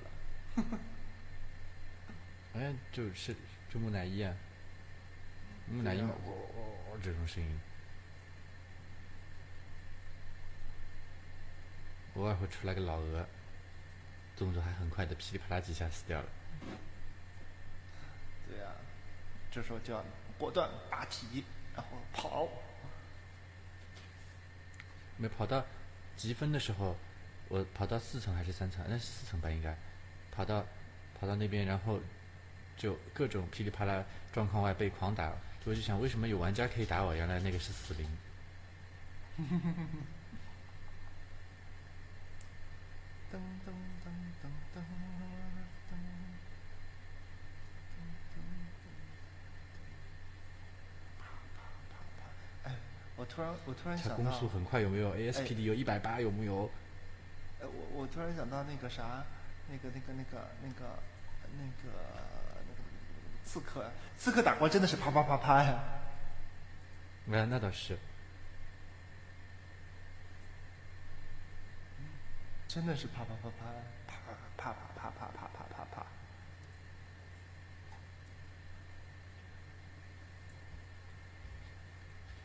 [2.60, 2.76] 是？
[2.92, 3.36] 就是
[3.76, 4.34] 就木乃伊啊，
[5.68, 5.98] 木乃伊
[7.04, 7.60] 这种声音，
[12.16, 13.28] 偶尔会出来个老鹅，
[14.38, 16.28] 动作还很快的，噼里啪啦几下死掉了。
[18.48, 18.72] 对呀、
[19.52, 20.02] 这时候就要
[20.38, 21.44] 果断拔蹄，
[21.76, 22.48] 然后跑。
[25.18, 25.66] 没跑到
[26.16, 26.96] 积分的时候，
[27.50, 28.86] 我跑到四层还是三层？
[28.88, 29.78] 那是四层吧，应该。
[30.32, 30.66] 跑到
[31.20, 32.00] 跑到那边，然后
[32.78, 34.04] 就各种噼里啪啦
[34.34, 35.32] 状况外被狂打，
[35.66, 37.16] 我就想为什么有玩家可以打我？
[37.16, 38.08] 原来那个是死灵。
[43.32, 43.72] 噔噔
[44.06, 44.08] 噔
[44.42, 44.80] 噔噔噔。
[52.64, 52.72] 哎，
[53.18, 56.70] 我突然我突然想到，攻速很快有没有？ASPD 有一百八有没有？
[57.60, 59.26] 呃，我我突然想到那个啥，
[59.70, 61.00] 那个那个那个那个
[61.58, 61.90] 那个
[63.46, 65.82] 刺客，刺客打怪真的是啪啪啪啪呀！
[67.26, 67.98] 没有，那倒是。
[72.68, 73.66] 真的是啪啪啪啪
[74.08, 74.18] 啪
[74.58, 76.06] 啪啪啪啪啪啪啪啪。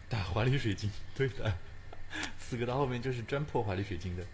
[0.08, 1.52] 打华丽水晶，对的，
[2.38, 4.24] 四个到后面就是专破华丽水晶的。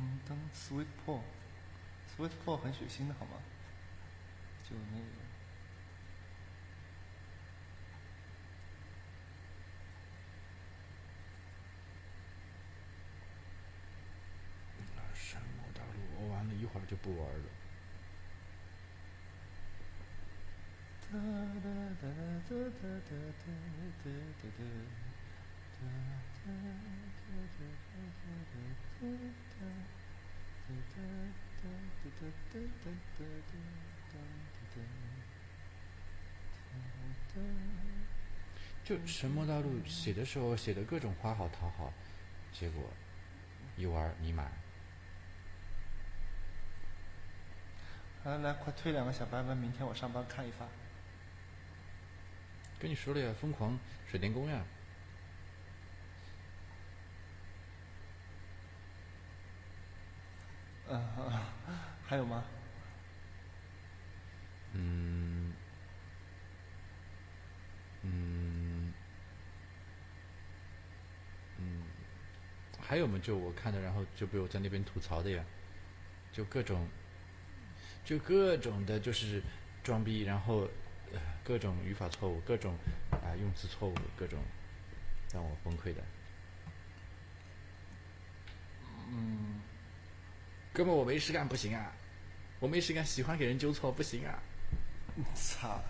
[0.00, 3.32] 噔噔，Sweet Paw，Sweet Paw 很血腥的好吗？
[4.64, 5.04] 就那个。
[15.14, 17.44] 山魔大陆，我玩了一会儿就不玩了。
[21.10, 21.18] 哒
[21.60, 21.68] 哒
[22.00, 22.08] 哒
[22.48, 23.12] 哒哒哒哒
[24.02, 24.10] 哒
[24.40, 25.09] 哒哒。
[38.84, 41.92] 就神魔大陆写的时候写的各种花好讨好，
[42.52, 42.90] 结果
[43.76, 44.50] 一玩尼玛，
[48.24, 50.66] 来来，快推两个小白文，明天我上班看一发。
[52.80, 53.78] 跟你说了呀，疯狂
[54.08, 54.64] 水电工呀，
[60.90, 61.00] 嗯，
[62.06, 62.44] 还有吗？
[64.72, 65.52] 嗯，
[68.02, 68.92] 嗯，
[71.58, 71.82] 嗯，
[72.80, 73.18] 还有嘛？
[73.22, 75.44] 就我看的，然后就被我在那边吐槽的呀，
[76.32, 76.88] 就各种，
[78.04, 79.42] 就各种的，就是
[79.82, 80.68] 装逼，然后、
[81.12, 82.76] 呃、各种语法错误，各种
[83.12, 84.40] 啊、用词错误，各种
[85.32, 86.02] 让我崩溃的。
[89.12, 89.60] 嗯，
[90.72, 91.92] 哥们，我没事干不行啊！
[92.60, 94.38] 我没事干，喜欢给人纠错不行啊！
[95.34, 95.80] 操！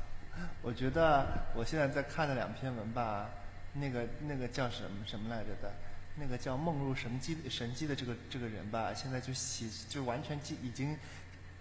[0.63, 3.29] 我觉得我现在在看的两篇文吧，
[3.75, 5.71] 那个那个叫什么什么来着的，
[6.17, 10.97] 那个叫梦入神机神机的这个这个人吧，现在就喜就完全已已经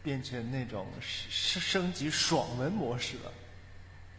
[0.02, 3.34] 变成那种升升级爽文模式了，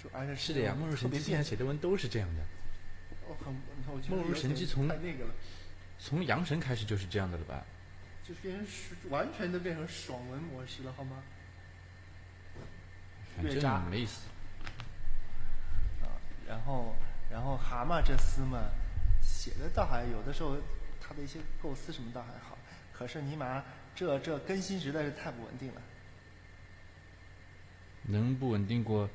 [0.03, 2.43] 就而且是的呀，梦入神机现在写的文都是这样的，
[3.29, 3.57] 我很
[3.87, 5.31] 我觉得梦入神机从太那个了，
[5.99, 7.65] 从阳神开始就是这样的了吧？
[8.31, 8.65] 就变成
[9.11, 11.21] 完全都变成爽文模式了，好吗？
[13.35, 14.29] 反越渣正没意思。
[16.01, 16.15] 啊，
[16.47, 16.95] 然后
[17.29, 18.71] 然后蛤蟆这厮嘛，
[19.21, 20.57] 写的倒还有的时候
[21.01, 22.57] 他的一些构思什么倒还好，
[22.93, 23.65] 可是尼玛
[23.97, 25.83] 这这更新实在是太不稳定了。
[28.03, 29.11] 能不稳定过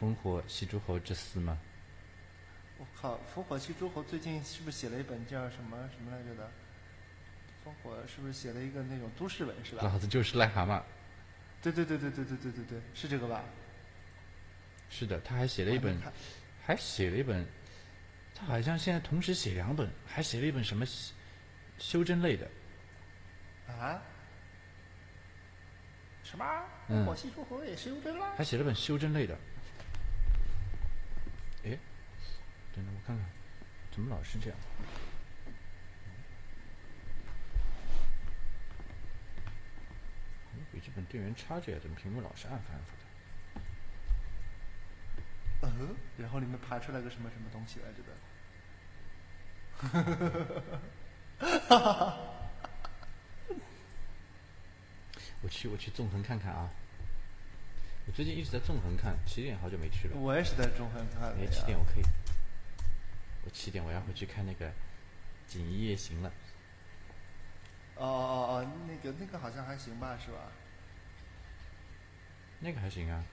[0.00, 1.56] 烽火戏诸侯这厮吗？
[2.78, 6.50] 我靠，烽火戏诸侯最近是不是写了一本叫什么什么来着的？
[7.64, 9.82] 烽火是不是写了一个那种都市文是吧？
[9.84, 10.82] 老 子就是癞蛤蟆。
[11.62, 13.44] 对对对对对对对对对，是这个吧？
[14.90, 15.96] 是的，他还写了一本
[16.64, 17.46] 还写了一本，
[18.34, 21.14] 他好像现在同时写两本，还写了一本什么修
[21.78, 22.48] 修真类的。
[23.68, 24.02] 啊？
[26.24, 26.44] 什么？
[26.88, 28.34] 嗯我系出河也修真了？
[28.36, 29.34] 还写了本修真类的。
[31.64, 31.78] 哎，
[32.74, 33.24] 等等我看看，
[33.92, 34.58] 怎么老是这样？
[41.08, 42.60] 电源插着呀，怎么屏幕老是暗？
[45.62, 48.12] 嗯，然后里面爬出来个什么什么东西来着的？
[51.42, 52.18] 哈哈哈
[55.40, 56.70] 我去，我去纵横看看啊！
[58.06, 60.16] 我最近一直在纵横看，起点好久没去了。
[60.16, 61.50] 我也是在纵横看的哎，呀。
[61.50, 62.04] 起点我可以，
[63.44, 64.68] 我起点我要回去看那个
[65.46, 66.32] 《锦衣夜行》了。
[67.96, 70.50] 哦哦哦，那个那个好像还行吧，是吧？
[72.64, 73.24] 那个还行啊，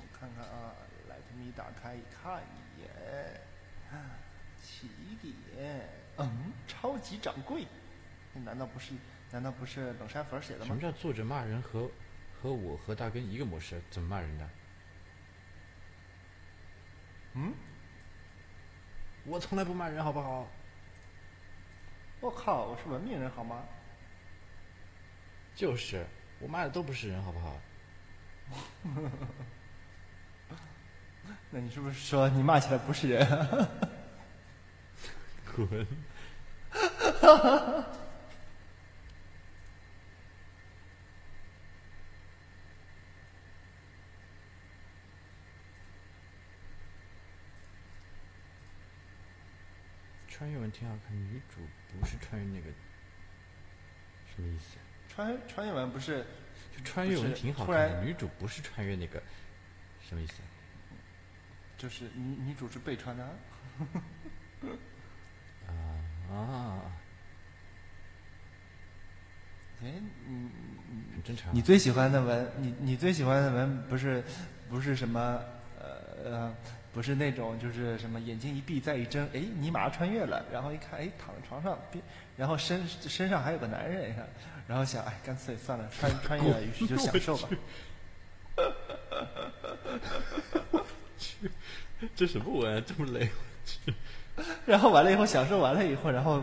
[0.00, 0.74] 我看看啊
[1.08, 3.40] ，Let me 打开看一眼，
[4.60, 4.88] 起
[5.22, 7.64] 点，嗯，超级掌柜，
[8.44, 8.92] 难道不是？
[9.30, 10.80] 难道不是冷山粉写的吗什么？
[10.80, 11.88] 叫作者骂人和
[12.42, 13.80] 和我和大根一个模式？
[13.88, 14.48] 怎么骂人的？
[17.34, 17.54] 嗯，
[19.26, 20.48] 我从来不骂人，好不好？
[22.20, 23.62] 我靠，我是文明人好吗？
[25.54, 26.04] 就是，
[26.40, 27.56] 我骂的都不是人，好不好？
[31.50, 33.26] 那你是不是说你骂起来不是人？
[35.56, 35.86] 滚！
[50.28, 51.60] 穿越文挺好看，女主
[52.00, 52.70] 不是穿越那个，
[54.34, 54.76] 什么意思？
[55.08, 56.24] 穿穿越文不是
[56.76, 59.20] 就穿越文挺好看的，女主不是穿越那个，
[60.08, 60.34] 什么意思？
[61.76, 63.30] 就是女女主是被穿的啊？
[66.30, 66.82] 啊，
[69.82, 69.92] 哎，
[70.26, 70.50] 你
[71.14, 71.52] 很正常啊。
[71.54, 74.22] 你最喜欢的文，你你最喜欢的文不是
[74.68, 75.20] 不是什么
[75.78, 75.86] 呃
[76.24, 76.56] 呃，
[76.98, 82.02] 不是那种就是什么眼睛一闭再一睁，哎，你马上穿越了，然后一看，哎，躺在床上，边
[82.36, 84.12] 然后身身上还有个男人，
[84.66, 87.48] 然后想，哎，干脆算了，穿穿越了，于是就享受吧。
[92.16, 92.82] 这什么文啊？
[92.84, 93.30] 这么雷！
[94.66, 96.42] 然后完了以后享受完了以后，然后，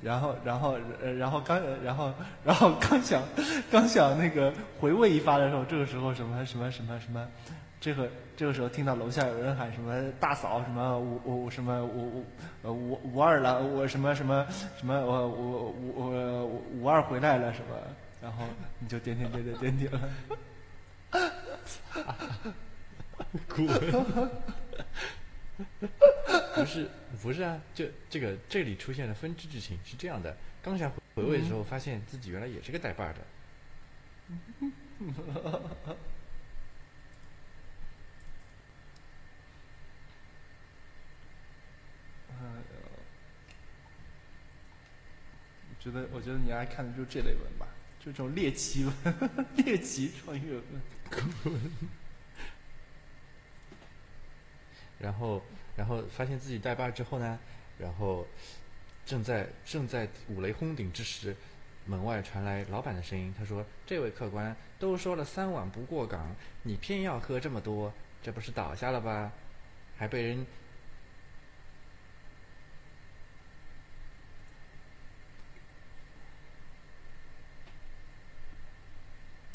[0.00, 3.22] 然后，然后，呃然后刚，然后，然后刚想，
[3.70, 4.50] 刚想那个
[4.80, 7.28] 回味一发的时候，这个时候什么什么什么什么，
[7.80, 12.26] 这个这个时候听到楼下有人喊什么大嫂什么五五什么五五
[12.62, 14.46] 呃五五二了，我什么什么
[14.78, 17.76] 什么我我我我五二回来了什么，
[18.20, 18.44] 然后
[18.78, 20.00] 你就点点点点点点了。
[23.48, 23.66] 滚！
[26.54, 26.88] 不是
[27.22, 33.14] 不是啊，就这个这里出现了分支剧情是这样的，刚想回味的时候，发现自己原来也是个带把儿
[45.68, 47.66] 我觉得我觉得你爱看的就是这类文吧，
[47.98, 48.94] 就这种猎奇文、
[49.64, 50.64] 猎奇穿越文。
[54.98, 55.42] 然后，
[55.76, 57.38] 然后发现自己带把之后呢，
[57.78, 58.26] 然后
[59.06, 61.34] 正在正在五雷轰顶之时，
[61.86, 67.90] 门外传来老板的声音，他说：“这位客官，都说了三碗不过岗，你偏要喝这么多，
[68.22, 69.32] 这不是倒下了吧？
[69.96, 70.46] 还被人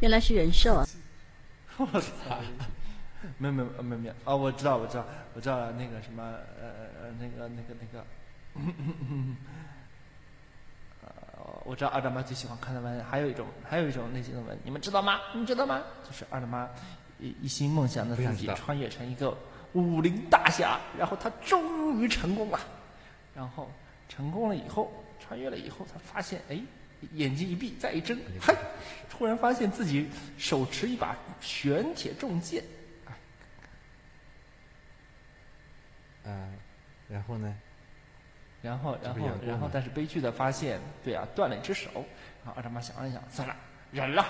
[0.01, 0.87] 原来是人兽啊！
[1.77, 2.37] 我操！
[3.37, 4.35] 没有没有没有没有啊！
[4.35, 6.21] 我知道我知道我知道了，那个什么
[6.61, 6.67] 呃
[7.01, 8.05] 呃那个那个那个，
[11.01, 11.07] 呃，
[11.63, 15.19] 我知道二大妈最喜欢看的文，还有一种还有一种类型的文，你们知道吗？
[15.33, 15.81] 你知道吗？
[16.03, 16.69] 就是二大妈
[17.19, 19.35] 一一心梦想的自己穿越成一个
[19.73, 22.59] 武林大侠，然后她终于成功了，
[23.33, 23.71] 然后
[24.09, 26.59] 成功了以后，穿越了以后，她发现哎。
[27.13, 28.55] 眼睛一闭，再一睁，嗨！
[29.09, 32.63] 突然发现自己手持一把玄铁重剑，
[36.25, 36.49] 啊，
[37.07, 37.55] 然后呢？
[38.61, 41.89] 然后，然后然后，但是悲剧的发现，对啊，断了一只手。
[42.43, 43.55] 然后二大妈想了想，算了，
[43.91, 44.25] 忍了，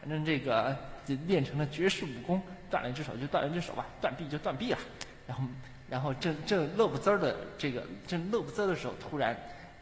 [0.00, 2.40] 反正这个这练成了绝世武功，
[2.70, 4.78] 断了一只手就断了一只手吧，断臂就断臂了。
[5.26, 5.44] 然后，
[5.90, 9.36] 然后正正乐不滋儿的这个正乐不滋儿的时候，突然，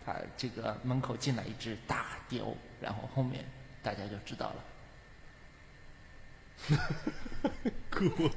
[0.04, 3.44] 他这个门口进来一只大雕，然后后面
[3.82, 4.64] 大家就知道了。
[7.90, 8.30] 滚！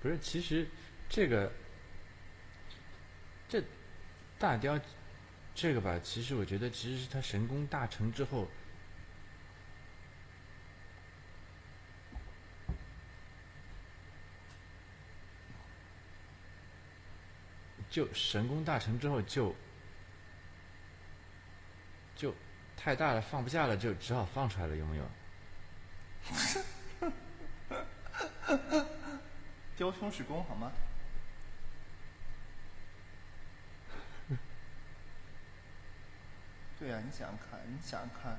[0.00, 0.68] 不不是，其实
[1.08, 1.52] 这个
[3.48, 3.60] 这
[4.38, 4.78] 大雕
[5.52, 8.46] 这个吧，其实我觉得其实是他神功大成之后，
[17.96, 19.56] 就神功大成之后就
[22.14, 22.34] 就
[22.76, 25.08] 太大了放不下了，就只好放出来了，有没有？
[29.78, 30.70] 雕兄使功好吗？
[36.78, 38.38] 对呀、你想想看，你想想看，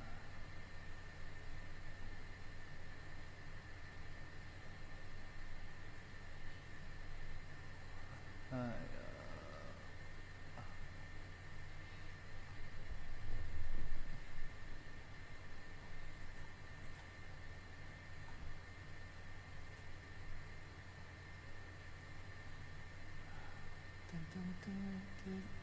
[8.51, 8.67] 哎呀，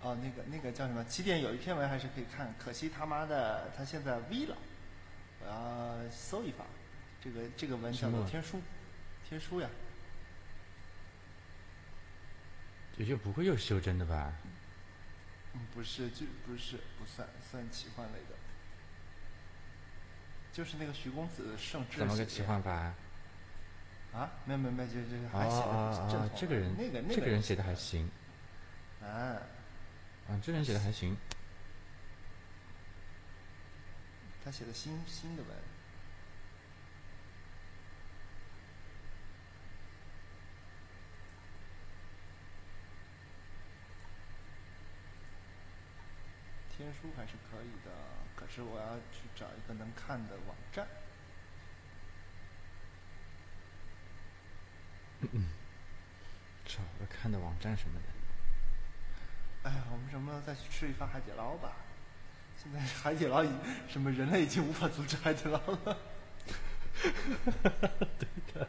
[0.02, 1.02] 哦，那个那个叫什么？
[1.04, 4.56] 起点有一篇文还是可以看，可惜他妈的他现在 V 了，
[5.40, 6.64] 我要搜一发。
[7.22, 8.60] 这个这个文叫做天书，
[9.26, 9.70] 天书呀，
[12.98, 14.34] 也就不会又修真的吧？
[15.54, 18.36] 嗯，不是，就不是不算算奇幻类的，
[20.52, 22.92] 就是那个徐公子圣智怎么个奇幻法？
[24.12, 24.30] 啊？
[24.44, 28.10] 没有没有没有，就就啊还写的啊不是正统，啊这个人那个那这个人写的还行
[29.04, 29.42] 啊，
[30.28, 31.16] 啊，这人写的还行。
[34.44, 35.56] 他写的新新的文。
[46.76, 47.90] 天书还是可以的，
[48.34, 50.86] 可是我要去找一个能看的网站。
[56.66, 58.23] 找个看的网站什么的。
[59.64, 61.72] 哎呀，我们什么时候再去吃一发海底捞吧？
[62.62, 63.48] 现在海底捞已
[63.88, 65.96] 什么人类已经无法阻止海底捞了。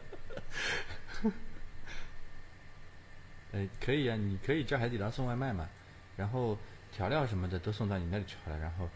[3.52, 5.68] 呃，可以啊，你可以叫海底捞送外卖嘛，
[6.16, 6.58] 然后
[6.92, 8.88] 调料什么的都送到你那里去好了，然后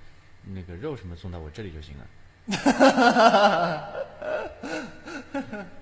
[0.44, 2.06] 那个肉什么送到我这里就行了。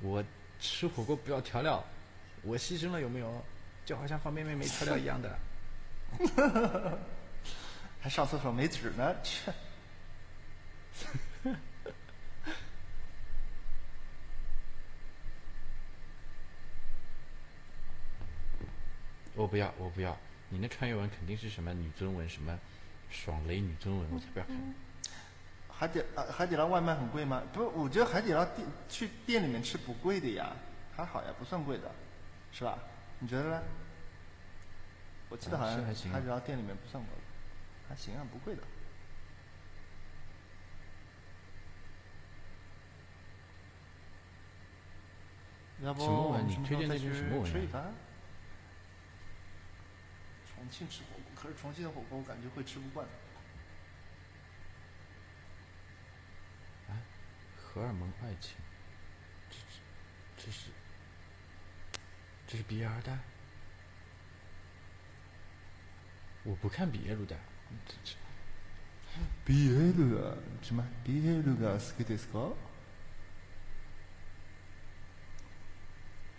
[0.00, 0.24] 我
[0.60, 1.84] 吃火锅不要调料，
[2.42, 3.44] 我牺牲了有没有？
[3.84, 5.38] 就好像方便面没调料一样的。
[8.00, 9.52] 还上厕所没纸呢，切！
[19.34, 20.16] 我不要，我不要。
[20.48, 22.58] 你那穿越文肯定是什么女尊文，什么
[23.10, 24.56] 爽雷女尊文，我才不要看。
[25.78, 27.40] 海底啊，海底捞外卖很贵吗？
[27.52, 30.50] 不是，我觉得海底捞店去店里面吃不贵的呀，
[30.96, 31.88] 还好呀，不算贵的，
[32.50, 32.76] 是吧？
[33.20, 33.62] 你觉得呢？
[35.28, 37.12] 我记得好像海底捞店里面不算贵，
[37.88, 38.62] 还行啊，不贵的。
[45.84, 47.94] 要不什么文我们什么时你推荐那候再去是什么文啊吃一番？
[50.52, 53.06] 重庆吃火锅，可是重庆的火锅我感觉会吃不惯。
[57.78, 58.56] 荷尔蒙爱情，
[59.48, 59.56] 这
[60.36, 60.70] 这是
[62.48, 63.16] 这是比尔的。
[66.42, 67.36] 我不看ビエルだ。
[69.44, 72.48] ビエルが、ちま、ビエル好きですか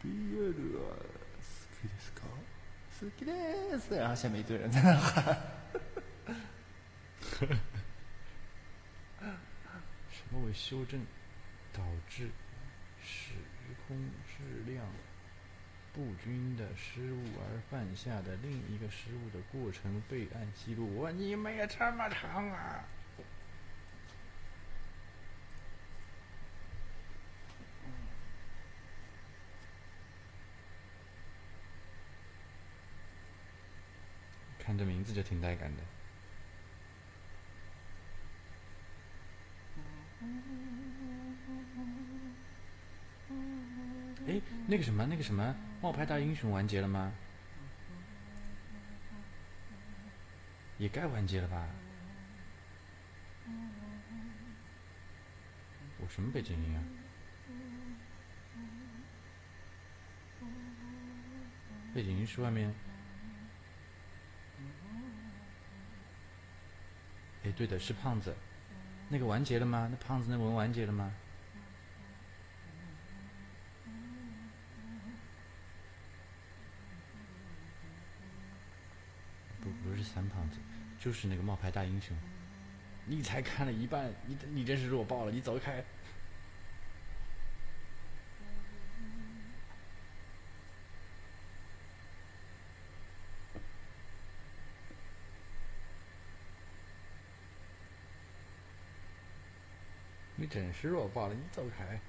[0.04, 1.46] ビエル好
[1.80, 2.24] きですか
[3.00, 5.00] 好きですはしゃめいとるんだな。
[10.10, 11.00] 什么修正？
[11.80, 12.30] 导致
[13.02, 13.32] 时
[13.88, 13.98] 空
[14.28, 14.86] 质量
[15.94, 20.94] 不均的失误而犯下的另一个失误的过程备案记录？
[20.98, 22.84] 我你们也这么长啊！
[34.60, 35.84] 看这名字就挺带感的。
[44.30, 47.12] 哎，那个什么，那个什么，冒牌大英雄完结了吗？
[50.78, 51.68] 也该完结了吧？
[56.00, 56.84] 我什么背景音啊？
[61.96, 62.72] 背景音是外面。
[67.44, 68.36] 哎，对的，是胖子。
[69.10, 69.88] 那个完结了吗？
[69.90, 71.12] 那胖子那文完结了吗？
[79.62, 80.58] 不，不是三胖子，
[81.00, 82.16] 就是那个冒牌大英雄。
[83.06, 85.32] 你才看了一半，你你真是弱爆了！
[85.32, 85.84] 你走开。
[100.36, 101.34] 你真是弱爆了！
[101.34, 102.00] 你走开。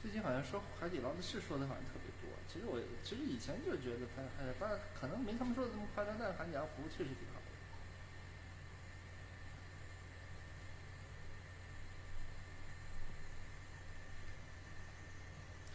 [0.00, 2.30] 最近好像说海底捞的事说的好像特别多。
[2.46, 7.44] 其实我其实以前就觉得它，哎呀，当然可能没他们说的那么夸张，但是海底捞服务确实挺好的。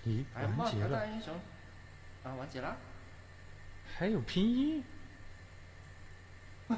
[0.06, 1.36] 咦，完结了，大英雄
[2.24, 2.78] 啊，完结了。
[3.98, 4.84] 还有拼音？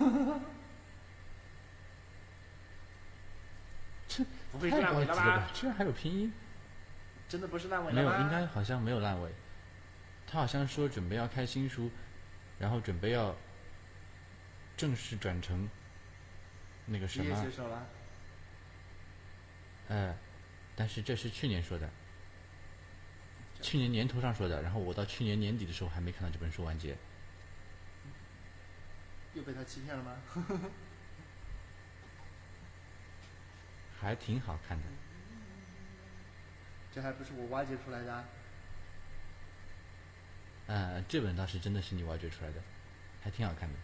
[4.08, 5.48] 这不会是太高级了吧？？
[5.54, 6.34] 居然还有拼音？
[7.32, 9.32] 真的不是烂尾没有，应该好像没有烂尾。
[10.28, 11.90] 他好像说准备要开新书，
[12.60, 13.34] 然后准备要
[14.76, 15.70] 正式转成
[16.86, 17.34] 那个什么。
[19.88, 20.14] 呃，
[20.76, 21.90] 但是这是去年说的，
[23.62, 26.98] 去年年头上说的，然后我到去年年底的时候还没看到这本书完结。
[29.34, 30.18] 又被他欺骗了吗？
[33.98, 34.84] 还挺好看的。
[36.94, 38.26] 这还不是我挖掘出来的啊。
[40.68, 42.62] 呃，这本倒是真的是你挖掘出来的，
[43.22, 43.76] 还挺好看的。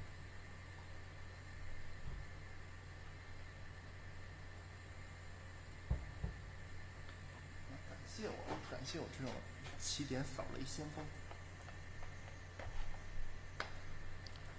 [7.90, 8.34] 感谢我，
[8.72, 9.34] 感谢我这种
[9.80, 11.06] 起点扫雷先锋。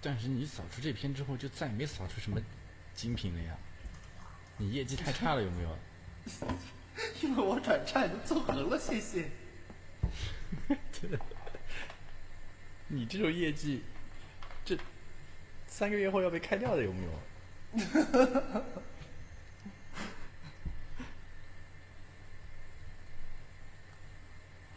[0.01, 2.39] 但是你扫出这篇之后，就再也没扫出什么
[2.95, 3.57] 精品了呀。
[4.57, 5.77] 你业绩太差了，有没有？
[7.21, 9.29] 因为我转战都纵横了，谢谢。
[12.87, 13.83] 你这种业绩，
[14.65, 14.77] 这
[15.67, 17.11] 三个月后要被开掉的，有没有？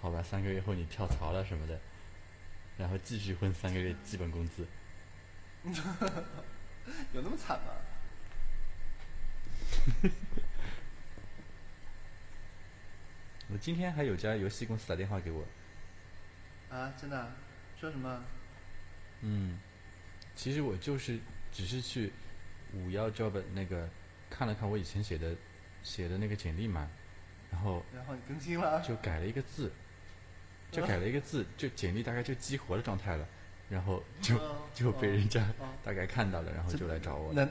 [0.00, 1.80] 好吧，三个月后你跳槽了什么的，
[2.76, 4.66] 然后继续混三个月基本工资。
[7.12, 7.72] 有那么惨吗？
[13.51, 15.44] 我今天还有家游戏公司打电话给我，
[16.70, 17.28] 啊，真的啊？
[17.78, 18.24] 说什么？
[19.20, 19.59] 嗯，
[20.35, 21.19] 其实我就是
[21.52, 22.12] 只是去
[22.73, 23.89] 五幺 job 那个
[24.31, 25.35] 看了看我以前写的
[25.82, 26.89] 写的那个简历嘛，
[27.51, 28.81] 然后然后你更新了？
[28.81, 29.70] 就改了一个字，
[30.70, 33.27] 就改了一个字，就简历大概就激活的状态了，
[33.69, 37.32] 然后就哦 就被人家哦大概看到了，然后就来找我。
[37.35, 37.51] 难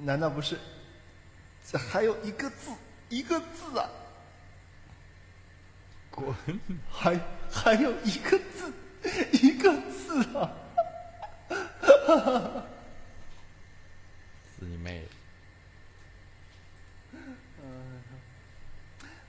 [0.00, 0.58] 难道不是？
[1.64, 2.72] 这还有一个字，
[3.10, 3.88] 一个字啊！
[6.18, 6.34] 滚！
[6.90, 7.18] 还
[7.50, 8.72] 还有一个字，
[9.32, 10.52] 一个字啊！
[14.44, 15.06] 死你妹！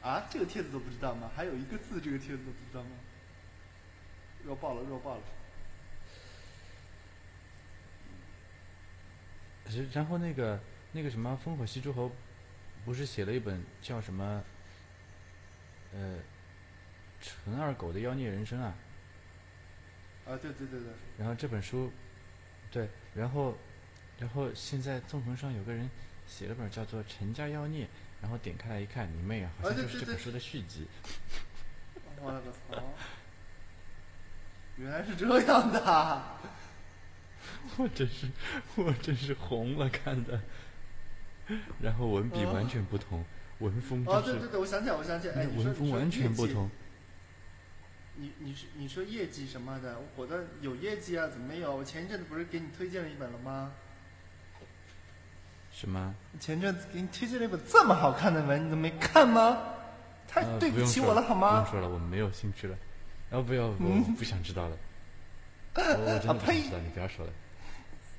[0.02, 1.30] 啊，这个帖子都不知道吗？
[1.36, 2.90] 还有一个字，这个帖子都不知道吗？
[4.44, 5.22] 弱爆了，弱爆了！
[9.70, 10.60] 是然后那个
[10.94, 12.12] 那个什么烽火戏诸侯，
[12.84, 14.44] 不是写了一本叫什么
[15.94, 16.16] 呃
[17.22, 18.74] 陈二狗的妖孽人生啊？
[20.26, 21.92] 啊，对对对对，然后这本书，
[22.72, 23.58] 对，然后，
[24.20, 25.90] 然后现在纵横上有个人
[26.28, 27.86] 写了本叫做《陈家妖孽》，
[28.22, 30.88] 然后点开来一看，你妹啊，好啊像就是这本书的续集。
[32.22, 32.84] 我勒个操！
[34.78, 36.38] 原来是这样的啊！
[37.78, 38.28] 我真是，
[38.76, 40.42] 我真是红了看的。
[41.82, 43.26] 然后文笔完全不同，
[43.60, 46.46] 文风哦，就是对对对，我想起来，我想起来，哎，文风完全不。
[46.46, 46.70] 同
[48.20, 48.32] 你。
[48.40, 51.76] 你你是你说业绩什么的，我的有业绩啊，怎么没有？
[51.76, 53.72] 我前一阵子不是给你推荐了一本了吗？
[55.72, 56.14] 什么？
[56.40, 59.58] 前阵子给你推荐了一本这么好看的文，你都没看吗？
[60.28, 61.66] 太呃，对不起我了，好吗？
[61.70, 62.76] 不用说了，我没有兴趣了。
[63.32, 64.78] 哦，不要，我嗯不想知道了。
[65.76, 67.32] 我我真的不想呸知道，你不要说了。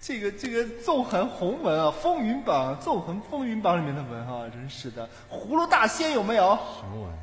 [0.00, 5.08] 这个这个纵横红文啊，风云榜纵横风云榜里面的文啊，真是的。
[5.28, 6.58] 葫芦大仙有没有？
[6.80, 7.18] 什么玩意？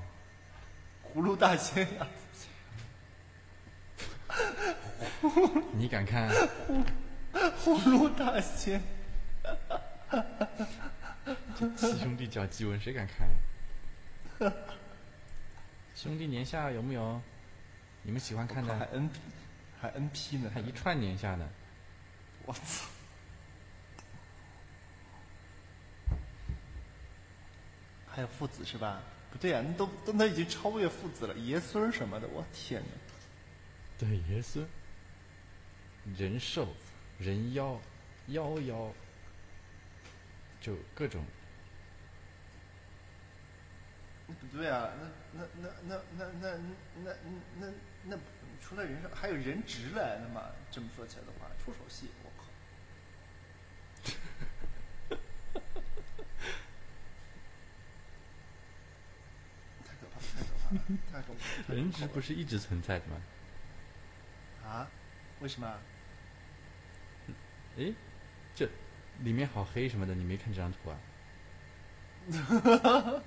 [1.17, 2.07] 葫芦大仙呀、
[5.73, 6.29] 你敢看？
[7.33, 8.81] 葫芦大仙，
[11.75, 14.53] 七兄弟讲祭文，谁敢看呀？
[15.95, 17.21] 兄弟年下有木有？
[18.03, 19.09] 你们喜欢看的还？N
[19.81, 21.47] 还 N P 呢，还一串年下呢。
[22.45, 22.87] 我操！
[28.07, 29.01] 还有父子是吧？
[29.29, 32.87] 不对呀、那都都那已经超越父子了，爷孙儿什么的，我天哪！
[33.97, 34.67] 对，爷孙。
[36.17, 36.69] 人兽、
[37.19, 37.81] 人妖、
[38.27, 38.93] 妖妖，
[40.61, 41.25] 就各种。
[44.27, 44.89] 不对啊，
[45.33, 46.57] 那那那那那那
[47.03, 47.13] 那
[47.59, 47.67] 那那
[48.03, 48.17] 那
[48.61, 50.19] 除了人兽，还有人质嘞。
[50.21, 50.41] 那么
[50.71, 52.45] 这么说起来的话，出手戏，我靠！
[59.83, 60.79] 太可怕了，太可怕了，
[61.11, 61.75] 太可怕了！
[61.75, 63.21] 人质不是一直存在的吗？
[64.67, 64.87] 啊？
[65.39, 65.79] 为什么？
[67.77, 67.93] 诶，
[68.55, 68.67] 这
[69.19, 70.99] 里面好黑什么的，你没看这张图啊？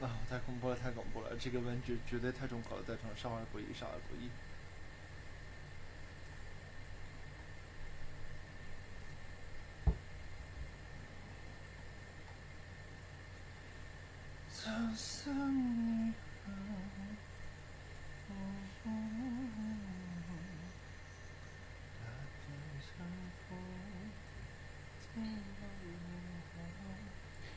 [0.00, 1.36] 啊，太恐怖了，太恐怖了！
[1.38, 4.30] 这个文绝绝对太重口了，太重了，少儿不宜，少儿不宜。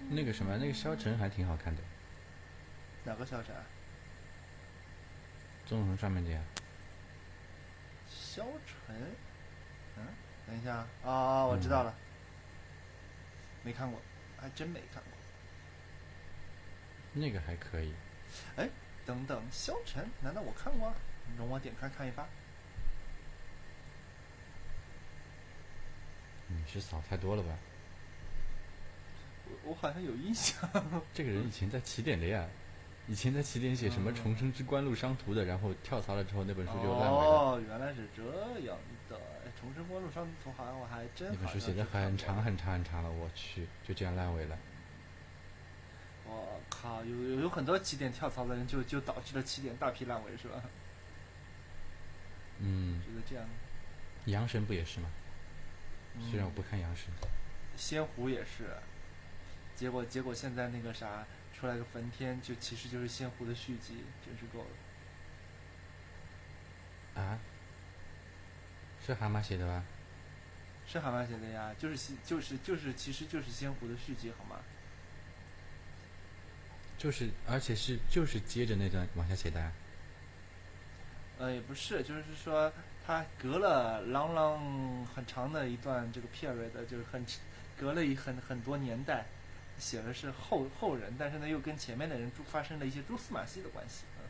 [0.10, 1.82] 那个什么，那个萧晨还挺好看的，
[3.04, 3.54] 哪个萧晨？
[5.66, 6.40] 纵横上面的呀。
[8.08, 8.96] 萧晨？
[9.98, 10.06] 嗯，
[10.46, 11.96] 等一下啊、我知道了，
[13.64, 14.00] 没看过，
[14.38, 15.23] 还真没看过。
[17.14, 17.94] 那个还可以。
[18.56, 18.70] 哎，
[19.06, 20.96] 等等，萧晨，难道我看过啊？
[21.38, 22.28] 容我点开看一发。
[26.48, 27.50] 你是扫太多了吧？
[29.46, 30.70] 我我好像有印象。
[31.14, 32.48] 这个人以前在起点的呀，
[33.08, 37.26] 以前在起点写什么《重生之官路商途》的，然后跳槽了之后那本书就烂尾了。
[37.26, 38.24] 哦，原来是这
[38.62, 38.78] 样
[39.10, 39.16] 的。
[39.18, 44.58] 哎重生官路商图好像我还真那本书写的很长很长很长了，我去，就这样烂尾了。
[46.34, 50.62] 我靠，有有有很多起点跳槽的人就，就导致了起点大批烂尾，是吧？
[52.60, 53.46] 嗯，觉得这样，
[54.26, 55.10] 阳神不也是吗？
[56.16, 57.06] 嗯虽然我不看阳神，
[57.76, 58.70] 仙狐也是，
[59.76, 64.60] 结果结果现在那个啥出来个焚天，就其实就是仙狐的续集，真是够
[67.16, 67.22] 了。
[67.22, 67.40] 啊？
[69.06, 69.84] 是蛤蟆写的吧？
[70.86, 74.58] 是蛤蟆写的呀，就是西就是就是其实就是仙狐的续集，好吗？
[77.04, 79.74] 就是，而且是就是接着那段往下写的啊。
[81.38, 82.72] 呃，也不是，就是说
[83.06, 87.26] 他隔了朗朗很长的一段这个 period，就是很
[87.78, 89.26] 隔了一很很多年代，
[89.78, 94.30] 写的是后后人，但是呢又跟前面的人发生了一些蛛丝马迹的关系，嗯。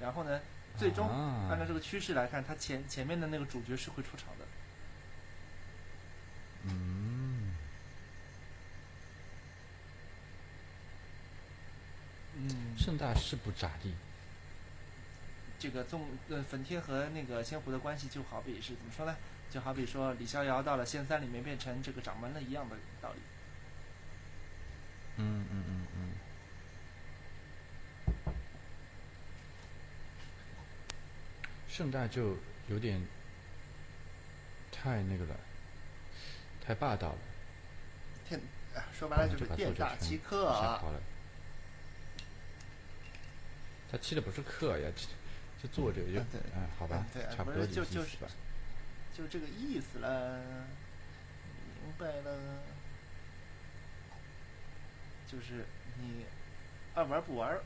[0.00, 0.40] 然后呢，
[0.78, 4.46] 最终、啊按照这个趋势来看，他前前面的那个主角是会出场的。
[6.68, 7.15] 嗯，
[12.38, 13.94] 嗯，盛大是不咋地。
[15.58, 19.16] 这个纵呃粉贴和那个仙狐的关系，就好比是怎么说呢？
[19.50, 23.20] 就好比说李逍遥到了仙三里面变成这个掌门了一样的道理。
[25.16, 26.10] 嗯嗯嗯嗯。
[31.68, 32.36] 盛大就
[32.68, 33.00] 有点
[34.70, 35.36] 太那个了，
[36.62, 37.18] 太霸道了。
[38.28, 38.40] 天，
[38.74, 40.82] 啊说白了就是店大欺客啊。
[43.90, 45.06] 他欺的不是课呀，这
[45.62, 46.20] 这作者就
[46.78, 48.16] 好吧嗯对，差不不多就就是。
[49.16, 50.42] 就这个意思了，
[51.82, 52.38] 明白了。
[55.26, 55.64] 就是
[55.98, 56.26] 你
[56.94, 57.58] 爱玩不玩，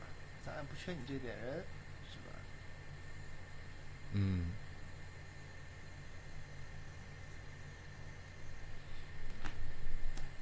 [0.45, 1.63] 咱也不缺你这点人，
[2.09, 2.39] 是吧？
[4.13, 4.51] 嗯，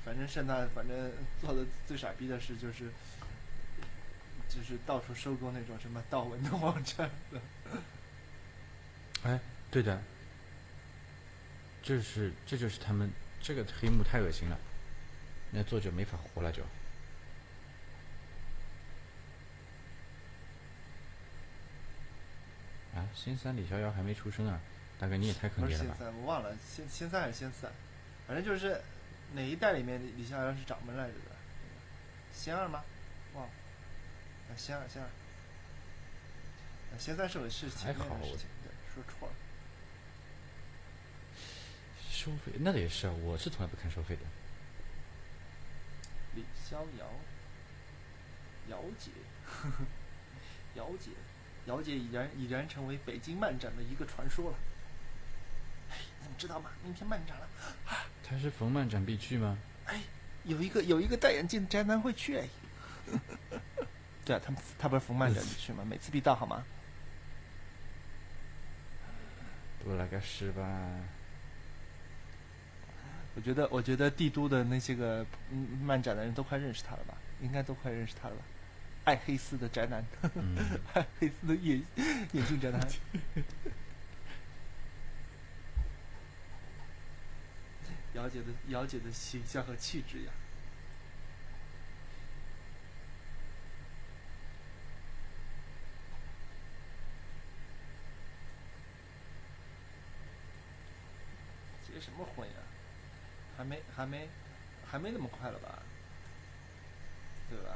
[0.06, 1.11] 反正现在，反正
[1.41, 2.89] 做的最傻逼的事就是，
[4.49, 7.39] 就是到处收购那种什么盗文的网站的。
[9.23, 9.39] 哎，
[9.69, 10.01] 对的，
[11.84, 13.11] 这是这就是他们
[13.41, 14.57] 这个黑幕太恶心了，
[15.51, 16.63] 那作者没法活了就。
[22.95, 24.59] 啊，仙三李逍遥还没出生啊，
[24.97, 25.95] 大哥你也太坑爹了吧！
[25.95, 27.73] 不是仙三，我忘了仙仙三还是仙四啊，
[28.26, 28.81] 反正就是
[29.34, 31.35] 哪一代里面李李逍遥是掌门来着的，
[32.34, 32.84] 仙二吗？
[34.49, 39.34] 啊仙二仙二，啊仙三是我是前面的事情，对，说错了。
[42.09, 44.21] 收费那也是啊，我是从来不看收费的。
[46.35, 47.07] 李逍遥，
[48.69, 49.11] 姚姐，
[50.76, 51.11] 姚姐，
[51.65, 54.57] 姚姐已然已然成为北京漫展的一个传说了。
[55.91, 56.71] 哎，你们知道吗？
[56.84, 57.47] 明天漫展了，
[58.23, 59.57] 他是逢漫展必去吗？
[59.85, 60.01] 哎，
[60.43, 62.49] 有一个有一个戴眼镜的宅男会去哎。
[64.30, 65.84] 对啊，他们他不是逢漫展就去吗？
[65.84, 66.64] 每次必到好吗？
[69.84, 70.61] 多来个十吧。
[73.35, 77.18] 我觉得，我觉得帝都的那些个嗯漫展的人都快认识他了吧？
[77.41, 78.41] 应该都快认识他了吧？
[79.06, 80.56] 爱黑丝的宅男，嗯，
[80.93, 81.81] 爱黑丝的眼
[82.34, 82.80] 眼镜宅男。
[88.14, 90.31] 姚姐的姚姐的形象和气质呀。
[101.99, 102.55] 结什么婚呀？
[103.57, 104.30] 还没还没
[104.89, 105.80] 还没那么快了吧？
[107.49, 107.76] 对吧？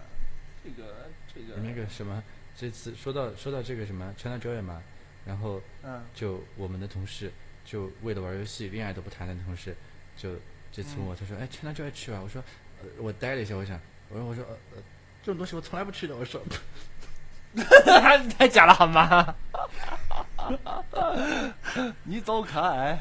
[0.64, 2.24] 这个这个那个什么，
[2.56, 4.82] 这次说到说到这个什么 ChinaJoy 嘛，
[5.26, 7.32] 然后嗯就我们的同事
[7.66, 9.76] 就为了玩游戏，恋爱都不谈的同事，
[10.16, 10.36] 就
[10.72, 12.42] 这次问我，他说：“哎，ChinaJoy 去吧。”我说
[12.82, 13.80] ：“呃，我呆了一下，我想，
[14.10, 14.84] 我说我说呃呃，
[15.22, 16.42] 这种东西我从来不去的。”我说
[18.38, 19.36] 太假了好吗？
[22.04, 22.98] 你走开！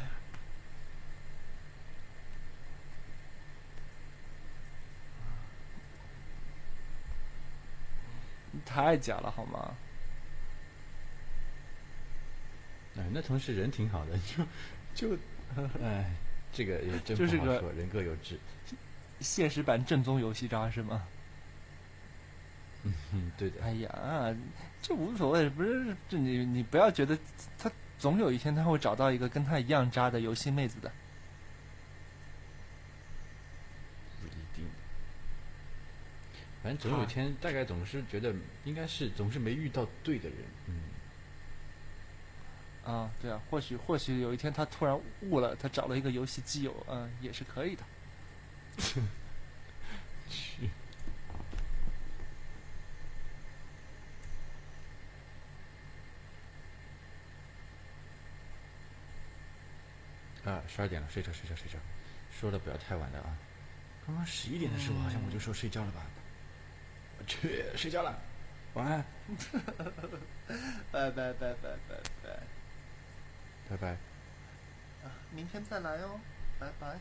[8.65, 9.75] 太假了好吗？
[12.95, 14.17] 哎，那同事人挺好的，
[14.93, 15.17] 就就，
[15.83, 16.11] 哎，
[16.51, 18.37] 这个也真不好说，人各有志。
[19.19, 21.07] 现实版正宗游戏渣是吗？
[22.83, 23.63] 嗯，对的。
[23.63, 24.35] 哎呀，
[24.81, 27.17] 这无所谓，不是这你你不要觉得
[27.57, 30.91] 他总有一天他会找到一个跟他一样渣的游戏妹子的。
[34.21, 34.65] 不一定，
[36.63, 38.33] 反正总有一天，大概总是觉得
[38.63, 40.79] 应该是总是没遇到对的人，嗯，
[42.85, 47.83] 啊，对啊，或许或许有一天他突然悟了，他找了一个游戏基友，嗯，也是可以的。
[50.29, 50.69] 去，
[60.45, 61.77] 啊，十二点了，睡觉睡觉睡觉，
[62.31, 63.37] 说的不要太晚了啊，
[64.07, 66.22] 刚刚十一点的时候好像我就说睡觉了吧，我
[67.27, 68.17] 去睡觉了，
[68.73, 69.05] 晚安，
[70.91, 72.39] 拜拜拜拜拜拜，
[73.69, 73.89] 拜拜。
[75.03, 76.19] 啊，明天再来哦，
[76.59, 76.97] 拜拜。